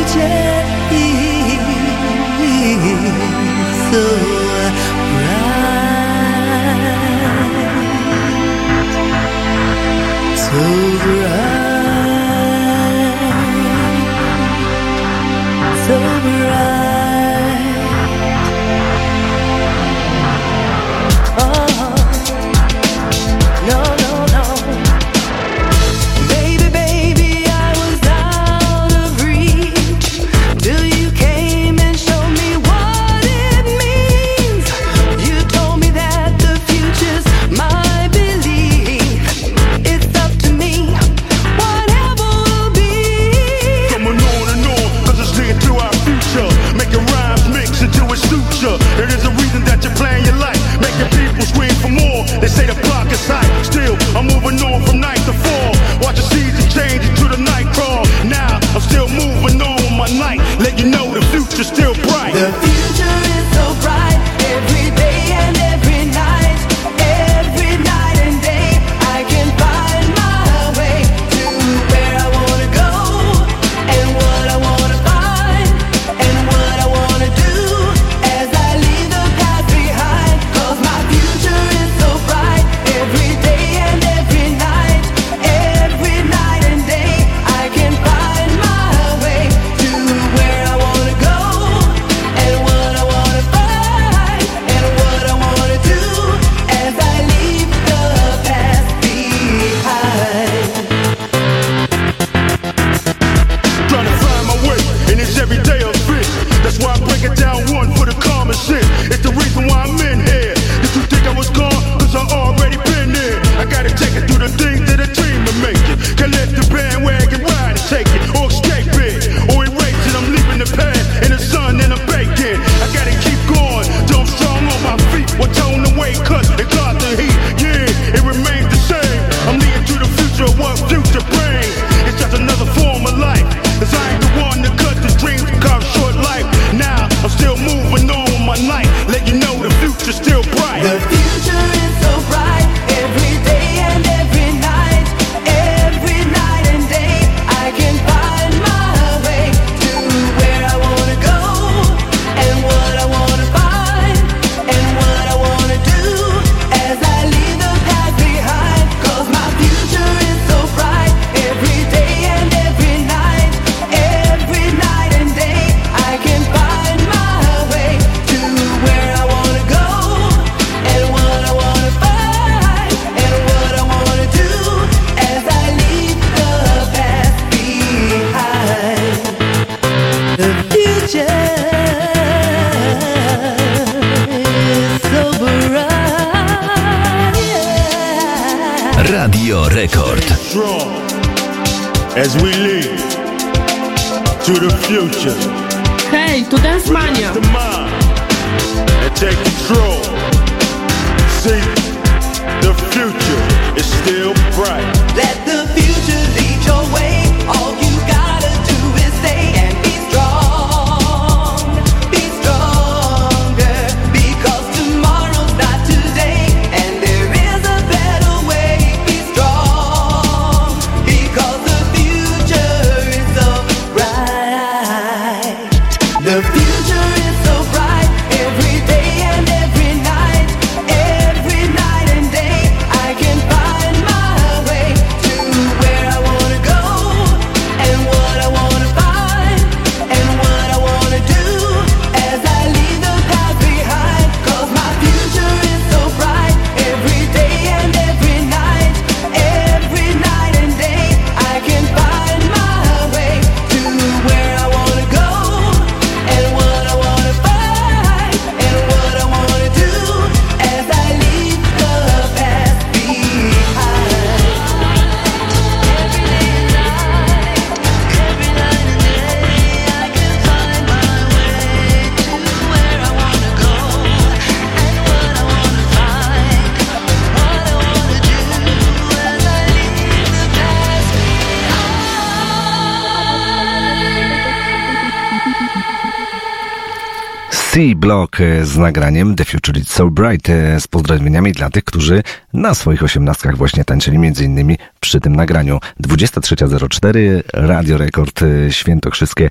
C-Block 288.05 288.41
e, 288.41 288.65
z 288.65 288.77
nagraniem 288.77 289.35
The 289.35 289.45
Future 289.45 289.77
Is 289.77 289.89
So 289.89 290.09
Bright 290.09 290.49
e, 290.49 290.79
z 290.79 290.87
pozdrowieniami 290.87 291.51
dla 291.53 291.69
tych, 291.69 291.83
którzy 291.83 292.23
na 292.53 292.73
swoich 292.73 293.03
osiemnastkach 293.03 293.57
właśnie 293.57 293.85
tańczyli 293.85 294.17
między 294.17 294.45
innymi 294.45 294.77
przy 294.99 295.19
tym 295.19 295.35
nagraniu. 295.35 295.79
23.04 296.03 297.19
Radio 297.53 297.97
Rekord 297.97 298.41
e, 298.41 298.71
Świętokrzyskie 298.71 299.49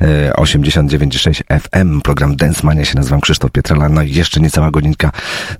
e, 0.00 0.32
89.6 0.32 1.60
FM. 1.60 2.00
Program 2.00 2.36
Dance 2.36 2.60
Mania 2.66 2.84
się 2.84 2.94
nazywam 2.94 3.20
Krzysztof 3.20 3.50
Pietrala. 3.50 3.88
No 3.88 4.02
i 4.02 4.12
jeszcze 4.12 4.40
niecała 4.40 4.70
godzinka 4.70 5.10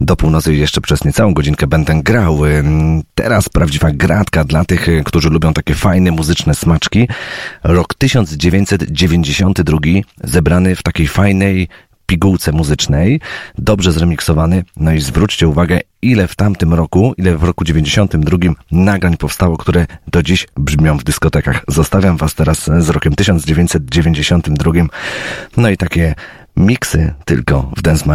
do 0.01 0.17
północy 0.17 0.55
i 0.55 0.59
jeszcze 0.59 0.81
przez 0.81 1.05
niecałą 1.05 1.35
godzinkę 1.35 1.67
będę 1.67 2.03
grał. 2.03 2.41
Teraz 3.15 3.49
prawdziwa 3.49 3.91
gratka 3.91 4.45
dla 4.45 4.65
tych, 4.65 4.87
którzy 5.05 5.31
lubią 5.31 5.53
takie 5.53 5.75
fajne 5.75 6.11
muzyczne 6.11 6.55
smaczki. 6.55 7.09
Rok 7.65 7.95
1992 7.95 9.79
zebrany 10.25 10.77
w 10.77 10.83
takiej 10.83 11.09
fajnej 11.09 11.69
pigułce 12.07 12.53
muzycznej, 12.53 13.21
dobrze 13.59 13.93
zremiksowany. 13.93 14.65
No 14.77 14.93
i 14.93 15.01
zwróćcie 15.01 15.49
uwagę, 15.49 15.81
ile 16.03 16.29
w 16.29 16.37
tamtym 16.37 16.75
roku, 16.75 17.15
ile 17.17 17.37
w 17.37 17.43
roku 17.43 17.65
92 17.65 18.39
nagrań 18.73 19.17
powstało, 19.17 19.57
które 19.57 19.87
do 20.07 20.23
dziś 20.23 20.47
brzmią 20.57 20.99
w 20.99 21.05
dyskotekach. 21.05 21.65
Zostawiam 21.69 22.17
was 22.17 22.35
teraz 22.35 22.71
z 22.79 22.89
rokiem 22.89 23.15
1992. 23.15 24.73
No 25.57 25.71
i 25.71 25.77
takie 25.77 26.15
miksy 26.57 27.15
tylko 27.25 27.71
w 27.77 27.83
Dance 27.83 28.07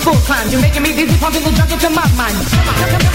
full 0.00 0.16
climb. 0.24 0.48
You're 0.48 0.60
making 0.60 0.82
me 0.82 0.92
dizzy, 0.94 1.16
pumping 1.18 1.44
the 1.44 1.52
junk 1.52 1.72
into 1.72 1.90
my 1.90 2.08
mind. 2.16 2.36
Yeah, 2.90 3.09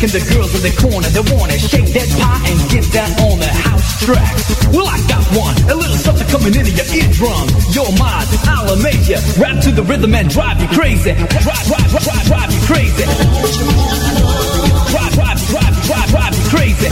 light. 0.00 0.10
The 0.10 0.20
girls 0.34 0.54
in 0.54 0.62
the 0.62 0.72
corner, 0.80 1.08
they 1.08 1.20
wanna 1.36 1.58
shake 1.58 1.92
that 1.92 2.08
pie 2.18 2.40
and 2.48 2.58
get 2.70 2.90
down 2.92 3.10
on 3.30 3.38
the 3.38 3.46
house 3.46 4.02
track. 4.04 4.34
Well, 4.72 4.88
I 4.88 4.98
got 5.06 5.24
one, 5.36 5.54
a 5.70 5.74
little 5.74 5.96
something 5.96 6.26
coming 6.28 6.54
into 6.54 6.70
your 6.72 6.86
eardrum. 6.88 7.48
You're 7.70 7.92
mine, 7.98 8.26
I'll 8.48 8.72
amaze 8.72 9.08
you. 9.08 9.18
Rap 9.36 9.60
to 9.62 9.70
the 9.70 9.82
rhythm 9.82 10.14
and 10.14 10.28
drive 10.28 10.60
you 10.60 10.68
crazy. 10.68 11.12
Drive, 11.14 11.66
drive, 11.66 11.90
drive, 11.90 12.04
drive, 12.04 12.26
drive 12.26 12.52
you 12.52 12.60
crazy. 12.66 13.04
Drive, 14.90 15.12
drive, 15.14 15.38
drive, 15.46 15.74
drive, 15.84 16.08
drive 16.10 16.34
you 16.34 16.44
crazy. 16.48 16.88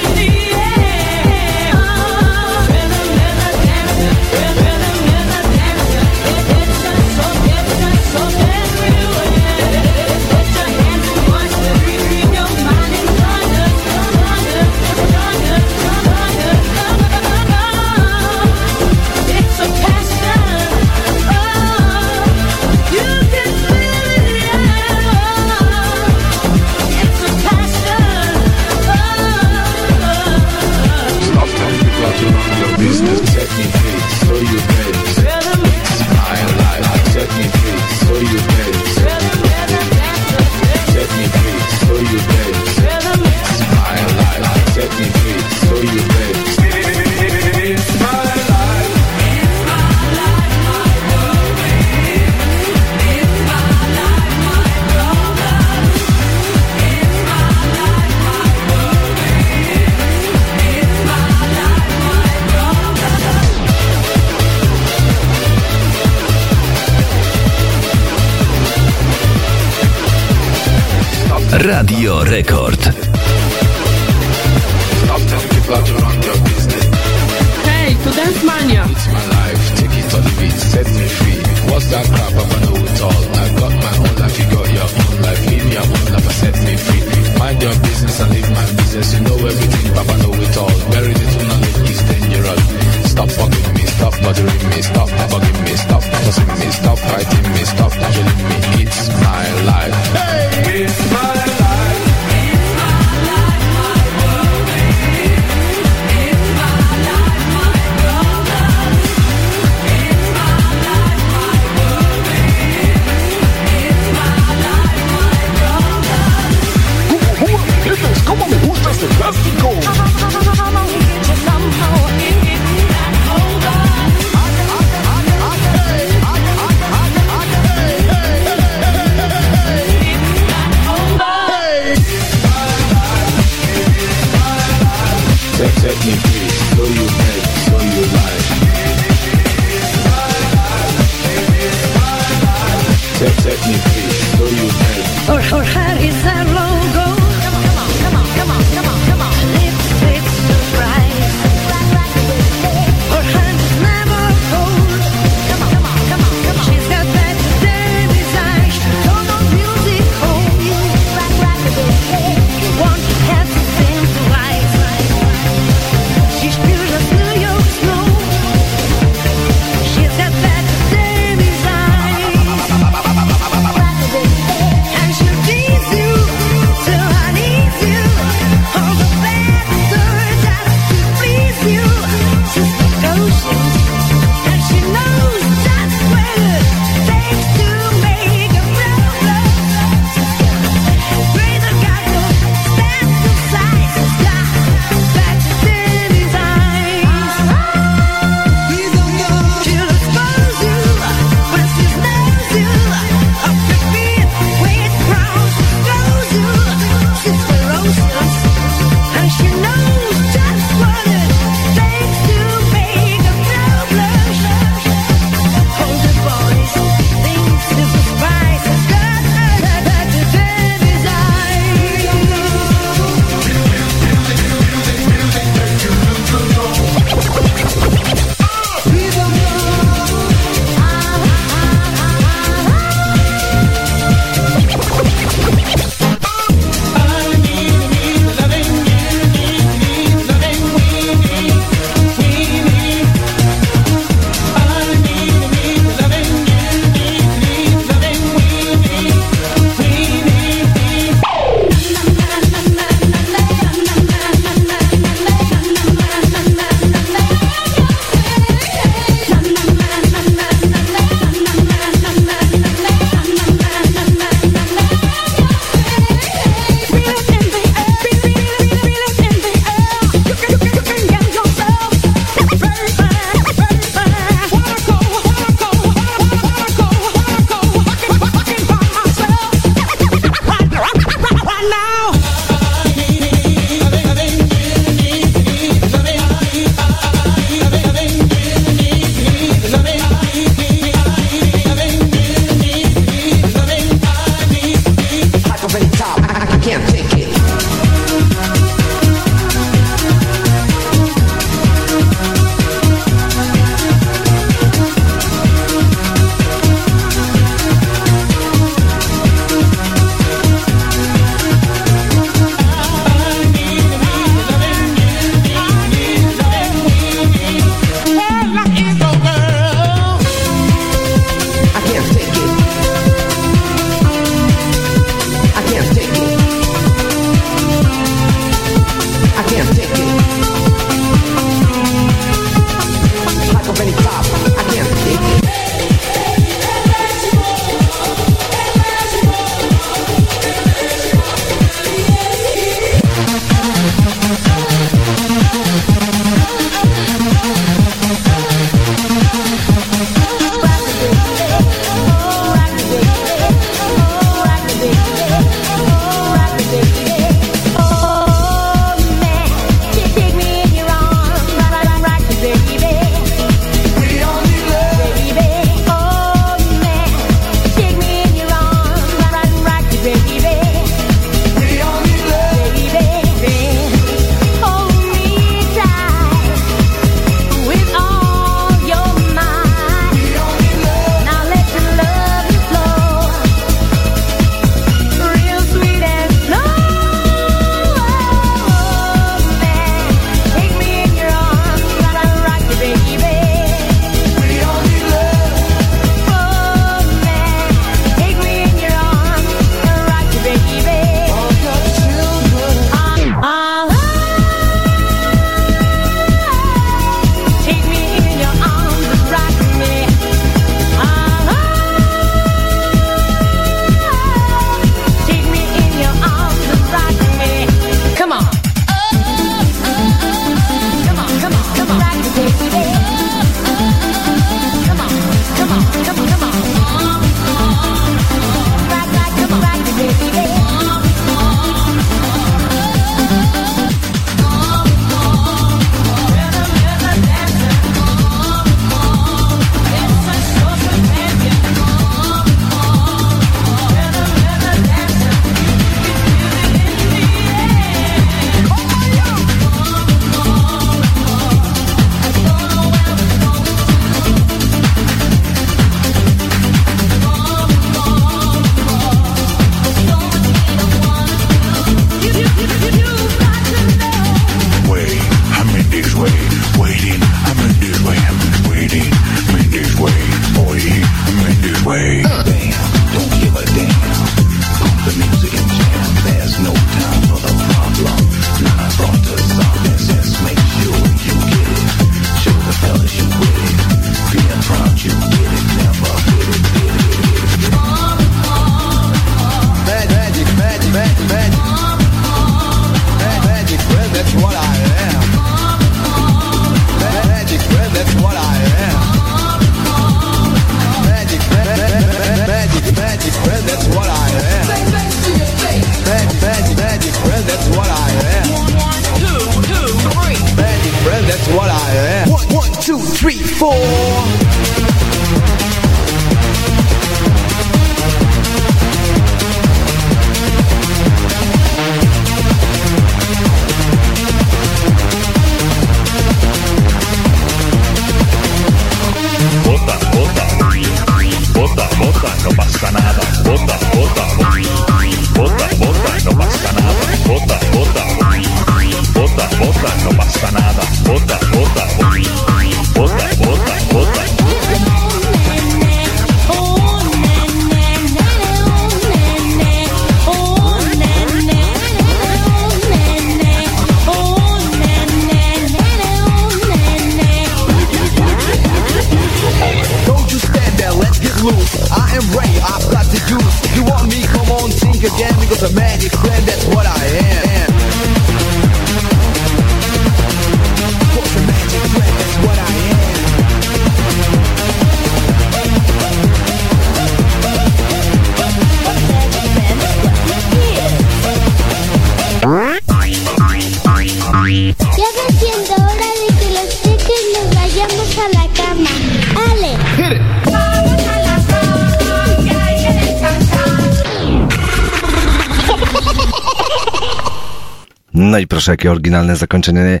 Proszę, 598.60 598.72
jakie 598.72 598.90
oryginalne 598.90 599.36
zakończenie. 599.36 600.00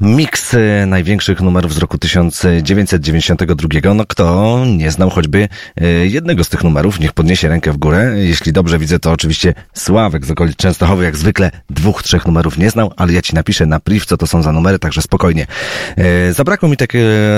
Miks 0.00 0.54
y, 0.54 0.84
największych 0.86 1.40
numerów 1.40 1.74
z 1.74 1.78
roku 1.78 1.98
1992. 1.98 3.94
No 3.94 4.04
kto 4.06 4.56
nie 4.76 4.90
znał 4.90 5.10
choćby 5.10 5.48
y, 5.82 6.08
jednego 6.08 6.44
z 6.44 6.48
tych 6.48 6.64
numerów, 6.64 7.00
niech 7.00 7.12
podniesie 7.12 7.48
rękę 7.48 7.72
w 7.72 7.76
górę. 7.76 8.14
Jeśli 8.16 8.52
dobrze 8.52 8.78
widzę, 8.78 8.98
to 8.98 9.12
oczywiście 9.12 9.54
Sławek 9.74 10.26
z 10.26 10.30
okolic 10.30 10.56
Częstochowy 10.56 11.04
jak 11.04 11.16
zwykle 11.16 11.50
dwóch, 11.70 12.02
trzech 12.02 12.26
numerów 12.26 12.58
nie 12.58 12.70
znał, 12.70 12.92
ale 12.96 13.12
ja 13.12 13.22
ci 13.22 13.34
napiszę 13.34 13.66
na 13.66 13.80
priv, 13.80 14.06
co 14.06 14.16
to 14.16 14.26
są 14.26 14.42
za 14.42 14.52
numery, 14.52 14.78
także 14.78 15.02
spokojnie. 15.02 15.46
Y, 16.28 16.32
zabrakło 16.32 16.68
mi 16.68 16.76
tak, 16.76 16.92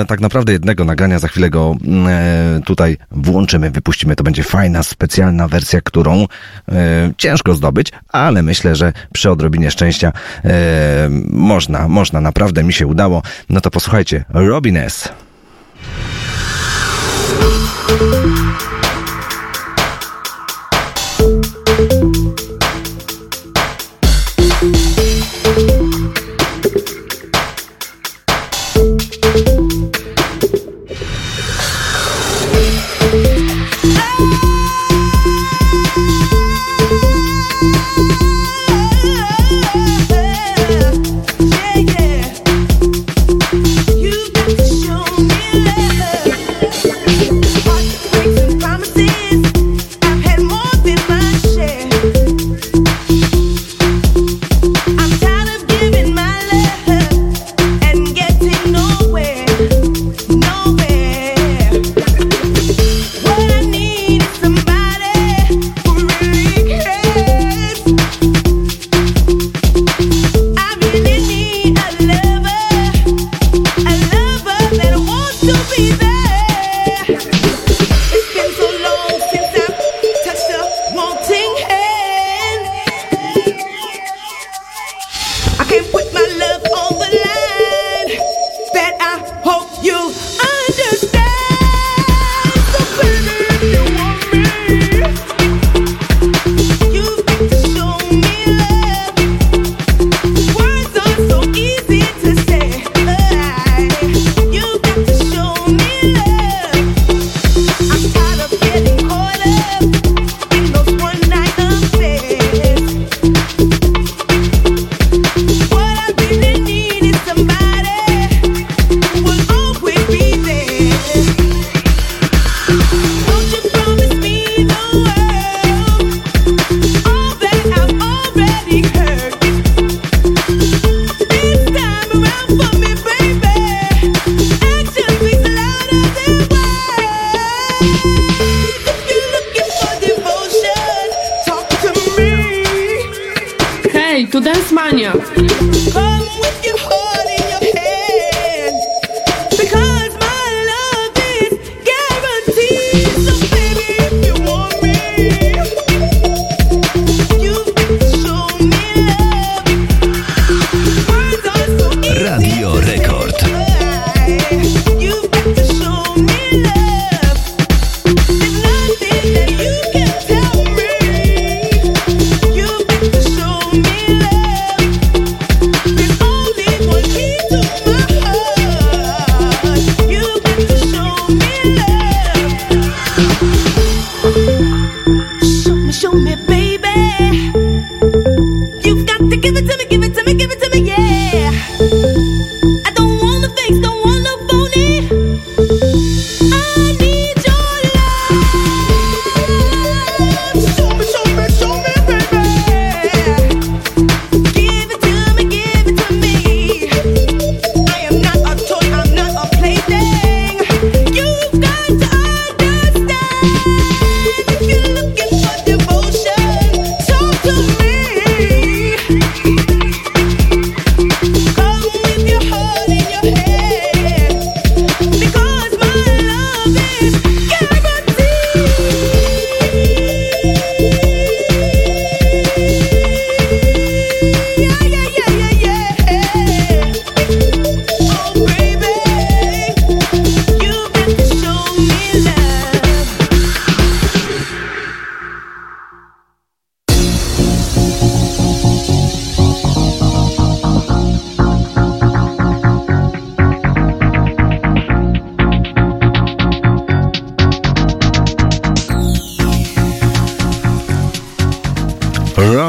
tak 0.08 0.20
naprawdę 0.20 0.52
jednego 0.52 0.84
nagrania, 0.84 1.18
za 1.18 1.28
chwilę 1.28 1.50
go 1.50 1.76
mm, 1.84 2.62
tutaj 2.62 2.96
włączymy, 3.10 3.70
wypuścimy. 3.70 4.16
To 4.16 4.24
będzie 4.24 4.42
fajna, 4.42 4.82
specjalna 4.82 5.48
wersja, 5.48 5.80
którą 5.80 6.26
E, 6.72 7.12
ciężko 7.16 7.54
zdobyć, 7.54 7.92
ale 8.08 8.42
myślę, 8.42 8.76
że 8.76 8.92
przy 9.12 9.30
odrobinie 9.30 9.70
szczęścia 9.70 10.12
e, 10.44 11.08
można, 11.30 11.88
można, 11.88 12.20
naprawdę 12.20 12.62
mi 12.62 12.72
się 12.72 12.86
udało. 12.86 13.22
No 13.50 13.60
to 13.60 13.70
posłuchajcie, 13.70 14.24
Robin 14.28 14.76
S. 14.76 15.12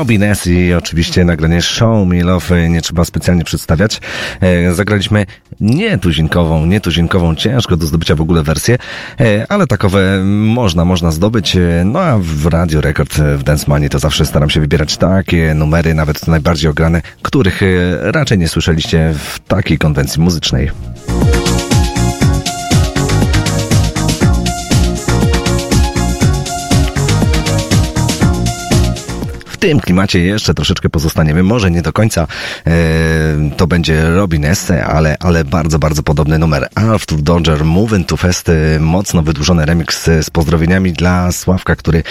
Rubines 0.10 0.48
i 0.48 0.74
oczywiście 0.74 1.26
nagranie 1.26 1.62
Show 1.62 2.08
Me 2.08 2.24
Love 2.24 2.56
e, 2.56 2.70
nie 2.70 2.82
trzeba 2.82 3.06
specjalnie 3.06 3.44
przedstawiać. 3.44 4.02
E, 4.42 4.74
zagraliśmy 4.74 5.26
nietuzinkową, 5.60 6.66
nietuzinkową, 6.66 7.36
ciężko 7.36 7.78
do 7.78 7.86
zdobycia 7.86 8.16
w 8.16 8.22
ogóle 8.22 8.44
wersję, 8.44 8.78
e, 9.20 9.46
ale 9.50 9.68
takowe 9.68 10.24
można, 10.24 10.86
można 10.86 11.12
zdobyć. 11.12 11.58
No 11.86 12.00
a 12.00 12.18
w 12.22 12.46
Radio 12.46 12.82
Rekord 12.82 13.14
w 13.38 13.44
Dance 13.44 13.66
Money 13.68 13.90
to 13.90 14.00
zawsze 14.00 14.26
staram 14.26 14.50
się 14.50 14.60
wybierać 14.60 14.98
takie 14.98 15.54
numery, 15.54 15.94
nawet 15.94 16.28
najbardziej 16.28 16.72
ograne, 16.72 17.02
których 17.22 17.62
raczej 18.02 18.38
nie 18.38 18.48
słyszeliście 18.48 19.14
w 19.14 19.40
takiej 19.40 19.78
konwencji 19.78 20.22
muzycznej. 20.22 20.72
tym 29.60 29.80
klimacie 29.80 30.20
jeszcze 30.20 30.54
troszeczkę 30.54 30.90
pozostaniemy. 30.90 31.44
Może 31.44 31.72
nie 31.72 31.82
do 31.82 31.94
końca 31.94 32.28
e, 32.68 32.72
to 33.58 33.68
będzie 33.68 34.10
Robin 34.10 34.46
Este, 34.46 34.86
ale, 34.86 35.18
ale 35.20 35.46
bardzo, 35.46 35.80
bardzo 35.80 36.04
podobny 36.04 36.40
numer. 36.40 36.68
Arthur 36.76 37.22
Dodger, 37.22 37.66
Moving 37.66 38.08
to 38.08 38.18
Fest, 38.18 38.50
e, 38.50 38.80
mocno 38.80 39.22
wydłużony 39.22 39.66
remix 39.66 40.04
z 40.04 40.30
pozdrowieniami 40.30 40.94
dla 40.94 41.32
Sławka, 41.32 41.76
który 41.76 42.04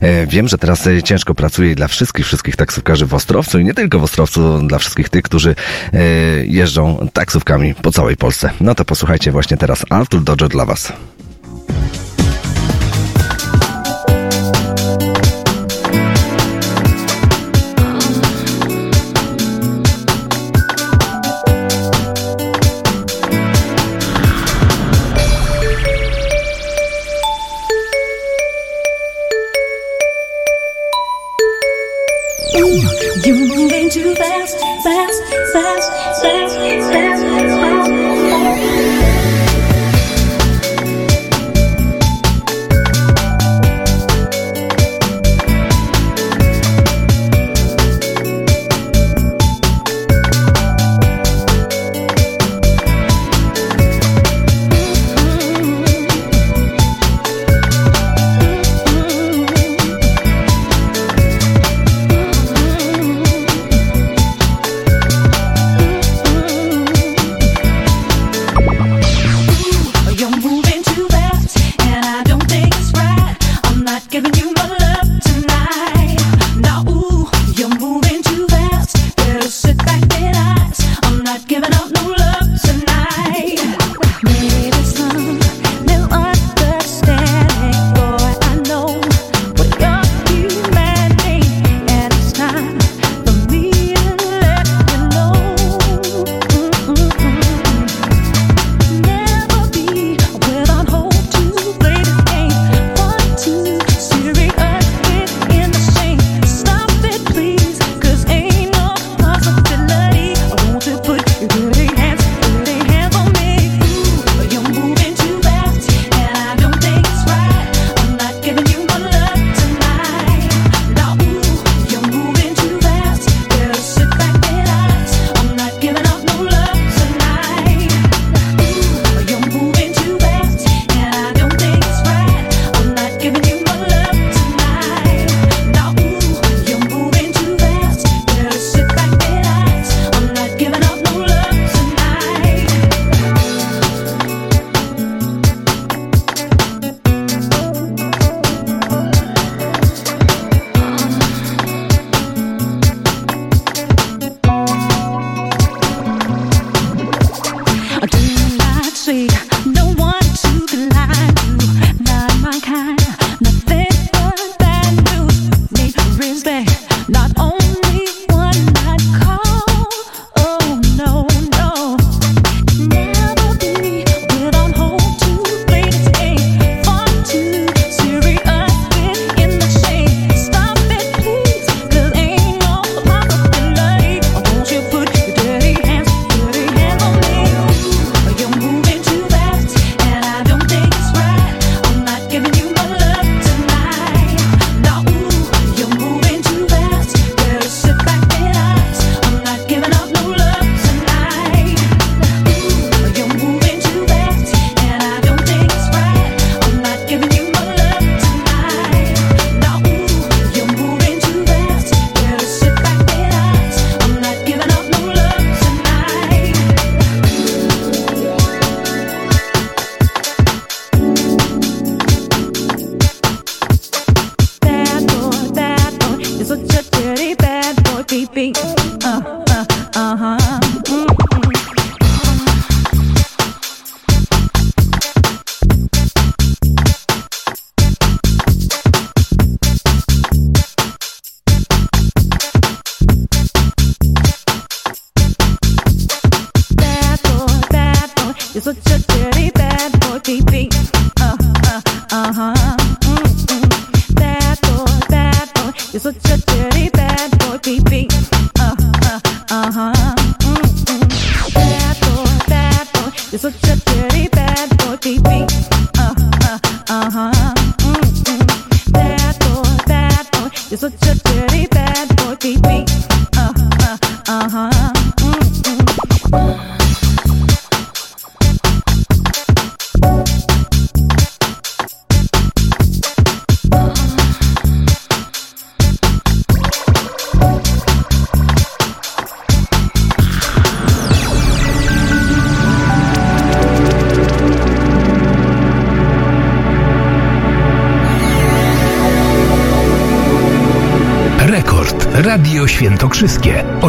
e, 0.00 0.26
wiem, 0.26 0.48
że 0.48 0.58
teraz 0.58 0.86
e, 0.86 1.02
ciężko 1.02 1.34
pracuje 1.34 1.74
dla 1.74 1.88
wszystkich, 1.88 2.26
wszystkich 2.26 2.56
taksówkarzy 2.56 3.06
w 3.06 3.14
Ostrowcu 3.14 3.58
i 3.58 3.64
nie 3.64 3.74
tylko 3.74 3.98
w 3.98 4.04
Ostrowcu, 4.04 4.58
dla 4.66 4.78
wszystkich 4.78 5.08
tych, 5.08 5.22
którzy 5.22 5.54
e, 5.92 5.98
jeżdżą 6.46 7.08
taksówkami 7.12 7.74
po 7.74 7.92
całej 7.92 8.16
Polsce. 8.16 8.50
No 8.60 8.74
to 8.74 8.84
posłuchajcie 8.84 9.32
właśnie 9.32 9.56
teraz 9.56 9.84
Arthur 9.90 10.22
Dodger 10.22 10.48
dla 10.48 10.64
Was. 10.64 10.92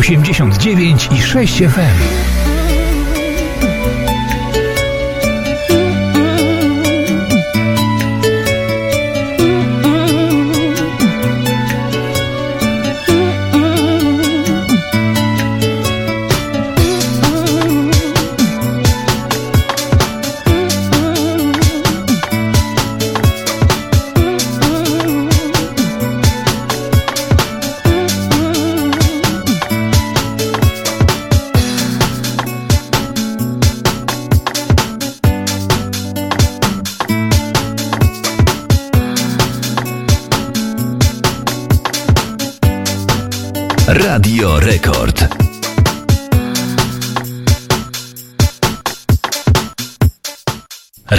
89 0.08 1.10
i 1.12 1.22
6 1.22 1.62
FM. 1.62 2.37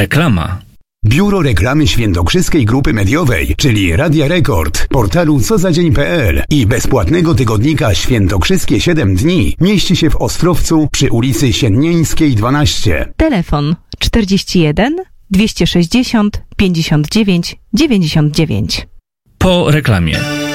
Reklama. 0.08 0.58
Biuro 1.06 1.42
Reklamy 1.42 1.86
Świętokrzyskiej 1.86 2.64
Grupy 2.64 2.92
Mediowej, 2.92 3.54
czyli 3.56 3.96
Radia 3.96 4.28
Rekord, 4.28 4.86
portalu 4.88 5.40
cozadzień.pl 5.40 6.42
i 6.50 6.66
bezpłatnego 6.66 7.34
tygodnika 7.34 7.94
Świętokrzyskie 7.94 8.80
7 8.80 9.14
dni 9.14 9.56
mieści 9.60 9.96
się 9.96 10.10
w 10.10 10.16
Ostrowcu 10.16 10.88
przy 10.92 11.10
ulicy 11.10 11.52
Siennieńskiej 11.52 12.34
12. 12.34 13.12
Telefon 13.16 13.76
41 13.98 14.96
260 15.30 16.42
59 16.56 17.56
99. 17.72 18.86
Po 19.38 19.70
reklamie. 19.70 20.47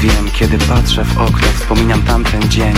Wiem 0.00 0.30
Kiedy 0.32 0.58
patrzę 0.58 1.04
w 1.04 1.18
okno, 1.18 1.46
wspominam 1.58 2.02
tamten 2.02 2.48
dzień. 2.50 2.74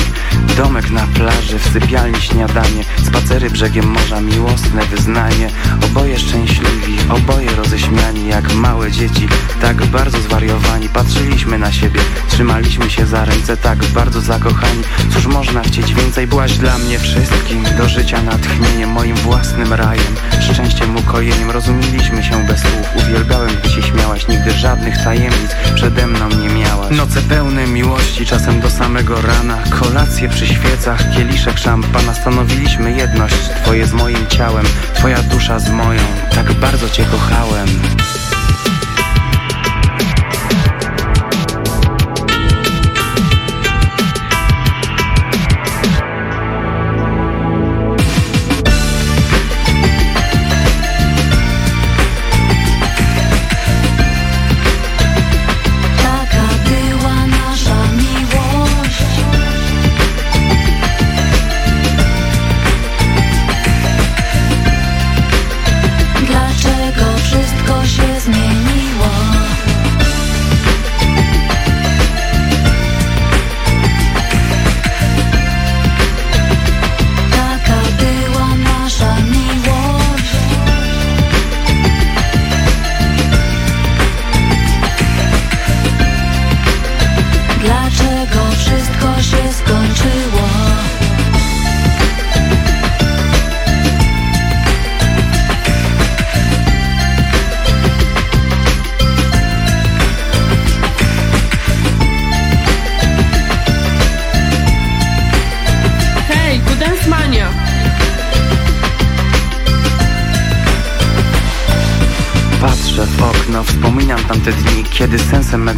Domek 0.56 0.90
na 0.90 1.06
plaży, 1.06 1.58
w 1.58 1.72
sypialni 1.72 2.20
śniadanie 2.20 2.84
Spacery 3.06 3.50
brzegiem 3.50 3.86
morza, 3.86 4.20
miłosne 4.20 4.86
wyznanie. 4.86 5.50
Oboje 5.84 6.18
szczęśliwi, 6.18 6.98
oboje 7.10 7.50
roześmiani 7.50 8.28
Jak 8.28 8.55
małe 8.55 8.92
dzieci, 8.92 9.28
tak 9.60 9.86
bardzo 9.86 10.20
zwariowani. 10.20 10.88
Patrzyliśmy 10.88 11.58
na 11.58 11.72
siebie, 11.72 12.00
trzymaliśmy 12.28 12.90
się 12.90 13.06
za 13.06 13.24
ręce 13.24 13.56
Tak 13.56 13.84
bardzo 13.84 14.20
zakochani, 14.20 14.82
cóż 15.12 15.26
można 15.26 15.62
chcieć 15.62 15.94
więcej? 15.94 16.26
Byłaś 16.26 16.52
dla 16.52 16.78
mnie 16.78 16.98
wszystkim, 16.98 17.64
do 17.78 17.88
życia 17.88 18.22
natchnieniem 18.22 18.90
Moim 18.90 19.16
własnym 19.16 19.72
rajem, 19.72 20.14
szczęściem, 20.40 20.97
ukojeniem 20.97 21.50
Rozumieliśmy 21.50 22.24
się 22.24 22.47
bez 22.47 22.60
słów, 22.60 23.05
uwielbiałem 23.05 23.50
gdy 23.60 23.70
się 23.70 23.82
śmiałaś. 23.82 24.28
Nigdy 24.28 24.52
żadnych 24.52 25.05
tajemnic 25.05 25.50
przede 25.74 26.06
mną 26.06 26.28
nie 26.28 26.48
miałaś 26.48 26.97
Noce 27.08 27.22
pełne 27.22 27.66
miłości, 27.66 28.26
czasem 28.26 28.60
do 28.60 28.70
samego 28.70 29.20
rana. 29.20 29.58
Kolacje 29.80 30.28
przy 30.28 30.46
świecach, 30.46 31.10
kieliszek 31.16 31.58
szampana. 31.58 32.14
Stanowiliśmy 32.14 32.92
jedność, 32.92 33.48
twoje 33.62 33.86
z 33.86 33.92
moim 33.92 34.26
ciałem 34.26 34.64
Twoja 34.94 35.22
dusza 35.22 35.58
z 35.58 35.70
moją, 35.70 36.02
tak 36.34 36.52
bardzo 36.52 36.90
cię 36.90 37.04
kochałem 37.04 37.68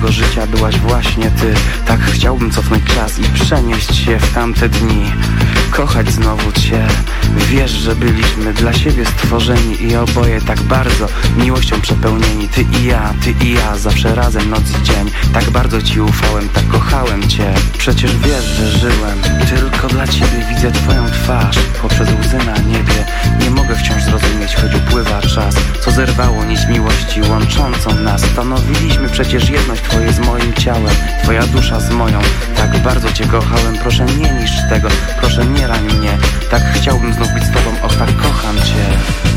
mego 0.01 0.12
życia 0.12 0.47
byłaś 0.47 0.79
właśnie 0.79 1.31
ty. 1.31 1.55
Tak 1.87 2.01
chciałbym 2.01 2.51
cofnąć 2.51 2.85
czas 2.85 3.19
i 3.19 3.23
przenieść 3.23 3.97
się 3.97 4.19
w 4.19 4.35
tamte 4.35 4.69
dni. 4.69 5.12
Kochać 5.70 6.11
znowu 6.11 6.53
cię 6.53 6.87
Wiesz, 7.36 7.70
że 7.70 7.97
byliśmy 7.97 8.52
dla 8.52 8.73
siebie 8.73 9.07
stworzeni 9.07 9.83
I 9.83 9.97
oboje 9.97 10.41
tak 10.41 10.62
bardzo 10.62 11.07
miłością 11.36 11.81
przepełnieni. 11.81 12.49
Ty 12.49 12.62
i 12.81 12.84
ja, 12.84 13.15
ty 13.25 13.44
i 13.44 13.52
ja, 13.52 13.76
zawsze 13.76 14.15
razem 14.15 14.50
noc 14.50 14.62
i 14.81 14.83
dzień. 14.83 15.10
Tak 15.33 15.50
bardzo 15.50 15.83
ci 15.83 16.00
ufałem, 16.00 16.49
tak 16.49 16.68
kochałem 16.68 17.28
cię. 17.28 17.55
Przecież 17.78 18.17
wiesz, 18.17 18.44
że 18.44 18.67
żyłem 18.67 19.18
Tylko 19.50 19.89
dla 19.89 20.07
ciebie. 20.07 20.47
Widzę 20.49 20.73
twoją 20.73 21.07
twarz 21.07 21.59
Poprzez 21.83 22.09
łzy 22.09 22.39
na 22.39 22.59
niebie. 22.59 23.05
Nie 23.41 23.50
mogę 23.50 23.75
wciąż 23.76 24.02
zrozumieć, 24.02 24.55
choć 24.55 24.75
upływa 24.75 25.20
czas 25.20 25.55
Co 25.81 25.91
zerwało 25.91 26.44
nić 26.44 26.67
miłości 26.68 27.23
łączącą 27.23 27.94
nas. 27.94 28.23
Stanowiliśmy 28.23 29.09
przecież 29.09 29.50
jedność 29.50 29.83
twoje 29.83 30.12
z 30.12 30.18
moim 30.18 30.55
ciałem. 30.55 30.94
Twoja 31.23 31.47
dusza 31.47 31.81
z 31.81 31.91
moją. 31.91 32.18
Tak 32.57 32.78
bardzo 32.78 33.12
cię 33.12 33.26
kochałem, 33.26 33.78
proszę 33.83 34.05
nie 34.05 34.33
niszcz 34.33 34.68
tego. 34.68 34.89
Proszę 35.20 35.47
nie 35.47 35.67
rań 35.67 35.84
mnie. 35.84 36.18
Tak 36.50 36.62
chciałbym 36.75 37.15
znów 37.20 37.34
być 37.34 37.44
z 37.44 37.50
tobą, 37.50 37.82
och 37.82 37.97
tak 37.97 38.16
kocham 38.16 38.57
cię 38.57 39.30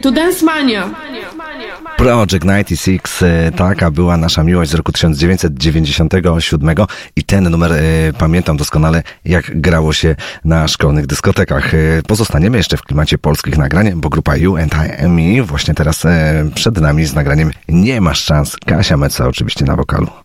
to 0.00 0.10
Dance 0.12 0.44
Mania. 0.44 0.90
Project 1.96 2.44
96, 2.44 3.22
e, 3.22 3.52
taka 3.52 3.90
była 3.90 4.16
nasza 4.16 4.42
miłość 4.42 4.70
z 4.70 4.74
roku 4.74 4.92
1997 4.92 6.76
i 7.16 7.24
ten 7.24 7.50
numer 7.50 7.72
e, 7.72 7.78
pamiętam 8.18 8.56
doskonale, 8.56 9.02
jak 9.24 9.60
grało 9.60 9.92
się 9.92 10.16
na 10.44 10.68
szkolnych 10.68 11.06
dyskotekach. 11.06 11.74
E, 11.74 11.78
pozostaniemy 12.06 12.56
jeszcze 12.56 12.76
w 12.76 12.82
klimacie 12.82 13.18
polskich 13.18 13.58
nagrań, 13.58 13.92
bo 13.94 14.08
grupa 14.08 14.36
You 14.36 14.56
and 14.56 14.74
I 14.74 15.08
Me 15.08 15.42
właśnie 15.42 15.74
teraz 15.74 16.02
przed 16.54 16.80
nami 16.80 17.04
z 17.06 17.14
nagraniem 17.14 17.50
Nie 17.68 18.00
masz 18.00 18.24
szans. 18.24 18.56
Kasia 18.66 18.96
Meca 18.96 19.28
oczywiście 19.28 19.64
na 19.64 19.76
wokalu. 19.76 20.19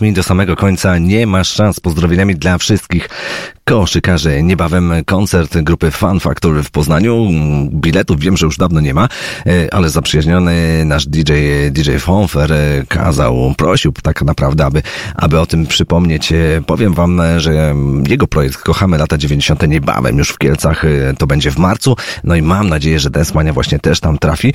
Do 0.00 0.22
samego 0.22 0.56
końca. 0.56 0.98
Nie 0.98 1.26
masz 1.26 1.48
szans. 1.48 1.80
Pozdrowieniami 1.80 2.36
dla 2.36 2.58
wszystkich 2.58 3.08
koszykarzy. 3.70 4.42
Niebawem 4.42 4.92
koncert 5.06 5.58
grupy 5.58 5.90
Fun 5.90 6.20
Factor 6.20 6.64
w 6.64 6.70
Poznaniu. 6.70 7.28
Biletów 7.72 8.20
wiem, 8.20 8.36
że 8.36 8.46
już 8.46 8.56
dawno 8.56 8.80
nie 8.80 8.94
ma, 8.94 9.08
e, 9.46 9.74
ale 9.74 9.90
zaprzyjaźniony 9.90 10.84
nasz 10.84 11.06
DJ, 11.06 11.32
DJ 11.70 11.96
Fonfer 11.98 12.52
e, 12.52 12.84
kazał, 12.88 13.54
prosił 13.56 13.92
tak 13.92 14.22
naprawdę, 14.22 14.64
aby, 14.64 14.82
aby 15.14 15.40
o 15.40 15.46
tym 15.46 15.66
przypomnieć. 15.66 16.32
E, 16.32 16.36
Powiem 16.66 16.94
wam, 16.94 17.22
że 17.36 17.74
jego 18.08 18.26
projekt 18.26 18.56
Kochamy 18.56 18.98
lata 18.98 19.18
90. 19.18 19.68
niebawem 19.68 20.18
już 20.18 20.30
w 20.30 20.38
Kielcach, 20.38 20.82
to 21.18 21.26
będzie 21.26 21.50
w 21.50 21.58
marcu. 21.58 21.96
No 22.24 22.34
i 22.34 22.42
mam 22.42 22.68
nadzieję, 22.68 23.00
że 23.00 23.10
Desmania 23.10 23.52
właśnie 23.52 23.78
też 23.78 24.00
tam 24.00 24.18
trafi. 24.18 24.54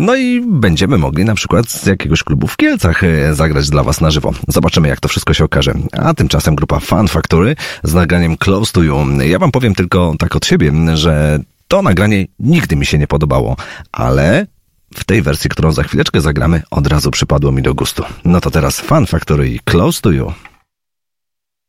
No 0.00 0.16
i 0.16 0.40
będziemy 0.40 0.98
mogli 0.98 1.24
na 1.24 1.34
przykład 1.34 1.70
z 1.70 1.86
jakiegoś 1.86 2.22
klubu 2.22 2.46
w 2.46 2.56
Kielcach 2.56 3.02
zagrać 3.32 3.70
dla 3.70 3.82
was 3.82 4.00
na 4.00 4.10
żywo. 4.10 4.32
Zobaczymy, 4.48 4.88
jak 4.88 5.00
to 5.00 5.08
wszystko 5.08 5.34
się 5.34 5.44
okaże. 5.44 5.74
A 5.92 6.14
tymczasem 6.14 6.54
grupa 6.54 6.80
Fan 6.80 7.08
Factory 7.08 7.56
z 7.82 7.94
nagraniem 7.94 8.36
Close 8.44 8.72
to 8.72 8.82
You. 8.82 9.22
Ja 9.24 9.38
wam 9.38 9.50
powiem 9.50 9.74
tylko 9.74 10.14
tak 10.18 10.36
od 10.36 10.46
siebie, 10.46 10.72
że 10.94 11.38
to 11.68 11.82
nagranie 11.82 12.26
nigdy 12.38 12.76
mi 12.76 12.86
się 12.86 12.98
nie 12.98 13.06
podobało, 13.06 13.56
ale 13.92 14.46
w 14.94 15.04
tej 15.04 15.22
wersji, 15.22 15.50
którą 15.50 15.72
za 15.72 15.82
chwileczkę 15.82 16.20
zagramy, 16.20 16.62
od 16.70 16.86
razu 16.86 17.10
przypadło 17.10 17.52
mi 17.52 17.62
do 17.62 17.74
gustu. 17.74 18.04
No 18.24 18.40
to 18.40 18.50
teraz 18.50 18.80
Fan 18.80 19.06
Factory 19.06 19.58
Close 19.64 20.00
to 20.00 20.10
You. 20.10 20.32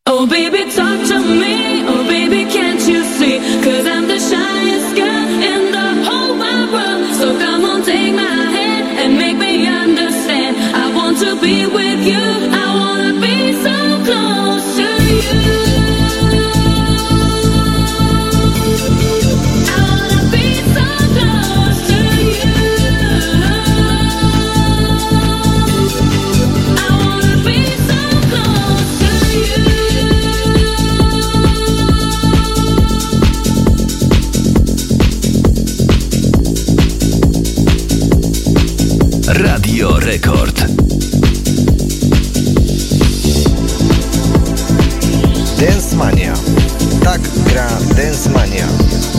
Oh 0.06 0.28
baby, 0.28 0.66
talk 0.76 1.08
to 1.08 1.20
me. 1.20 1.75
Tak 47.04 47.22
gra 47.48 47.68
Dance 47.96 48.30
Mania. 48.30 49.15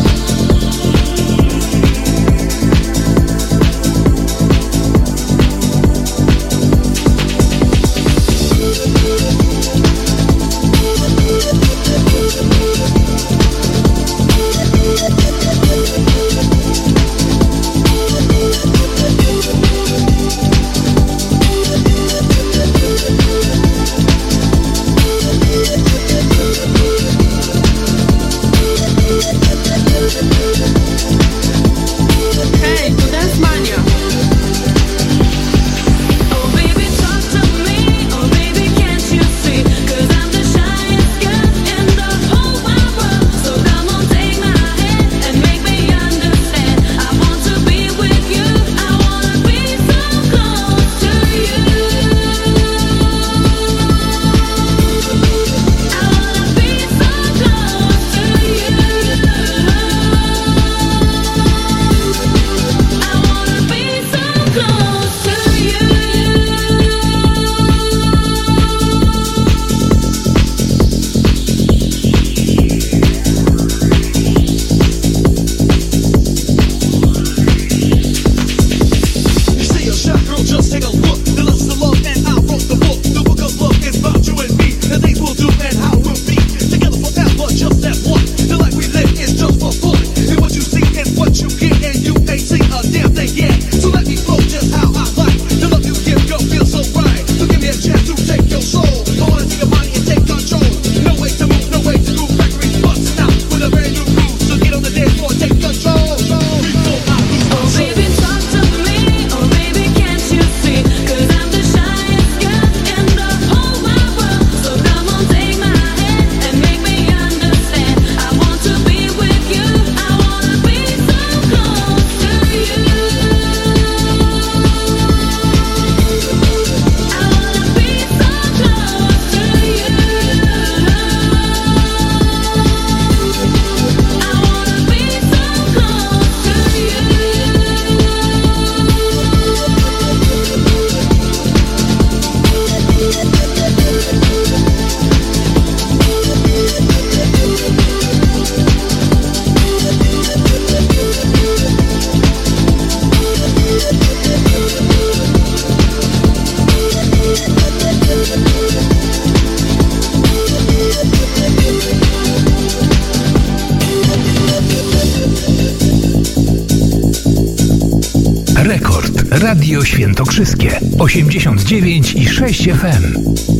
Wałbrzyskie 170.36 170.81
89 170.98 172.15
i 172.15 172.26
6 172.26 172.68
FM. 172.68 173.56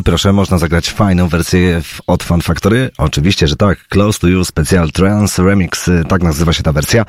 i 0.00 0.02
proszę, 0.02 0.32
można 0.32 0.58
zagrać 0.58 0.90
fajną 0.90 1.28
wersję 1.28 1.82
od 2.06 2.22
Fan 2.22 2.40
Factory. 2.40 2.90
Oczywiście, 2.98 3.48
że 3.48 3.56
tak. 3.56 3.88
Close 3.88 4.18
to 4.18 4.28
You 4.28 4.44
Special 4.44 4.90
Trans 4.90 5.38
Remix, 5.38 5.88
y, 5.88 6.04
tak 6.08 6.22
nazywa 6.22 6.52
się 6.52 6.62
ta 6.62 6.72
wersja. 6.72 7.04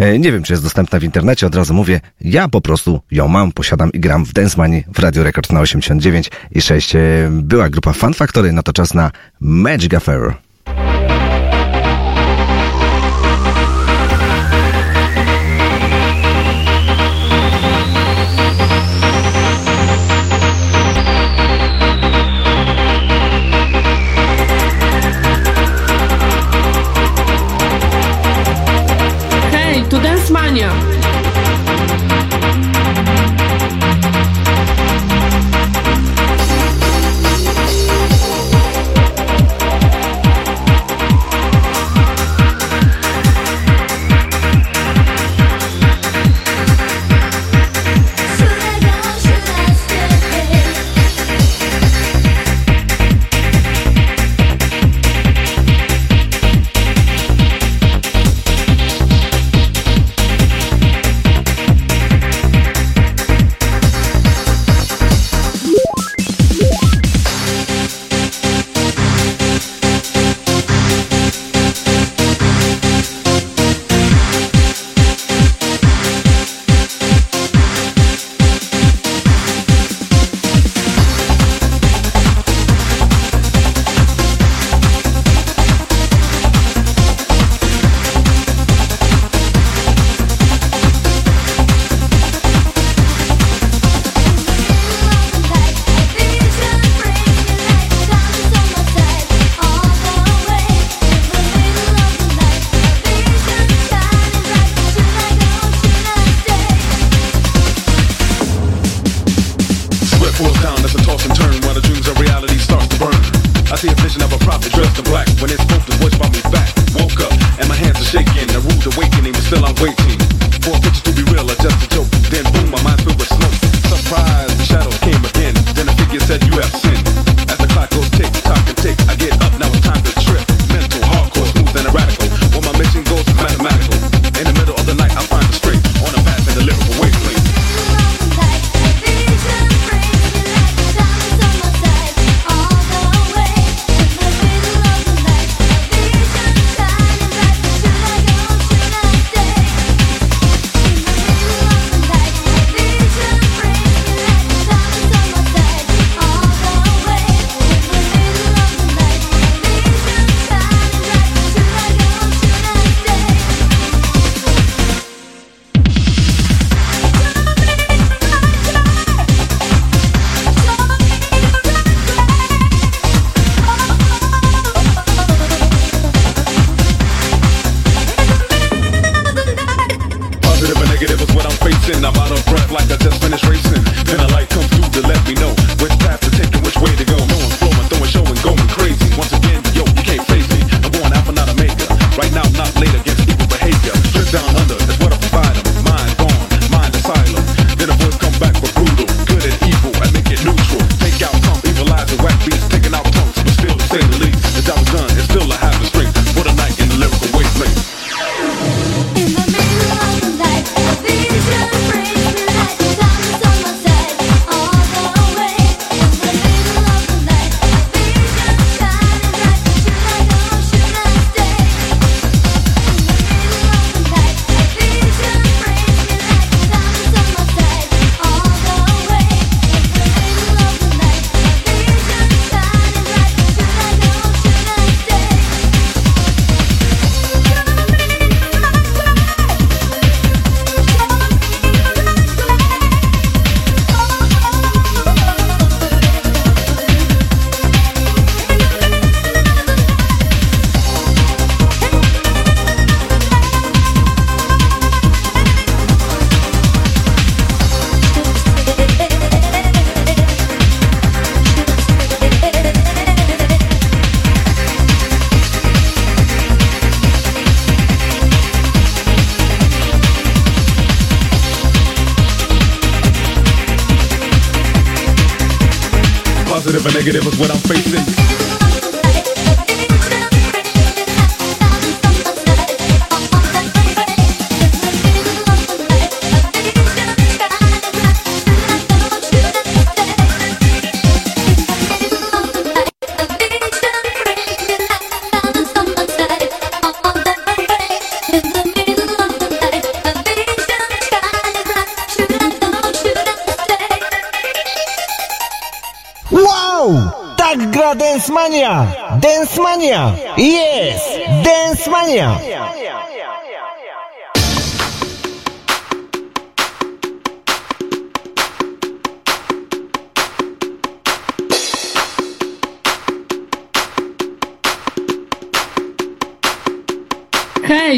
Y, 0.00 0.18
nie 0.18 0.32
wiem, 0.32 0.42
czy 0.42 0.52
jest 0.52 0.62
dostępna 0.62 1.00
w 1.00 1.04
internecie, 1.04 1.46
od 1.46 1.54
razu 1.54 1.74
mówię, 1.74 2.00
ja 2.20 2.48
po 2.48 2.60
prostu 2.60 3.00
ją 3.10 3.28
mam, 3.28 3.52
posiadam 3.52 3.92
i 3.92 4.00
gram 4.00 4.24
w 4.24 4.32
Dance 4.32 4.56
Money 4.56 4.84
w 4.94 4.98
Radio 4.98 5.22
Rekord 5.24 5.52
na 5.52 5.60
89 5.60 6.30
i 6.50 6.60
6. 6.62 6.96
Y, 6.96 7.28
była 7.32 7.70
grupa 7.70 7.92
Fan 7.92 8.14
Factory, 8.14 8.52
na 8.52 8.62
to 8.62 8.72
czas 8.72 8.94
na 8.94 9.10
Magic 9.40 9.94
Affair. 9.94 10.34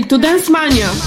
To 0.09 0.18
Dance 0.18 0.49
Mania! 0.49 1.06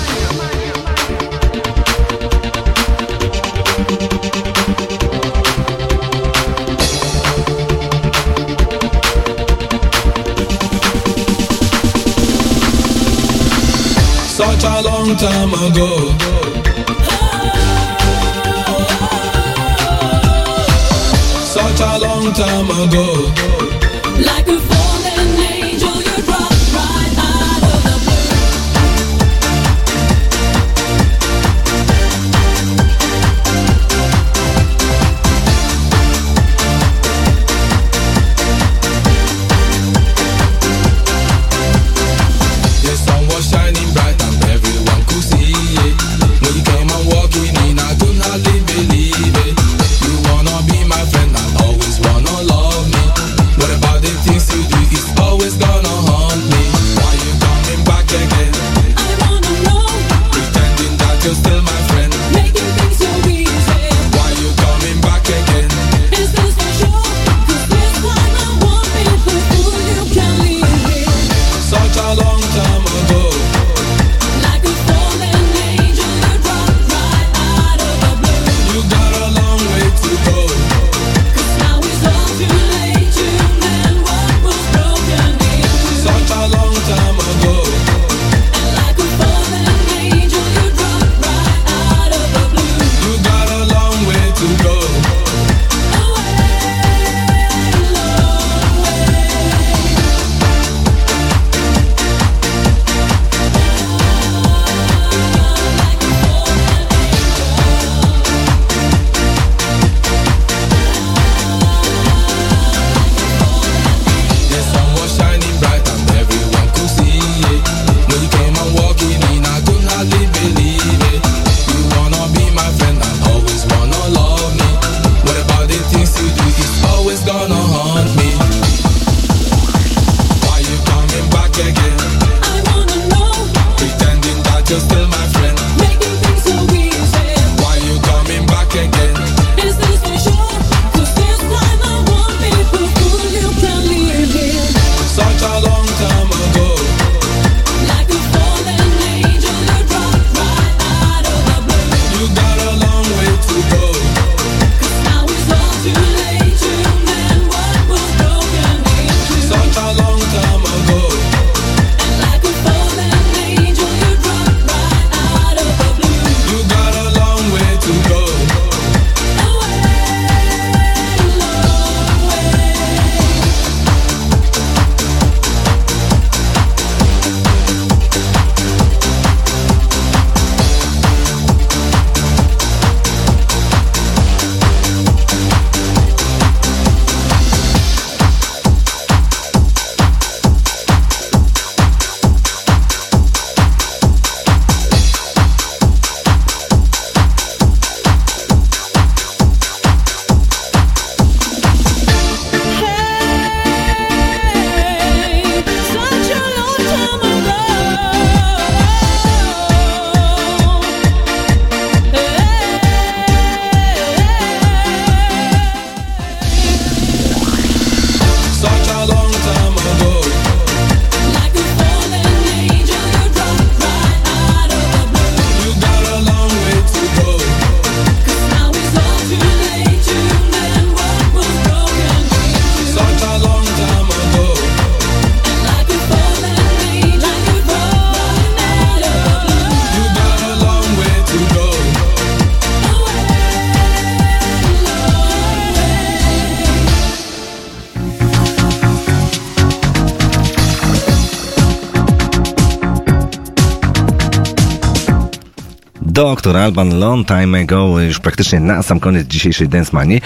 Doktor 256.50 256.64
Alban 256.64 257.00
Long 257.00 257.28
Time 257.28 257.60
Ago, 257.60 258.00
już 258.00 258.20
praktycznie 258.20 258.60
na 258.60 258.84
sam 258.84 259.00
koniec 259.00 259.28
dzisiejszej 259.28 259.70
Dance 259.70 259.92
Manii. 259.94 260.22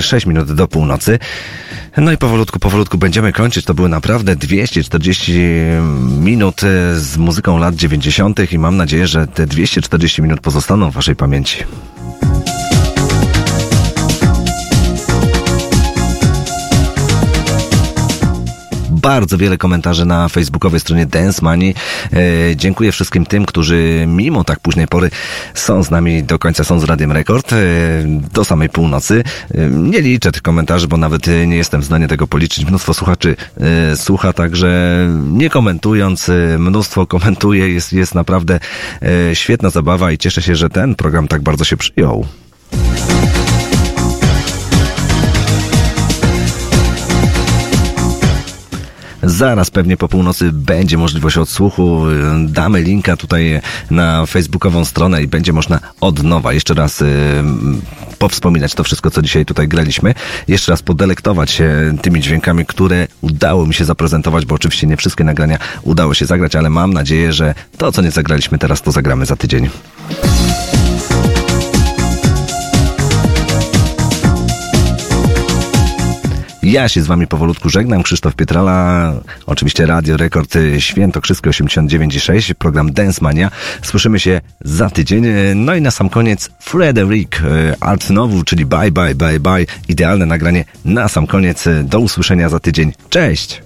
6 0.00 0.26
minut 0.26 0.52
do 0.52 0.68
północy. 0.68 1.18
No 1.96 2.12
i 2.12 2.16
powolutku, 2.16 2.58
powolutku 2.58 2.98
będziemy 2.98 3.32
kończyć. 3.32 3.64
To 3.64 3.74
były 3.74 3.88
naprawdę 3.88 4.36
240 4.36 5.32
minut 6.18 6.64
e, 6.64 7.00
z 7.00 7.16
muzyką 7.16 7.58
lat 7.58 7.74
90. 7.74 8.52
i 8.52 8.58
mam 8.58 8.76
nadzieję, 8.76 9.06
że 9.06 9.26
te 9.26 9.46
240 9.46 10.22
minut 10.22 10.40
pozostaną 10.40 10.90
w 10.90 10.94
Waszej 10.94 11.16
pamięci. 11.16 11.64
Bardzo 19.02 19.38
wiele 19.38 19.58
komentarzy 19.58 20.04
na 20.04 20.28
facebookowej 20.28 20.80
stronie 20.80 21.06
Dance 21.06 21.42
Money. 21.42 21.74
E, 22.12 22.56
dziękuję 22.56 22.92
wszystkim 22.92 23.26
tym, 23.26 23.44
którzy 23.44 24.04
mimo 24.08 24.44
tak 24.44 24.60
późnej 24.60 24.88
pory 24.88 25.10
są 25.54 25.82
z 25.82 25.90
nami 25.90 26.22
do 26.22 26.38
końca, 26.38 26.64
są 26.64 26.80
z 26.80 26.84
Radiem 26.84 27.12
Rekord 27.12 27.52
e, 27.52 27.56
do 28.32 28.44
samej 28.44 28.68
północy. 28.68 29.24
E, 29.54 29.68
nie 29.68 30.00
liczę 30.00 30.32
tych 30.32 30.42
komentarzy, 30.42 30.88
bo 30.88 30.96
nawet 30.96 31.26
nie 31.26 31.56
jestem 31.56 31.82
w 31.82 31.84
stanie 31.84 32.08
tego 32.08 32.26
policzyć. 32.26 32.66
Mnóstwo 32.66 32.94
słuchaczy 32.94 33.36
słucha, 33.96 34.32
także 34.32 34.98
nie 35.32 35.50
komentując, 35.50 36.30
mnóstwo 36.58 37.06
komentuje. 37.06 37.68
Jest, 37.68 37.92
jest 37.92 38.14
naprawdę 38.14 38.60
świetna 39.34 39.70
zabawa 39.70 40.12
i 40.12 40.18
cieszę 40.18 40.42
się, 40.42 40.56
że 40.56 40.70
ten 40.70 40.94
program 40.94 41.28
tak 41.28 41.42
bardzo 41.42 41.64
się 41.64 41.76
przyjął. 41.76 42.26
Zaraz 49.32 49.70
pewnie 49.70 49.96
po 49.96 50.08
północy 50.08 50.52
będzie 50.52 50.98
możliwość 50.98 51.36
odsłuchu. 51.36 52.02
Damy 52.46 52.82
linka 52.82 53.16
tutaj 53.16 53.60
na 53.90 54.26
facebookową 54.26 54.84
stronę 54.84 55.22
i 55.22 55.26
będzie 55.26 55.52
można 55.52 55.80
od 56.00 56.22
nowa 56.22 56.52
jeszcze 56.52 56.74
raz 56.74 57.02
y, 57.02 57.06
powspominać 58.18 58.74
to 58.74 58.84
wszystko, 58.84 59.10
co 59.10 59.22
dzisiaj 59.22 59.46
tutaj 59.46 59.68
graliśmy. 59.68 60.14
Jeszcze 60.48 60.72
raz 60.72 60.82
podelektować 60.82 61.50
się 61.50 61.96
tymi 62.02 62.20
dźwiękami, 62.20 62.66
które 62.66 63.08
udało 63.20 63.66
mi 63.66 63.74
się 63.74 63.84
zaprezentować, 63.84 64.46
bo 64.46 64.54
oczywiście 64.54 64.86
nie 64.86 64.96
wszystkie 64.96 65.24
nagrania 65.24 65.58
udało 65.82 66.14
się 66.14 66.26
zagrać, 66.26 66.56
ale 66.56 66.70
mam 66.70 66.92
nadzieję, 66.92 67.32
że 67.32 67.54
to, 67.78 67.92
co 67.92 68.02
nie 68.02 68.10
zagraliśmy 68.10 68.58
teraz, 68.58 68.82
to 68.82 68.92
zagramy 68.92 69.26
za 69.26 69.36
tydzień. 69.36 69.70
Ja 76.72 76.88
się 76.88 77.02
z 77.02 77.06
wami 77.06 77.26
powolutku 77.26 77.70
żegnam. 77.70 78.02
Krzysztof 78.02 78.34
Pietrala, 78.34 79.12
oczywiście 79.46 79.86
Radio 79.86 80.16
Rekord 80.16 80.56
y, 80.56 80.80
Świętokrzyskie 80.80 81.50
89,6, 81.50 82.54
program 82.54 82.92
Dance 82.92 83.18
Mania. 83.22 83.50
Słyszymy 83.82 84.20
się 84.20 84.40
za 84.60 84.90
tydzień. 84.90 85.24
No 85.54 85.74
i 85.74 85.80
na 85.80 85.90
sam 85.90 86.08
koniec 86.08 86.50
Frederick 86.60 87.40
y, 87.40 87.44
Art 87.80 88.10
Nowu, 88.10 88.44
czyli 88.44 88.66
Bye 88.66 88.90
Bye 88.90 89.14
Bye 89.14 89.40
Bye. 89.40 89.66
Idealne 89.88 90.26
nagranie 90.26 90.64
na 90.84 91.08
sam 91.08 91.26
koniec. 91.26 91.68
Do 91.84 92.00
usłyszenia 92.00 92.48
za 92.48 92.60
tydzień. 92.60 92.92
Cześć! 93.10 93.62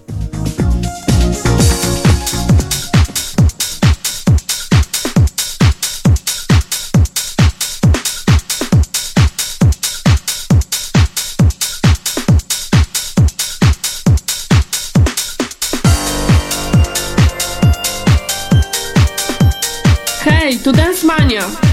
Tu 21.28 21.65